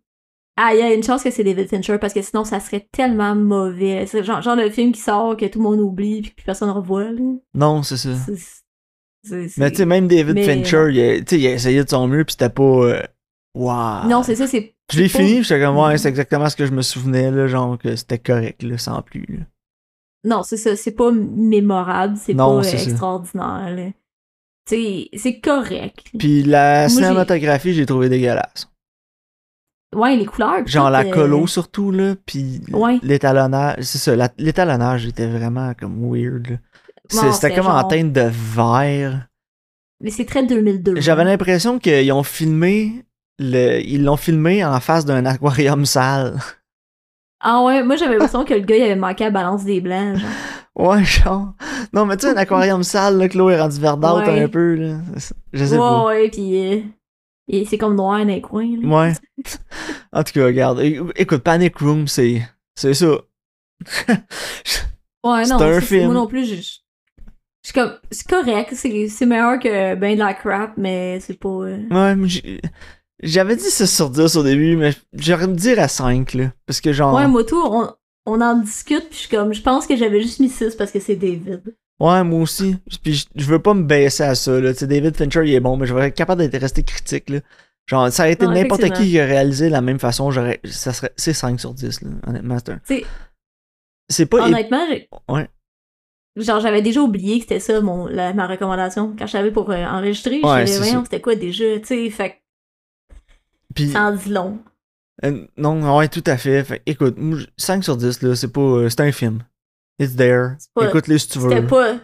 ah, 0.61 0.75
il 0.75 0.81
y 0.81 0.83
a 0.83 0.93
une 0.93 1.03
chance 1.05 1.23
que 1.23 1.31
c'est 1.31 1.45
David 1.45 1.69
Fincher 1.69 1.99
parce 1.99 2.13
que 2.13 2.21
sinon 2.23 2.43
ça 2.45 2.59
serait 2.61 2.89
tellement 2.93 3.35
mauvais. 3.35 4.07
C'est 4.07 4.25
genre, 4.25 4.43
genre 4.43 4.57
le 4.57 4.71
film 4.71 4.93
qui 4.93 5.01
sort 5.01 5.37
que 5.37 5.47
tout 5.47 5.59
le 5.61 5.65
monde 5.65 5.81
oublie 5.81 6.23
puis 6.23 6.33
que 6.33 6.43
personne 6.45 6.69
ne 6.69 6.75
revoit. 6.75 7.13
Là. 7.13 7.21
Non, 7.55 7.83
c'est 7.83 7.97
ça. 7.97 8.11
Mais 9.59 9.71
tu 9.71 9.77
sais, 9.77 9.87
même 9.87 10.09
David 10.09 10.35
Mais- 10.35 10.45
Fincher, 10.45 10.89
il 10.91 11.01
a, 11.01 11.15
il 11.37 11.47
a 11.47 11.51
essayé 11.53 11.85
de 11.85 11.89
son 11.89 12.07
mieux, 12.09 12.25
pis 12.25 12.33
c'était 12.33 12.49
pas. 12.51 12.63
euh, 12.63 13.03
Wow. 13.55 14.07
Non, 14.07 14.23
c'est 14.23 14.37
ça, 14.37 14.47
c'est. 14.47 14.75
Je 14.93 15.01
l'ai 15.01 15.09
fini, 15.09 15.43
j'étais 15.43 15.61
comme, 15.61 15.77
ouais, 15.79 15.99
c'est 15.99 16.09
exactement 16.09 16.49
ce 16.49 16.55
que 16.57 16.65
je 16.67 16.71
me 16.73 16.83
souvenais, 16.83 17.31
là, 17.31 17.47
genre 17.49 17.77
que 17.77 17.97
c'était 17.97 18.19
correct, 18.19 18.63
là, 18.63 18.79
sans 18.79 19.03
plus. 19.03 19.27
là. 19.29 19.45
Non, 20.25 20.43
c'est 20.43 20.57
ça, 20.57 20.77
c'est 20.77 20.93
pas 20.93 21.11
mémorable, 21.13 22.17
c'est 22.17 22.35
pas 22.35 22.63
extraordinaire. 22.63 23.71
là. 23.75 23.87
Tu 24.67 24.77
sais, 24.77 25.09
c'est 25.17 25.41
correct. 25.41 26.07
Pis 26.19 26.43
la 26.45 26.83
Moi, 26.83 26.89
cinématographie, 26.91 27.73
j'ai 27.75 27.87
trouvé 27.87 28.09
dégueulasse. 28.09 28.69
Ouais, 29.95 30.17
les 30.17 30.27
couleurs. 30.27 30.63
puis 30.65 30.73
Genre 30.73 30.91
la 30.91 31.01
euh, 31.01 31.11
colo 31.11 31.47
surtout, 31.47 31.91
là, 31.91 32.15
pis 32.27 32.61
Ouais. 32.73 32.99
l'étalonnage, 33.03 33.77
c'est 33.83 33.99
ça, 33.99 34.31
l'étalonnage 34.37 35.07
était 35.07 35.27
vraiment 35.27 35.73
comme 35.79 35.99
weird, 36.13 36.59
C'était 37.09 37.55
comme 37.55 37.67
en 37.69 37.85
teinte 37.85 38.13
de 38.13 38.31
verre. 38.31 39.27
Mais 40.01 40.11
c'est 40.11 40.27
très 40.27 40.45
2002. 40.47 41.01
J'avais 41.01 41.23
hein. 41.23 41.25
l'impression 41.25 41.79
qu'ils 41.79 42.13
ont 42.13 42.23
filmé, 42.23 43.05
le, 43.39 43.81
ils 43.81 44.05
l'ont 44.05 44.17
filmé 44.17 44.65
en 44.65 44.79
face 44.79 45.05
d'un 45.05 45.25
aquarium 45.27 45.85
sale. 45.87 46.39
Ah 47.41 47.63
ouais, 47.65 47.83
moi 47.83 47.97
j'avais 47.97 48.13
l'impression 48.13 48.45
que 48.45 48.55
le 48.55 48.61
gars 48.61 48.77
il 48.77 48.83
avait 48.83 48.97
manqué 48.97 49.25
à 49.25 49.31
balance 49.31 49.65
des 49.65 49.81
blancs. 49.81 50.17
Genre. 50.19 50.29
Ouais, 50.77 51.03
genre. 51.05 51.55
Non, 51.93 52.07
mais 52.07 52.17
tu 52.17 52.25
sais, 52.29 52.33
un 52.33 52.37
aquarium 52.37 52.85
sale, 52.85 53.19
là, 53.19 53.29
que 53.29 53.37
l'eau 53.37 53.51
est 53.51 53.61
rendue 53.61 53.81
verdâtre 53.81 54.29
Ouais. 54.31 54.45
un 54.45 54.49
peu, 54.49 54.75
là. 54.77 54.99
Je 55.53 55.65
sais 55.65 55.73
ouais, 55.73 55.77
pas. 55.79 56.05
ouais, 56.07 56.29
puis 56.31 56.57
euh, 56.73 56.81
et 57.49 57.65
c'est 57.65 57.79
comme 57.79 57.97
noir 57.97 58.19
dans 58.19 58.25
les 58.25 58.41
coins. 58.41 58.77
Là. 58.81 58.89
Ouais. 58.89 59.13
En 60.13 60.23
tout 60.25 60.33
cas, 60.33 60.45
regarde. 60.47 60.81
Écoute, 61.17 61.43
Panic 61.43 61.77
Room, 61.79 62.07
c'est. 62.09 62.43
C'est 62.75 62.95
ça. 62.95 63.07
Ouais, 65.25 65.45
C'est 65.45 65.53
non, 65.53 65.61
un 65.61 65.81
film. 65.81 66.05
Moi 66.07 66.15
non 66.15 66.27
plus, 66.27 66.45
je, 66.47 66.55
je- 66.57 66.61
je 67.65 67.71
suis 67.71 67.73
comme, 67.75 67.93
c'est 68.11 68.27
correct, 68.29 68.71
c'est 68.75 69.09
c'est 69.09 69.27
meilleur 69.27 69.59
que 69.59 69.95
ben 69.97 70.15
de 70.15 70.19
la 70.21 70.33
crap, 70.33 70.75
mais 70.77 71.19
c'est 71.21 71.39
pas. 71.39 71.49
euh, 71.49 71.83
Ouais, 71.91 72.29
j'avais 73.23 73.57
dit 73.57 73.65
6 73.71 73.87
sur 73.95 74.11
10 74.11 74.37
au 74.37 74.43
début, 74.43 74.77
mais 74.77 74.93
j'aurais 75.13 75.49
me 75.49 75.55
dire 75.57 75.79
à 75.81 75.89
5, 75.89 76.35
là. 76.35 76.53
Parce 76.67 76.81
que 76.81 76.93
genre. 76.93 77.15
Ouais, 77.15 77.27
moi 77.27 77.45
tout, 77.45 77.61
on, 77.63 77.93
on 78.27 78.41
en 78.41 78.59
discute, 78.59 79.09
puis 79.09 79.15
je 79.15 79.27
suis 79.27 79.29
comme, 79.37 79.53
je 79.53 79.61
pense 79.63 79.87
que 79.87 79.97
j'avais 79.97 80.23
juste 80.23 80.39
mis 80.41 80.49
6 80.49 80.77
parce 80.77 80.93
que 80.93 81.01
c'est 81.01 81.17
David. 81.17 81.63
Ouais, 82.01 82.23
moi 82.23 82.41
aussi. 82.41 82.77
Puis 83.03 83.27
je, 83.35 83.45
veux 83.45 83.59
pas 83.61 83.75
me 83.75 83.83
baisser 83.83 84.23
à 84.23 84.35
ça, 84.35 84.61
là. 84.61 84.73
Tu 84.73 84.81
sais, 84.81 84.87
David 84.87 85.17
Fincher, 85.17 85.43
il 85.45 85.53
est 85.55 85.61
bon, 85.61 85.77
mais 85.77 85.87
je 85.87 85.95
vais 85.95 86.09
être 86.09 86.15
capable 86.15 86.43
d'être 86.49 86.61
resté 86.61 86.83
critique, 86.85 87.29
là. 87.29 87.41
Genre, 87.87 88.13
ça 88.13 88.25
a 88.25 88.29
été 88.29 88.47
n'importe 88.47 88.83
qui 88.93 89.09
qui 89.11 89.19
a 89.19 89.25
réalisé 89.25 89.67
de 89.67 89.73
la 89.73 89.81
même 89.81 89.99
façon, 89.99 90.31
j'aurais. 90.31 90.61
Ça 90.65 90.93
serait. 90.93 91.13
C'est 91.17 91.33
5 91.33 91.59
sur 91.59 91.73
10, 91.75 92.03
là. 92.03 92.11
Honnêtement, 92.27 92.59
c'est 92.85 93.05
C'est 94.11 94.27
pas. 94.27 94.47
honnêtement, 94.47 94.85
j'ai- 94.89 95.09
Ouais. 95.29 95.49
genre 96.37 96.61
j'avais 96.61 96.83
déjà 96.83 97.01
oublié 97.01 97.39
que 97.39 97.45
c'était 97.45 97.61
ça 97.61 97.81
mon, 97.81 98.07
la- 98.07 98.33
ma 98.35 98.47
recommandation. 98.47 99.15
Quand 99.19 99.27
je 99.27 99.33
savais 99.33 99.51
pour 99.51 99.71
euh, 99.71 99.85
enregistrer, 99.85 100.41
Ouais, 100.43 100.67
je 100.67 100.79
voyons, 100.79 101.03
c'était 101.05 101.21
quoi 101.21 101.35
déjà, 101.35 101.79
tu 101.81 101.87
sais, 101.87 102.11
fait 102.11 102.41
Puis, 103.75 103.89
ça 103.91 104.03
en 104.05 104.13
dit 104.15 104.31
long. 104.31 104.59
euh, 105.25 105.47
non, 105.57 105.97
ouais, 105.97 106.09
tout 106.09 106.23
à 106.27 106.37
fait. 106.37 106.63
Fait, 106.65 106.83
écoute, 106.87 107.15
moi, 107.19 107.39
je- 107.39 107.47
5 107.57 107.83
sur 107.85 107.97
10, 107.97 108.23
là, 108.23 108.37
c'est 108.37 108.53
pas. 108.53 108.61
euh, 108.61 108.89
c'est 108.89 109.01
un 109.01 109.13
film. 109.13 109.43
It's 109.99 110.15
there. 110.17 110.57
pas- 110.75 110.89
Écoute-le 110.89 111.19
si 111.19 111.29
tu 111.29 111.39
veux. 111.39 111.51
C'était 111.51 111.67
pas, 111.67 111.97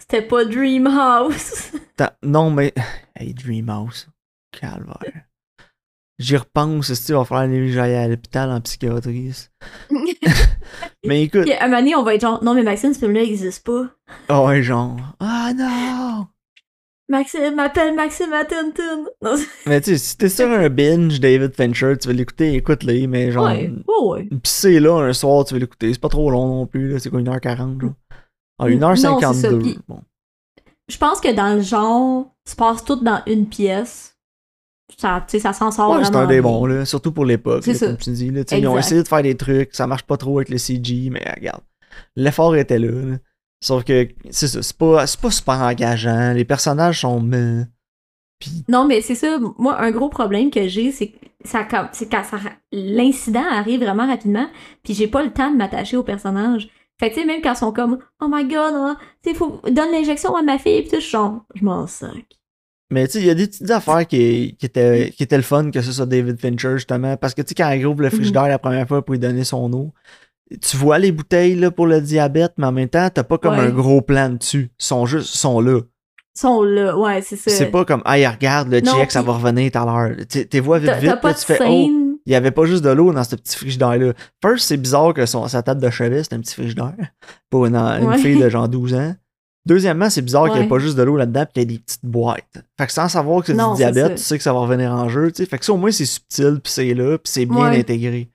c'était 0.00 0.22
pas 0.22 0.44
Dream 0.44 0.86
House. 0.86 1.72
Non, 2.22 2.50
mais. 2.50 2.72
Hey, 3.14 3.32
Dreamhouse. 3.34 4.08
Calvaire. 4.50 5.24
J'y 6.18 6.36
repense, 6.36 6.92
si 6.94 7.06
tu 7.06 7.12
vas 7.12 7.24
falloir 7.24 7.44
aller 7.44 7.72
j'aille 7.72 7.94
à 7.94 8.06
l'hôpital 8.08 8.50
en 8.50 8.60
psychiatrie. 8.60 9.48
Mais 11.04 11.24
écoute, 11.24 11.42
Puis 11.42 11.52
à 11.52 11.64
un 11.64 11.66
moment 11.66 11.78
donné, 11.80 11.96
on 11.96 12.02
va 12.02 12.14
être 12.14 12.20
genre, 12.20 12.42
non 12.44 12.54
mais 12.54 12.62
Maxime, 12.62 12.94
ce 12.94 13.00
film-là 13.00 13.22
existe 13.22 13.64
pas. 13.64 13.90
oh, 14.30 14.46
ouais, 14.46 14.62
genre. 14.62 14.96
Ah 15.20 15.52
non! 15.54 16.26
Maxime 17.18 17.54
m'appelle 17.54 17.94
Maxime 17.94 18.32
à 18.32 18.44
Tintin. 18.44 19.04
Mais 19.66 19.80
tu 19.80 19.90
sais, 19.92 19.98
si 19.98 20.16
t'es 20.16 20.28
sur 20.28 20.50
un 20.50 20.68
binge 20.68 21.20
David 21.20 21.54
Fincher, 21.54 21.94
tu 22.00 22.08
veux 22.08 22.14
l'écouter, 22.14 22.54
écoute-le, 22.54 23.06
mais 23.06 23.30
genre. 23.32 23.46
ouais, 23.46 23.70
ouais, 23.88 24.06
ouais. 24.08 24.24
Pis 24.24 24.50
c'est 24.50 24.80
là 24.80 24.94
un 25.00 25.12
soir, 25.12 25.44
tu 25.44 25.54
veux 25.54 25.60
l'écouter. 25.60 25.92
C'est 25.92 26.00
pas 26.00 26.08
trop 26.08 26.30
long 26.30 26.46
non 26.48 26.66
plus, 26.66 26.88
là. 26.88 26.98
C'est 26.98 27.10
quoi, 27.10 27.20
1h40, 27.20 27.80
genre? 27.80 27.92
Ah, 28.58 28.68
Non, 28.68 28.94
c'est 28.96 29.02
ça, 29.02 29.10
1h52. 29.12 29.58
pis- 29.62 29.78
Bon. 29.88 30.00
Je 30.88 30.98
pense 30.98 31.20
que 31.20 31.32
dans 31.34 31.54
le 31.54 31.62
genre, 31.62 32.26
se 32.46 32.54
passe 32.56 32.84
tout 32.84 32.96
dans 32.96 33.22
une 33.26 33.46
pièce. 33.48 34.16
Ça, 34.98 35.24
tu 35.26 35.32
sais, 35.32 35.38
ça 35.40 35.52
s'en 35.54 35.70
sort 35.70 35.90
Ouais, 35.92 36.04
c'est 36.04 36.14
un 36.14 36.26
des 36.26 36.40
bons, 36.42 36.66
là. 36.66 36.84
Surtout 36.84 37.10
pour 37.12 37.24
l'époque, 37.24 37.62
C'est 37.64 37.72
là, 37.72 37.78
ça. 37.78 37.86
comme 37.86 37.96
tu 37.96 38.10
dis. 38.10 38.30
Là. 38.30 38.42
Ils 38.52 38.66
ont 38.68 38.78
essayé 38.78 39.02
de 39.02 39.08
faire 39.08 39.22
des 39.22 39.34
trucs, 39.36 39.74
ça 39.74 39.86
marche 39.86 40.02
pas 40.04 40.16
trop 40.18 40.38
avec 40.38 40.50
le 40.50 40.58
CG, 40.58 41.08
mais 41.10 41.22
regarde. 41.36 41.62
L'effort 42.16 42.54
était 42.56 42.78
là, 42.78 42.90
là. 42.90 43.16
Sauf 43.64 43.82
que, 43.82 44.08
c'est 44.28 44.46
ça, 44.46 44.62
c'est 44.62 44.76
pas, 44.76 45.06
c'est 45.06 45.18
pas 45.18 45.30
super 45.30 45.54
engageant. 45.54 46.34
Les 46.34 46.44
personnages 46.44 47.00
sont 47.00 47.18
meh. 47.18 47.62
Puis, 48.38 48.62
Non, 48.68 48.84
mais 48.84 49.00
c'est 49.00 49.14
ça. 49.14 49.38
Moi, 49.56 49.80
un 49.80 49.90
gros 49.90 50.10
problème 50.10 50.50
que 50.50 50.68
j'ai, 50.68 50.92
c'est 50.92 51.06
que 51.06 51.16
ça, 51.46 51.66
c'est 51.92 52.10
quand 52.10 52.22
l'incident 52.72 53.44
arrive 53.50 53.80
vraiment 53.80 54.06
rapidement, 54.06 54.46
puis 54.82 54.92
j'ai 54.92 55.06
pas 55.06 55.22
le 55.22 55.32
temps 55.32 55.50
de 55.50 55.56
m'attacher 55.56 55.96
au 55.96 56.02
personnage. 56.02 56.68
Fait 57.00 57.08
que, 57.08 57.14
tu 57.14 57.22
sais, 57.22 57.26
même 57.26 57.40
quand 57.40 57.54
ils 57.54 57.56
sont 57.56 57.72
comme, 57.72 58.00
oh 58.20 58.26
my 58.30 58.44
god, 58.44 58.98
tu 59.22 59.30
sais, 59.30 59.34
faut, 59.34 59.62
donne 59.64 59.92
l'injection 59.92 60.36
à 60.36 60.42
ma 60.42 60.58
fille, 60.58 60.82
pis 60.82 60.90
tout, 60.90 61.00
je 61.00 61.08
genre, 61.08 61.46
je 61.54 61.64
m'en 61.64 61.86
sac. 61.86 62.26
mais 62.90 63.06
tu 63.06 63.14
sais, 63.14 63.20
il 63.20 63.26
y 63.26 63.30
a 63.30 63.34
des 63.34 63.46
petites 63.46 63.70
affaires 63.70 64.06
qui, 64.06 64.56
qui, 64.58 64.66
étaient, 64.66 65.10
qui 65.16 65.22
étaient 65.22 65.38
le 65.38 65.42
fun 65.42 65.70
que 65.70 65.80
ce 65.80 65.90
soit 65.90 66.04
David 66.04 66.38
Fincher, 66.38 66.74
justement. 66.74 67.16
Parce 67.16 67.32
que, 67.32 67.40
tu 67.40 67.48
sais, 67.48 67.54
quand 67.54 67.70
il 67.70 67.86
ouvre 67.86 68.02
le 68.02 68.10
frigidaire 68.10 68.46
la 68.46 68.58
première 68.58 68.86
fois 68.86 69.02
pour 69.02 69.14
lui 69.14 69.18
donner 69.18 69.44
son 69.44 69.72
eau, 69.72 69.94
tu 70.62 70.76
vois 70.76 70.98
les 70.98 71.12
bouteilles, 71.12 71.54
là, 71.56 71.70
pour 71.70 71.86
le 71.86 72.00
diabète, 72.00 72.52
mais 72.58 72.66
en 72.66 72.72
même 72.72 72.88
temps, 72.88 73.08
t'as 73.12 73.22
pas 73.24 73.38
comme 73.38 73.54
Ouais. 73.54 73.60
un 73.66 73.70
gros 73.70 74.00
plan 74.02 74.30
dessus. 74.30 74.70
Ils 74.80 74.84
sont 74.84 75.06
juste, 75.06 75.34
ils 75.34 75.38
sont 75.38 75.60
là. 75.60 75.80
Ils 76.36 76.40
sont 76.40 76.62
là, 76.62 76.96
ouais, 76.98 77.22
c'est 77.22 77.36
ça. 77.36 77.50
C'est 77.50 77.66
pas 77.70 77.84
comme, 77.84 78.02
hey, 78.06 78.26
regarde, 78.26 78.68
le 78.70 78.80
check, 78.80 79.10
ça 79.12 79.22
va 79.22 79.32
revenir 79.34 79.70
tout 79.70 79.78
à 79.78 79.84
l'heure. 79.84 80.16
T'es 80.28 80.60
vois 80.60 80.78
vite, 80.78 80.92
vite, 81.00 81.20
pas 81.20 81.28
là, 81.28 81.34
tu 81.34 81.44
fais, 81.44 81.58
oh. 81.66 81.90
Il 82.26 82.32
y 82.32 82.36
avait 82.36 82.50
pas 82.50 82.64
juste 82.64 82.82
de 82.82 82.88
l'eau 82.90 83.12
dans 83.12 83.22
ce 83.22 83.36
petit 83.36 83.54
frigidaire-là. 83.56 84.14
First, 84.42 84.66
c'est 84.66 84.78
bizarre 84.78 85.12
que 85.12 85.26
son, 85.26 85.46
sa 85.46 85.62
table 85.62 85.82
de 85.82 85.90
chevet, 85.90 86.22
c'est 86.24 86.32
un 86.32 86.40
petit 86.40 86.54
frigidaire 86.54 86.94
pour 87.50 87.66
une, 87.66 87.76
une 87.76 88.06
Ouais. 88.08 88.18
fille 88.18 88.40
de 88.40 88.48
genre 88.48 88.66
12 88.70 88.94
ans. 88.94 89.14
Deuxièmement, 89.66 90.10
c'est 90.10 90.22
bizarre 90.22 90.50
qu'il 90.50 90.58
n'y 90.60 90.66
ait 90.66 90.68
pas 90.68 90.78
juste 90.78 90.96
de 90.96 91.02
l'eau 91.02 91.16
là-dedans, 91.16 91.44
puis 91.44 91.52
qu'il 91.54 91.62
y 91.62 91.74
ait 91.74 91.76
des 91.78 91.82
petites 91.82 92.04
boîtes. 92.04 92.62
Fait 92.78 92.86
que 92.86 92.92
sans 92.92 93.08
savoir 93.08 93.40
que 93.40 93.46
c'est 93.46 93.52
du 93.54 93.74
diabète, 93.76 94.16
tu 94.16 94.22
sais 94.22 94.36
que 94.36 94.42
ça 94.44 94.52
va 94.52 94.58
revenir 94.60 94.90
en 94.92 95.08
jeu, 95.08 95.30
tu 95.32 95.42
sais. 95.42 95.48
Fait 95.48 95.58
que 95.58 95.64
ça, 95.64 95.72
au 95.72 95.76
moins, 95.78 95.90
c'est 95.90 96.04
subtil, 96.04 96.60
puis 96.62 96.72
c'est 96.72 96.92
là, 96.94 97.16
puis 97.18 97.32
c'est 97.32 97.46
bien 97.46 97.70
Ouais. 97.70 97.78
intégré. 97.78 98.28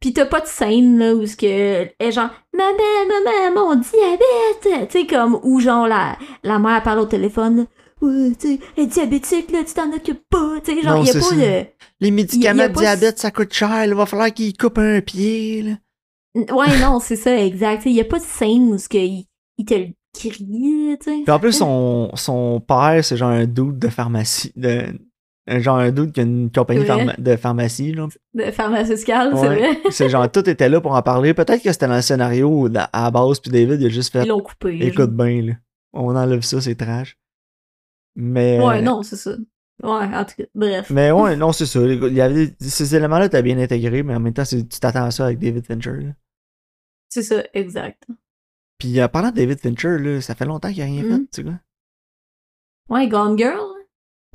Pis 0.00 0.12
t'as 0.12 0.26
pas 0.26 0.40
de 0.40 0.46
scène, 0.46 0.98
là, 0.98 1.14
où 1.14 1.26
ce 1.26 1.36
que, 1.36 1.46
est 1.46 2.12
genre, 2.12 2.30
maman, 2.52 2.72
maman, 3.08 3.54
mon 3.54 3.74
diabète! 3.76 4.88
Tu 4.90 5.00
sais, 5.00 5.06
comme, 5.06 5.38
où 5.42 5.60
genre, 5.60 5.86
la, 5.86 6.16
la 6.42 6.58
mère 6.58 6.82
parle 6.82 7.00
au 7.00 7.06
téléphone, 7.06 7.66
ouais, 8.00 8.32
tu 8.38 8.58
sais, 8.76 8.86
diabétique, 8.86 9.50
là, 9.50 9.58
tu 9.64 9.74
t'en 9.74 9.92
occupes 9.92 10.24
pas, 10.30 10.60
tu 10.64 10.74
sais, 10.74 10.82
genre, 10.82 10.98
Non, 10.98 11.04
y 11.04 11.10
a 11.10 11.12
pas 11.12 11.20
ça. 11.20 11.34
de. 11.36 11.66
Les 12.00 12.10
médicaments 12.10 12.68
de 12.68 12.72
diabète, 12.72 13.18
ça 13.18 13.30
coûte 13.30 13.52
cher, 13.52 13.84
il 13.84 13.94
va 13.94 14.06
falloir 14.06 14.32
qu'il 14.32 14.56
coupe 14.56 14.78
un 14.78 15.00
pied, 15.00 15.62
là. 15.62 15.72
Ouais, 16.54 16.78
non, 16.80 16.98
c'est 16.98 17.16
ça, 17.16 17.36
exact. 17.44 17.82
Il 17.86 17.92
y 17.92 18.00
a 18.00 18.04
pas 18.04 18.18
de 18.18 18.24
scène 18.24 18.72
où 18.72 18.78
ce 18.78 18.88
que 18.88 18.98
il, 18.98 19.26
il 19.56 19.64
te 19.64 19.74
le 19.74 19.88
crie, 20.12 20.30
tu 21.00 21.24
sais. 21.24 21.30
En 21.30 21.38
plus, 21.38 21.52
son, 21.52 22.10
son 22.14 22.60
père, 22.60 23.04
c'est 23.04 23.16
genre 23.16 23.30
un 23.30 23.46
doute 23.46 23.78
de 23.78 23.88
pharmacie, 23.88 24.52
de, 24.56 24.86
genre 25.46 25.76
un 25.78 25.90
doute 25.92 26.12
qui 26.12 26.20
a 26.20 26.22
une 26.22 26.50
compagnie 26.50 26.80
C'est 26.82 26.86
pharma- 26.86 27.20
de 27.20 27.36
pharmacie, 27.36 27.92
là. 27.92 28.08
De 28.34 28.50
pharmaceutical, 28.50 29.32
c'est 29.36 29.48
Ouais. 29.48 29.56
vrai. 29.72 29.78
C'est 29.90 30.08
genre, 30.08 30.30
tout 30.30 30.48
était 30.48 30.68
là 30.68 30.80
pour 30.80 30.92
en 30.94 31.02
parler. 31.02 31.34
Peut-être 31.34 31.62
que 31.62 31.70
c'était 31.72 31.86
dans 31.88 31.96
le 31.96 32.02
scénario 32.02 32.66
à 32.74 32.88
la 33.04 33.10
base, 33.10 33.40
puis 33.40 33.50
David, 33.50 33.80
il 33.80 33.86
a 33.86 33.90
juste 33.90 34.12
fait 34.12 34.22
Ils 34.24 34.28
l'ont 34.28 34.40
coupé. 34.40 34.78
écoute 34.80 35.10
bien, 35.14 35.42
là. 35.42 35.52
On 35.92 36.16
enlève 36.16 36.40
ça, 36.42 36.60
c'est 36.60 36.74
trash. 36.74 37.16
Mais. 38.16 38.56
genre. 38.58 38.68
Ouais, 38.68 38.80
non, 38.82 39.02
c'est 39.02 39.16
ça. 39.16 39.32
Ouais, 39.82 39.90
en 39.90 40.24
tout 40.24 40.34
cas, 40.38 40.44
bref. 40.54 40.88
Mais 40.90 41.10
ouais, 41.10 41.36
non, 41.36 41.52
c'est 41.52 41.66
ça. 41.66 41.80
Il 41.80 42.12
y 42.14 42.20
avait, 42.20 42.54
ces 42.60 42.94
éléments-là 42.94 43.26
étaient 43.26 43.42
bien 43.42 43.58
intégrés, 43.58 44.02
mais 44.02 44.14
en 44.14 44.20
même 44.20 44.32
temps, 44.32 44.44
c'est- 44.44 44.68
tu 44.68 44.78
t'attends 44.80 45.04
à 45.04 45.10
ça 45.10 45.26
avec 45.26 45.38
David 45.40 45.66
Fincher. 45.66 46.12
C'est 47.08 47.22
ça, 47.22 47.42
exact. 47.52 48.04
Puis 48.78 49.02
en 49.02 49.08
parlant 49.08 49.30
de 49.30 49.36
David 49.36 49.58
Fincher, 49.60 49.98
là, 49.98 50.20
ça 50.20 50.34
fait 50.34 50.46
longtemps 50.46 50.72
qu'il 50.72 50.82
a 50.82 50.86
rien 50.86 51.02
fait, 51.02 51.18
tu 51.18 51.26
sais 51.32 51.42
quoi. 51.44 51.54
Ouais, 52.88 53.08
Gone 53.08 53.36
Girl? 53.38 53.60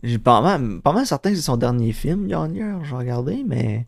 J'ai 0.04 0.18
pas 0.18 0.42
mal, 0.42 0.82
pas 0.82 0.94
mal 0.94 1.06
certain 1.06 1.32
que 1.32 1.36
c'est 1.36 1.42
son 1.42 1.58
dernier 1.58 1.92
film, 1.92 2.28
Girl, 2.30 2.52
j'ai 2.84 2.96
regardé, 2.96 3.44
mais. 3.46 3.88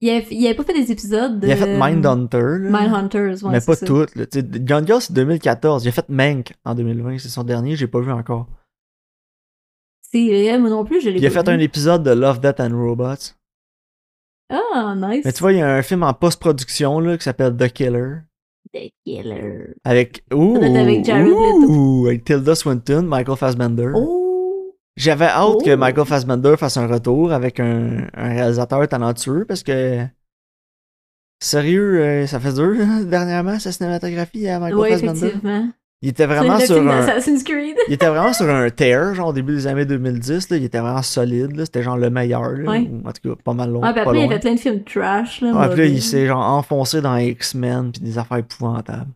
Il 0.00 0.10
avait, 0.10 0.26
il 0.30 0.46
avait 0.46 0.54
pas 0.54 0.62
fait 0.62 0.74
des 0.74 0.92
épisodes 0.92 1.40
de. 1.40 1.46
Il 1.48 1.52
a 1.52 1.56
fait 1.56 1.76
Mindhunter, 1.76 2.58
là. 2.60 2.70
Mindhunters, 2.70 3.42
ouais. 3.42 3.50
mais 3.50 3.60
pas 3.60 3.74
toutes. 3.76 4.16
Gone 4.64 4.86
Girl, 4.86 5.00
c'est 5.02 5.12
2014. 5.12 5.84
Il 5.84 5.88
a 5.88 5.92
fait 5.92 6.08
Mank 6.08 6.52
en 6.64 6.74
2020, 6.76 7.18
c'est 7.18 7.28
son 7.28 7.42
dernier, 7.42 7.74
j'ai 7.74 7.88
pas 7.88 8.00
vu 8.00 8.12
encore. 8.12 8.46
C'est 10.00 10.56
moi 10.58 10.70
non 10.70 10.84
plus, 10.84 11.00
je 11.00 11.10
l'ai 11.10 11.18
Il 11.18 11.26
a 11.26 11.30
fait 11.30 11.42
vu. 11.42 11.52
un 11.52 11.58
épisode 11.58 12.02
de 12.02 12.12
Love, 12.12 12.40
Death 12.40 12.60
and 12.60 12.70
Robots. 12.72 13.34
Ah, 14.50 14.94
nice. 14.96 15.24
Mais 15.24 15.32
tu 15.32 15.40
vois, 15.40 15.52
il 15.52 15.58
y 15.58 15.62
a 15.62 15.74
un 15.74 15.82
film 15.82 16.02
en 16.04 16.14
post-production 16.14 17.00
là, 17.00 17.18
qui 17.18 17.24
s'appelle 17.24 17.56
The 17.56 17.68
Killer. 17.68 18.20
The 18.72 18.90
Killer. 19.04 19.74
Avec. 19.84 20.24
Ouh! 20.32 20.56
Avec 20.56 21.04
Jared 21.04 21.26
Leto. 21.26 21.66
ouh, 21.68 22.06
avec 22.06 22.24
Tilda 22.24 22.54
Swinton, 22.54 23.02
Michael 23.02 23.36
Fassbender. 23.36 23.92
Oh! 23.94 24.17
J'avais 24.98 25.26
hâte 25.26 25.54
Oh. 25.54 25.62
que 25.64 25.74
Michael 25.74 26.06
Fassbender 26.06 26.54
fasse 26.58 26.76
un 26.76 26.86
retour 26.86 27.32
avec 27.32 27.60
un, 27.60 28.06
un 28.14 28.28
réalisateur 28.28 28.86
talentueux 28.88 29.44
parce 29.46 29.62
que. 29.62 30.04
Sérieux, 31.40 32.00
euh, 32.00 32.26
ça 32.26 32.40
fait 32.40 32.52
dur 32.52 32.74
hein, 32.80 33.02
dernièrement 33.06 33.58
sa 33.60 33.70
cinématographie 33.70 34.48
à 34.48 34.58
Michael 34.58 34.78
Ouais, 34.80 34.90
Fassbender. 34.90 35.18
effectivement. 35.26 35.70
Il 36.02 36.08
était 36.10 36.26
vraiment 36.26 36.58
sur 36.60 36.76
un. 36.90 37.06
Creed? 37.44 37.76
Il 37.88 37.94
était 37.94 38.08
vraiment 38.08 38.32
sur 38.32 38.48
un 38.48 38.70
tear, 38.76 39.14
genre 39.14 39.28
au 39.28 39.32
début 39.32 39.54
des 39.54 39.66
années 39.66 39.84
2010, 39.84 40.50
là, 40.50 40.56
il 40.56 40.64
était 40.64 40.78
vraiment 40.80 41.02
solide, 41.02 41.56
là, 41.56 41.64
c'était 41.64 41.82
genre 41.82 41.96
le 41.96 42.10
meilleur, 42.10 42.50
là, 42.52 42.70
Ouais. 42.70 42.88
ou 42.90 43.06
en 43.08 43.12
tout 43.12 43.28
cas 43.34 43.40
pas 43.44 43.52
mal 43.52 43.70
long. 43.70 43.80
Puis 43.80 43.94
pas 43.94 44.00
après, 44.02 44.16
il 44.18 44.22
a 44.22 44.24
loin. 44.26 44.32
fait 44.34 44.38
plein 44.40 44.54
de 44.54 44.60
films 44.60 44.84
trash, 44.84 45.40
là. 45.40 45.68
Puis 45.70 45.78
là, 45.78 45.84
il 45.86 46.02
s'est 46.02 46.26
genre 46.26 46.40
enfoncé 46.44 47.00
dans 47.00 47.16
X-Men 47.16 47.92
puis 47.92 48.00
des 48.02 48.18
affaires 48.18 48.38
épouvantables. 48.38 49.10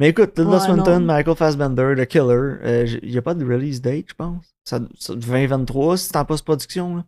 Mais 0.00 0.08
écoute, 0.08 0.34
Tilda 0.34 0.50
Ouais, 0.50 0.58
Swinton. 0.60 1.00
Michael 1.00 1.36
Fassbender, 1.36 1.94
The 1.96 2.06
Killer, 2.06 2.56
euh, 2.64 2.86
il 3.02 3.10
n'y 3.10 3.18
a 3.18 3.22
pas 3.22 3.34
de 3.34 3.44
release 3.44 3.80
date, 3.80 4.06
je 4.08 4.14
pense? 4.14 4.53
Ça, 4.64 4.80
ça- 4.98 5.14
2023, 5.14 5.96
si 5.98 6.06
c'est 6.06 6.16
en 6.16 6.24
post-production. 6.24 6.96
là. 6.96 7.04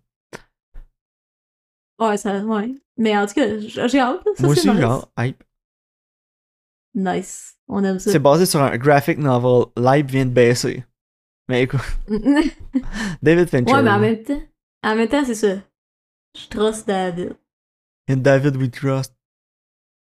Ouais, 1.98 2.16
ça, 2.18 2.44
ouais. 2.44 2.74
Mais 2.98 3.16
en 3.16 3.26
tout 3.26 3.34
cas, 3.34 3.58
j'ai 3.58 3.80
hâte. 4.00 4.20
Ça, 4.36 4.46
Moi 4.46 4.54
c'est 4.54 4.60
aussi, 4.60 4.68
nice. 4.70 4.80
genre, 4.80 5.10
hype. 5.18 5.42
Nice. 6.94 7.58
On 7.68 7.82
aime 7.84 7.98
ça. 7.98 8.10
C'est 8.12 8.18
basé 8.18 8.46
sur 8.46 8.60
un 8.62 8.76
graphic 8.76 9.18
novel. 9.18 9.66
Live 9.76 10.06
vient 10.06 10.26
de 10.26 10.30
baisser. 10.30 10.84
Mais 11.48 11.62
écoute, 11.62 11.80
ouais, 12.08 12.56
David 13.22 13.48
Fincher. 13.48 13.82
mais 13.82 13.90
en 13.90 13.98
même 14.00 14.22
temps, 14.22 14.42
en 14.82 14.96
même 14.96 15.08
temps, 15.08 15.24
c'est 15.24 15.34
ça. 15.34 15.56
Je 16.36 16.48
trust 16.48 16.86
David. 16.86 17.36
In 18.08 18.16
David 18.16 18.56
We 18.56 18.70
Trust. 18.70 19.14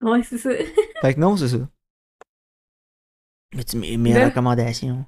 Ouais, 0.01 0.23
c'est 0.23 0.38
ça. 0.38 0.49
Fait 1.01 1.13
que 1.13 1.19
non, 1.19 1.36
c'est 1.38 1.49
ça. 1.49 1.69
Mais 3.53 3.63
tu 3.63 3.77
mes, 3.77 3.97
mes 3.97 4.13
Ben- 4.13 4.29
recommandations? 4.29 5.05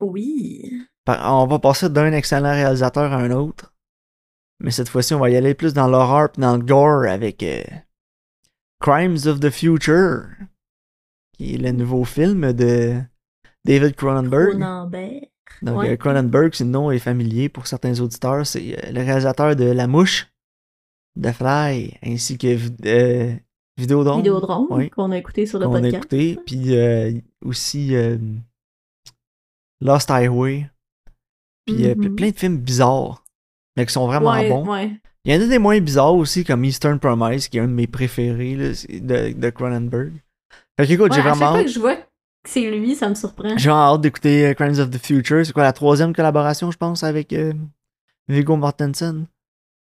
oui. 0.00 0.82
On 1.08 1.46
va 1.46 1.58
passer 1.58 1.88
d'un 1.88 2.12
excellent 2.12 2.52
réalisateur 2.52 3.12
à 3.12 3.16
un 3.16 3.30
autre. 3.30 3.72
Mais 4.60 4.70
cette 4.70 4.88
fois-ci, 4.88 5.14
on 5.14 5.20
va 5.20 5.30
y 5.30 5.36
aller 5.36 5.54
plus 5.54 5.72
dans 5.72 5.86
l'horreur 5.88 6.30
puis 6.32 6.42
dans 6.42 6.56
le 6.56 6.62
gore 6.62 7.04
avec 7.08 7.42
euh, 7.42 7.62
Crimes 8.80 9.16
of 9.26 9.40
the 9.40 9.50
Future, 9.50 10.24
qui 11.36 11.54
est 11.54 11.58
le 11.58 11.70
nouveau 11.72 12.04
film 12.04 12.52
de 12.52 13.00
David 13.64 13.94
Cronenberg. 13.94 14.50
Cronenberg. 14.58 15.28
Donc, 15.62 15.78
Ouais. 15.78 15.90
euh, 15.92 15.96
Cronenberg, 15.96 16.54
si 16.54 16.64
le 16.64 16.70
nom 16.70 16.90
est 16.90 16.98
familier 16.98 17.48
pour 17.48 17.66
certains 17.66 17.98
auditeurs, 18.00 18.46
c'est 18.46 18.76
euh, 18.84 18.92
le 18.92 19.00
réalisateur 19.00 19.56
de 19.56 19.64
La 19.64 19.86
Mouche, 19.86 20.28
The 21.20 21.32
Fly, 21.32 21.96
ainsi 22.04 22.36
que 22.36 22.56
euh, 22.86 23.34
Vidéodrome, 23.78 24.90
qu'on 24.90 25.12
a 25.12 25.16
écouté 25.18 25.46
sur 25.46 25.58
le 25.60 25.66
a 25.66 25.68
podcast. 25.70 25.94
écouté, 25.94 26.38
puis 26.44 26.76
euh, 26.76 27.12
aussi 27.44 27.94
Lost 29.80 30.10
Highway, 30.10 30.68
puis 31.74 31.86
euh, 31.86 31.94
Mhm. 31.96 32.16
plein 32.16 32.30
de 32.30 32.36
films 32.38 32.58
bizarres, 32.58 33.24
mais 33.76 33.86
qui 33.86 33.92
sont 33.92 34.06
vraiment 34.06 34.32
ouais, 34.32 34.48
bons. 34.48 34.66
Ouais. 34.70 34.92
Il 35.24 35.34
y 35.34 35.36
en 35.36 35.42
a 35.42 35.46
des 35.46 35.58
moins 35.58 35.78
bizarres 35.80 36.14
aussi, 36.14 36.44
comme 36.44 36.64
Eastern 36.64 36.98
Promise, 36.98 37.48
qui 37.48 37.58
est 37.58 37.60
un 37.60 37.66
de 37.68 37.72
mes 37.72 37.86
préférés 37.86 38.54
là, 38.56 38.68
de, 38.70 39.32
de 39.38 39.50
Cronenberg. 39.50 40.12
Fait 40.78 40.86
que 40.86 40.92
écoute, 40.92 41.10
Ouais, 41.10 41.16
j'ai 41.16 41.20
à 41.20 41.24
chaque 41.24 41.34
vraiment 41.36 41.52
fois 41.52 41.64
que 41.64 41.70
je 41.70 41.78
vois 41.80 41.96
que 41.96 42.02
c'est 42.46 42.70
lui, 42.70 42.94
ça 42.94 43.08
me 43.08 43.14
surprend. 43.14 43.56
j'ai 43.58 43.68
vraiment 43.68 43.94
hâte 43.94 44.00
d'écouter 44.00 44.46
euh, 44.46 44.54
Crimes 44.54 44.78
of 44.78 44.90
the 44.90 44.98
Future. 45.04 45.44
C'est 45.44 45.52
quoi 45.52 45.64
la 45.64 45.72
troisième 45.72 46.14
collaboration, 46.14 46.70
je 46.70 46.78
pense, 46.78 47.02
avec 47.02 47.32
euh, 47.32 47.52
Viggo 48.28 48.56
Mortensen? 48.56 49.26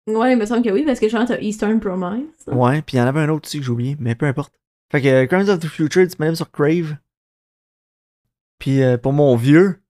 Ouais, 0.08 0.34
il 0.34 0.38
me 0.38 0.46
semble 0.46 0.64
que 0.64 0.72
oui, 0.72 0.84
parce 0.84 1.00
que 1.00 1.08
je 1.08 1.16
chante 1.16 1.32
Eastern 1.40 1.80
Promise. 1.80 2.24
Ouais, 2.48 2.82
puis 2.82 2.98
il 2.98 3.00
y 3.00 3.02
en 3.04 3.06
avait 3.08 3.22
un 3.22 3.30
autre 3.30 3.48
aussi 3.48 3.60
que 3.60 3.64
j'ai 3.66 3.72
oublié, 3.72 3.96
mais 4.00 4.16
peu 4.16 4.26
importe. 4.26 4.54
Fait 4.92 5.02
que 5.02 5.08
euh, 5.08 5.26
Crimes 5.28 5.48
of 5.48 5.60
the 5.60 5.68
Future 5.68 6.04
disponible 6.04 6.36
sur 6.36 6.52
Crave. 6.52 6.98
Puis 8.60 8.82
euh, 8.84 8.98
pour 8.98 9.14
mon 9.14 9.36
vieux, 9.36 9.81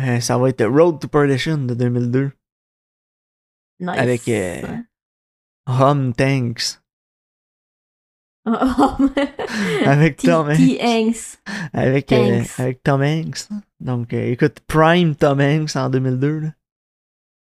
euh, 0.00 0.20
ça 0.20 0.38
va 0.38 0.48
être 0.48 0.64
Road 0.64 1.00
to 1.00 1.08
Perdition 1.08 1.58
de 1.58 1.74
2002. 1.74 2.30
Nice. 3.80 3.98
Avec, 3.98 4.28
euh, 4.28 4.62
Hum 5.66 6.14
Tanks. 6.14 6.80
Avec 9.84 10.16
T- 10.16 10.28
Tom 10.28 10.48
Hanks. 10.48 10.80
Hanks. 10.80 11.38
Avec, 11.72 12.12
euh, 12.12 12.42
avec 12.58 12.82
Tom 12.82 13.02
Hanks. 13.02 13.48
Donc 13.80 14.12
euh, 14.12 14.32
écoute, 14.32 14.60
Prime 14.66 15.14
Tom 15.14 15.40
Hanks 15.40 15.76
en 15.76 15.90
2002. 15.90 16.38
Là. 16.40 16.48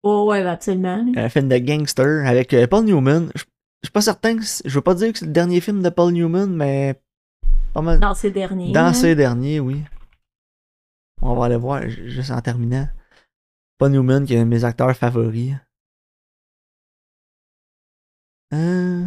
Oh, 0.02 0.26
ouais, 0.28 0.44
absolument. 0.44 1.06
Un 1.16 1.28
film 1.28 1.48
de 1.48 1.58
gangster 1.58 2.26
avec 2.26 2.52
euh, 2.54 2.66
Paul 2.66 2.84
Newman. 2.84 3.30
Je 3.34 3.42
suis 3.84 3.92
pas 3.92 4.00
certain 4.00 4.36
que. 4.36 4.42
Je 4.42 4.74
veux 4.74 4.80
pas 4.80 4.94
dire 4.94 5.12
que 5.12 5.18
c'est 5.18 5.26
le 5.26 5.32
dernier 5.32 5.60
film 5.60 5.82
de 5.82 5.88
Paul 5.88 6.12
Newman, 6.12 6.48
mais. 6.48 7.00
Pas 7.72 7.82
mal. 7.82 8.00
Dans 8.00 8.14
ces 8.14 8.30
derniers. 8.30 8.72
Dans 8.72 8.86
hein. 8.86 8.92
ces 8.92 9.14
derniers, 9.14 9.60
oui. 9.60 9.82
On 11.22 11.34
va 11.34 11.46
aller 11.46 11.56
voir 11.56 11.88
ju- 11.88 12.10
juste 12.10 12.30
en 12.30 12.40
terminant. 12.40 12.88
Paul 13.78 13.92
Newman, 13.92 14.24
qui 14.26 14.34
est 14.34 14.38
un 14.38 14.44
de 14.44 14.48
mes 14.50 14.64
acteurs 14.64 14.96
favoris. 14.96 15.54
Euh, 18.52 19.06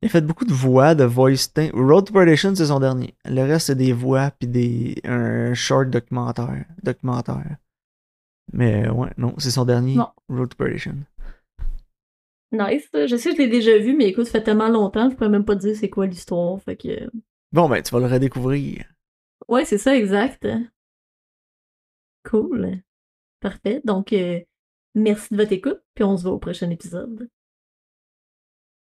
Il 0.00 0.06
a 0.06 0.08
fait 0.08 0.20
beaucoup 0.20 0.44
de 0.44 0.52
voix, 0.54 0.94
de 0.94 1.04
voice 1.04 1.48
thing. 1.52 1.70
Road 1.72 2.06
to 2.06 2.12
Perdition, 2.12 2.54
c'est 2.54 2.66
son 2.66 2.78
dernier. 2.80 3.14
Le 3.24 3.42
reste, 3.42 3.66
c'est 3.66 3.74
des 3.74 3.92
voix 3.92 4.30
puis 4.30 4.48
des 4.48 4.94
un 5.04 5.54
short 5.54 5.90
documentaire. 5.90 6.64
documentaire. 6.82 7.56
Mais 8.52 8.88
ouais, 8.88 9.10
non, 9.18 9.34
c'est 9.38 9.50
son 9.50 9.64
dernier. 9.64 9.96
Non. 9.96 10.08
Road 10.28 10.50
to 10.50 10.56
Perdition. 10.56 10.94
Nice. 12.52 12.88
Je 12.94 13.16
sais 13.16 13.30
que 13.30 13.36
je 13.36 13.42
l'ai 13.42 13.48
déjà 13.48 13.76
vu, 13.78 13.94
mais 13.94 14.06
écoute, 14.06 14.24
ça 14.26 14.32
fait 14.32 14.44
tellement 14.44 14.68
longtemps, 14.68 15.10
je 15.10 15.14
pourrais 15.16 15.28
même 15.28 15.44
pas 15.44 15.54
te 15.56 15.60
dire 15.62 15.76
c'est 15.76 15.90
quoi 15.90 16.06
l'histoire. 16.06 16.58
Fait 16.62 16.76
que. 16.76 17.10
Bon, 17.52 17.68
ben, 17.68 17.82
tu 17.82 17.92
vas 17.92 18.00
le 18.00 18.06
redécouvrir. 18.06 18.84
Ouais, 19.48 19.64
c'est 19.64 19.78
ça, 19.78 19.96
exact. 19.96 20.46
Cool. 22.28 22.82
Parfait. 23.40 23.80
Donc, 23.84 24.12
euh, 24.12 24.40
merci 24.94 25.28
de 25.32 25.38
votre 25.38 25.52
écoute, 25.52 25.80
puis 25.94 26.04
on 26.04 26.16
se 26.16 26.24
voit 26.24 26.32
au 26.32 26.38
prochain 26.38 26.70
épisode. 26.70 27.28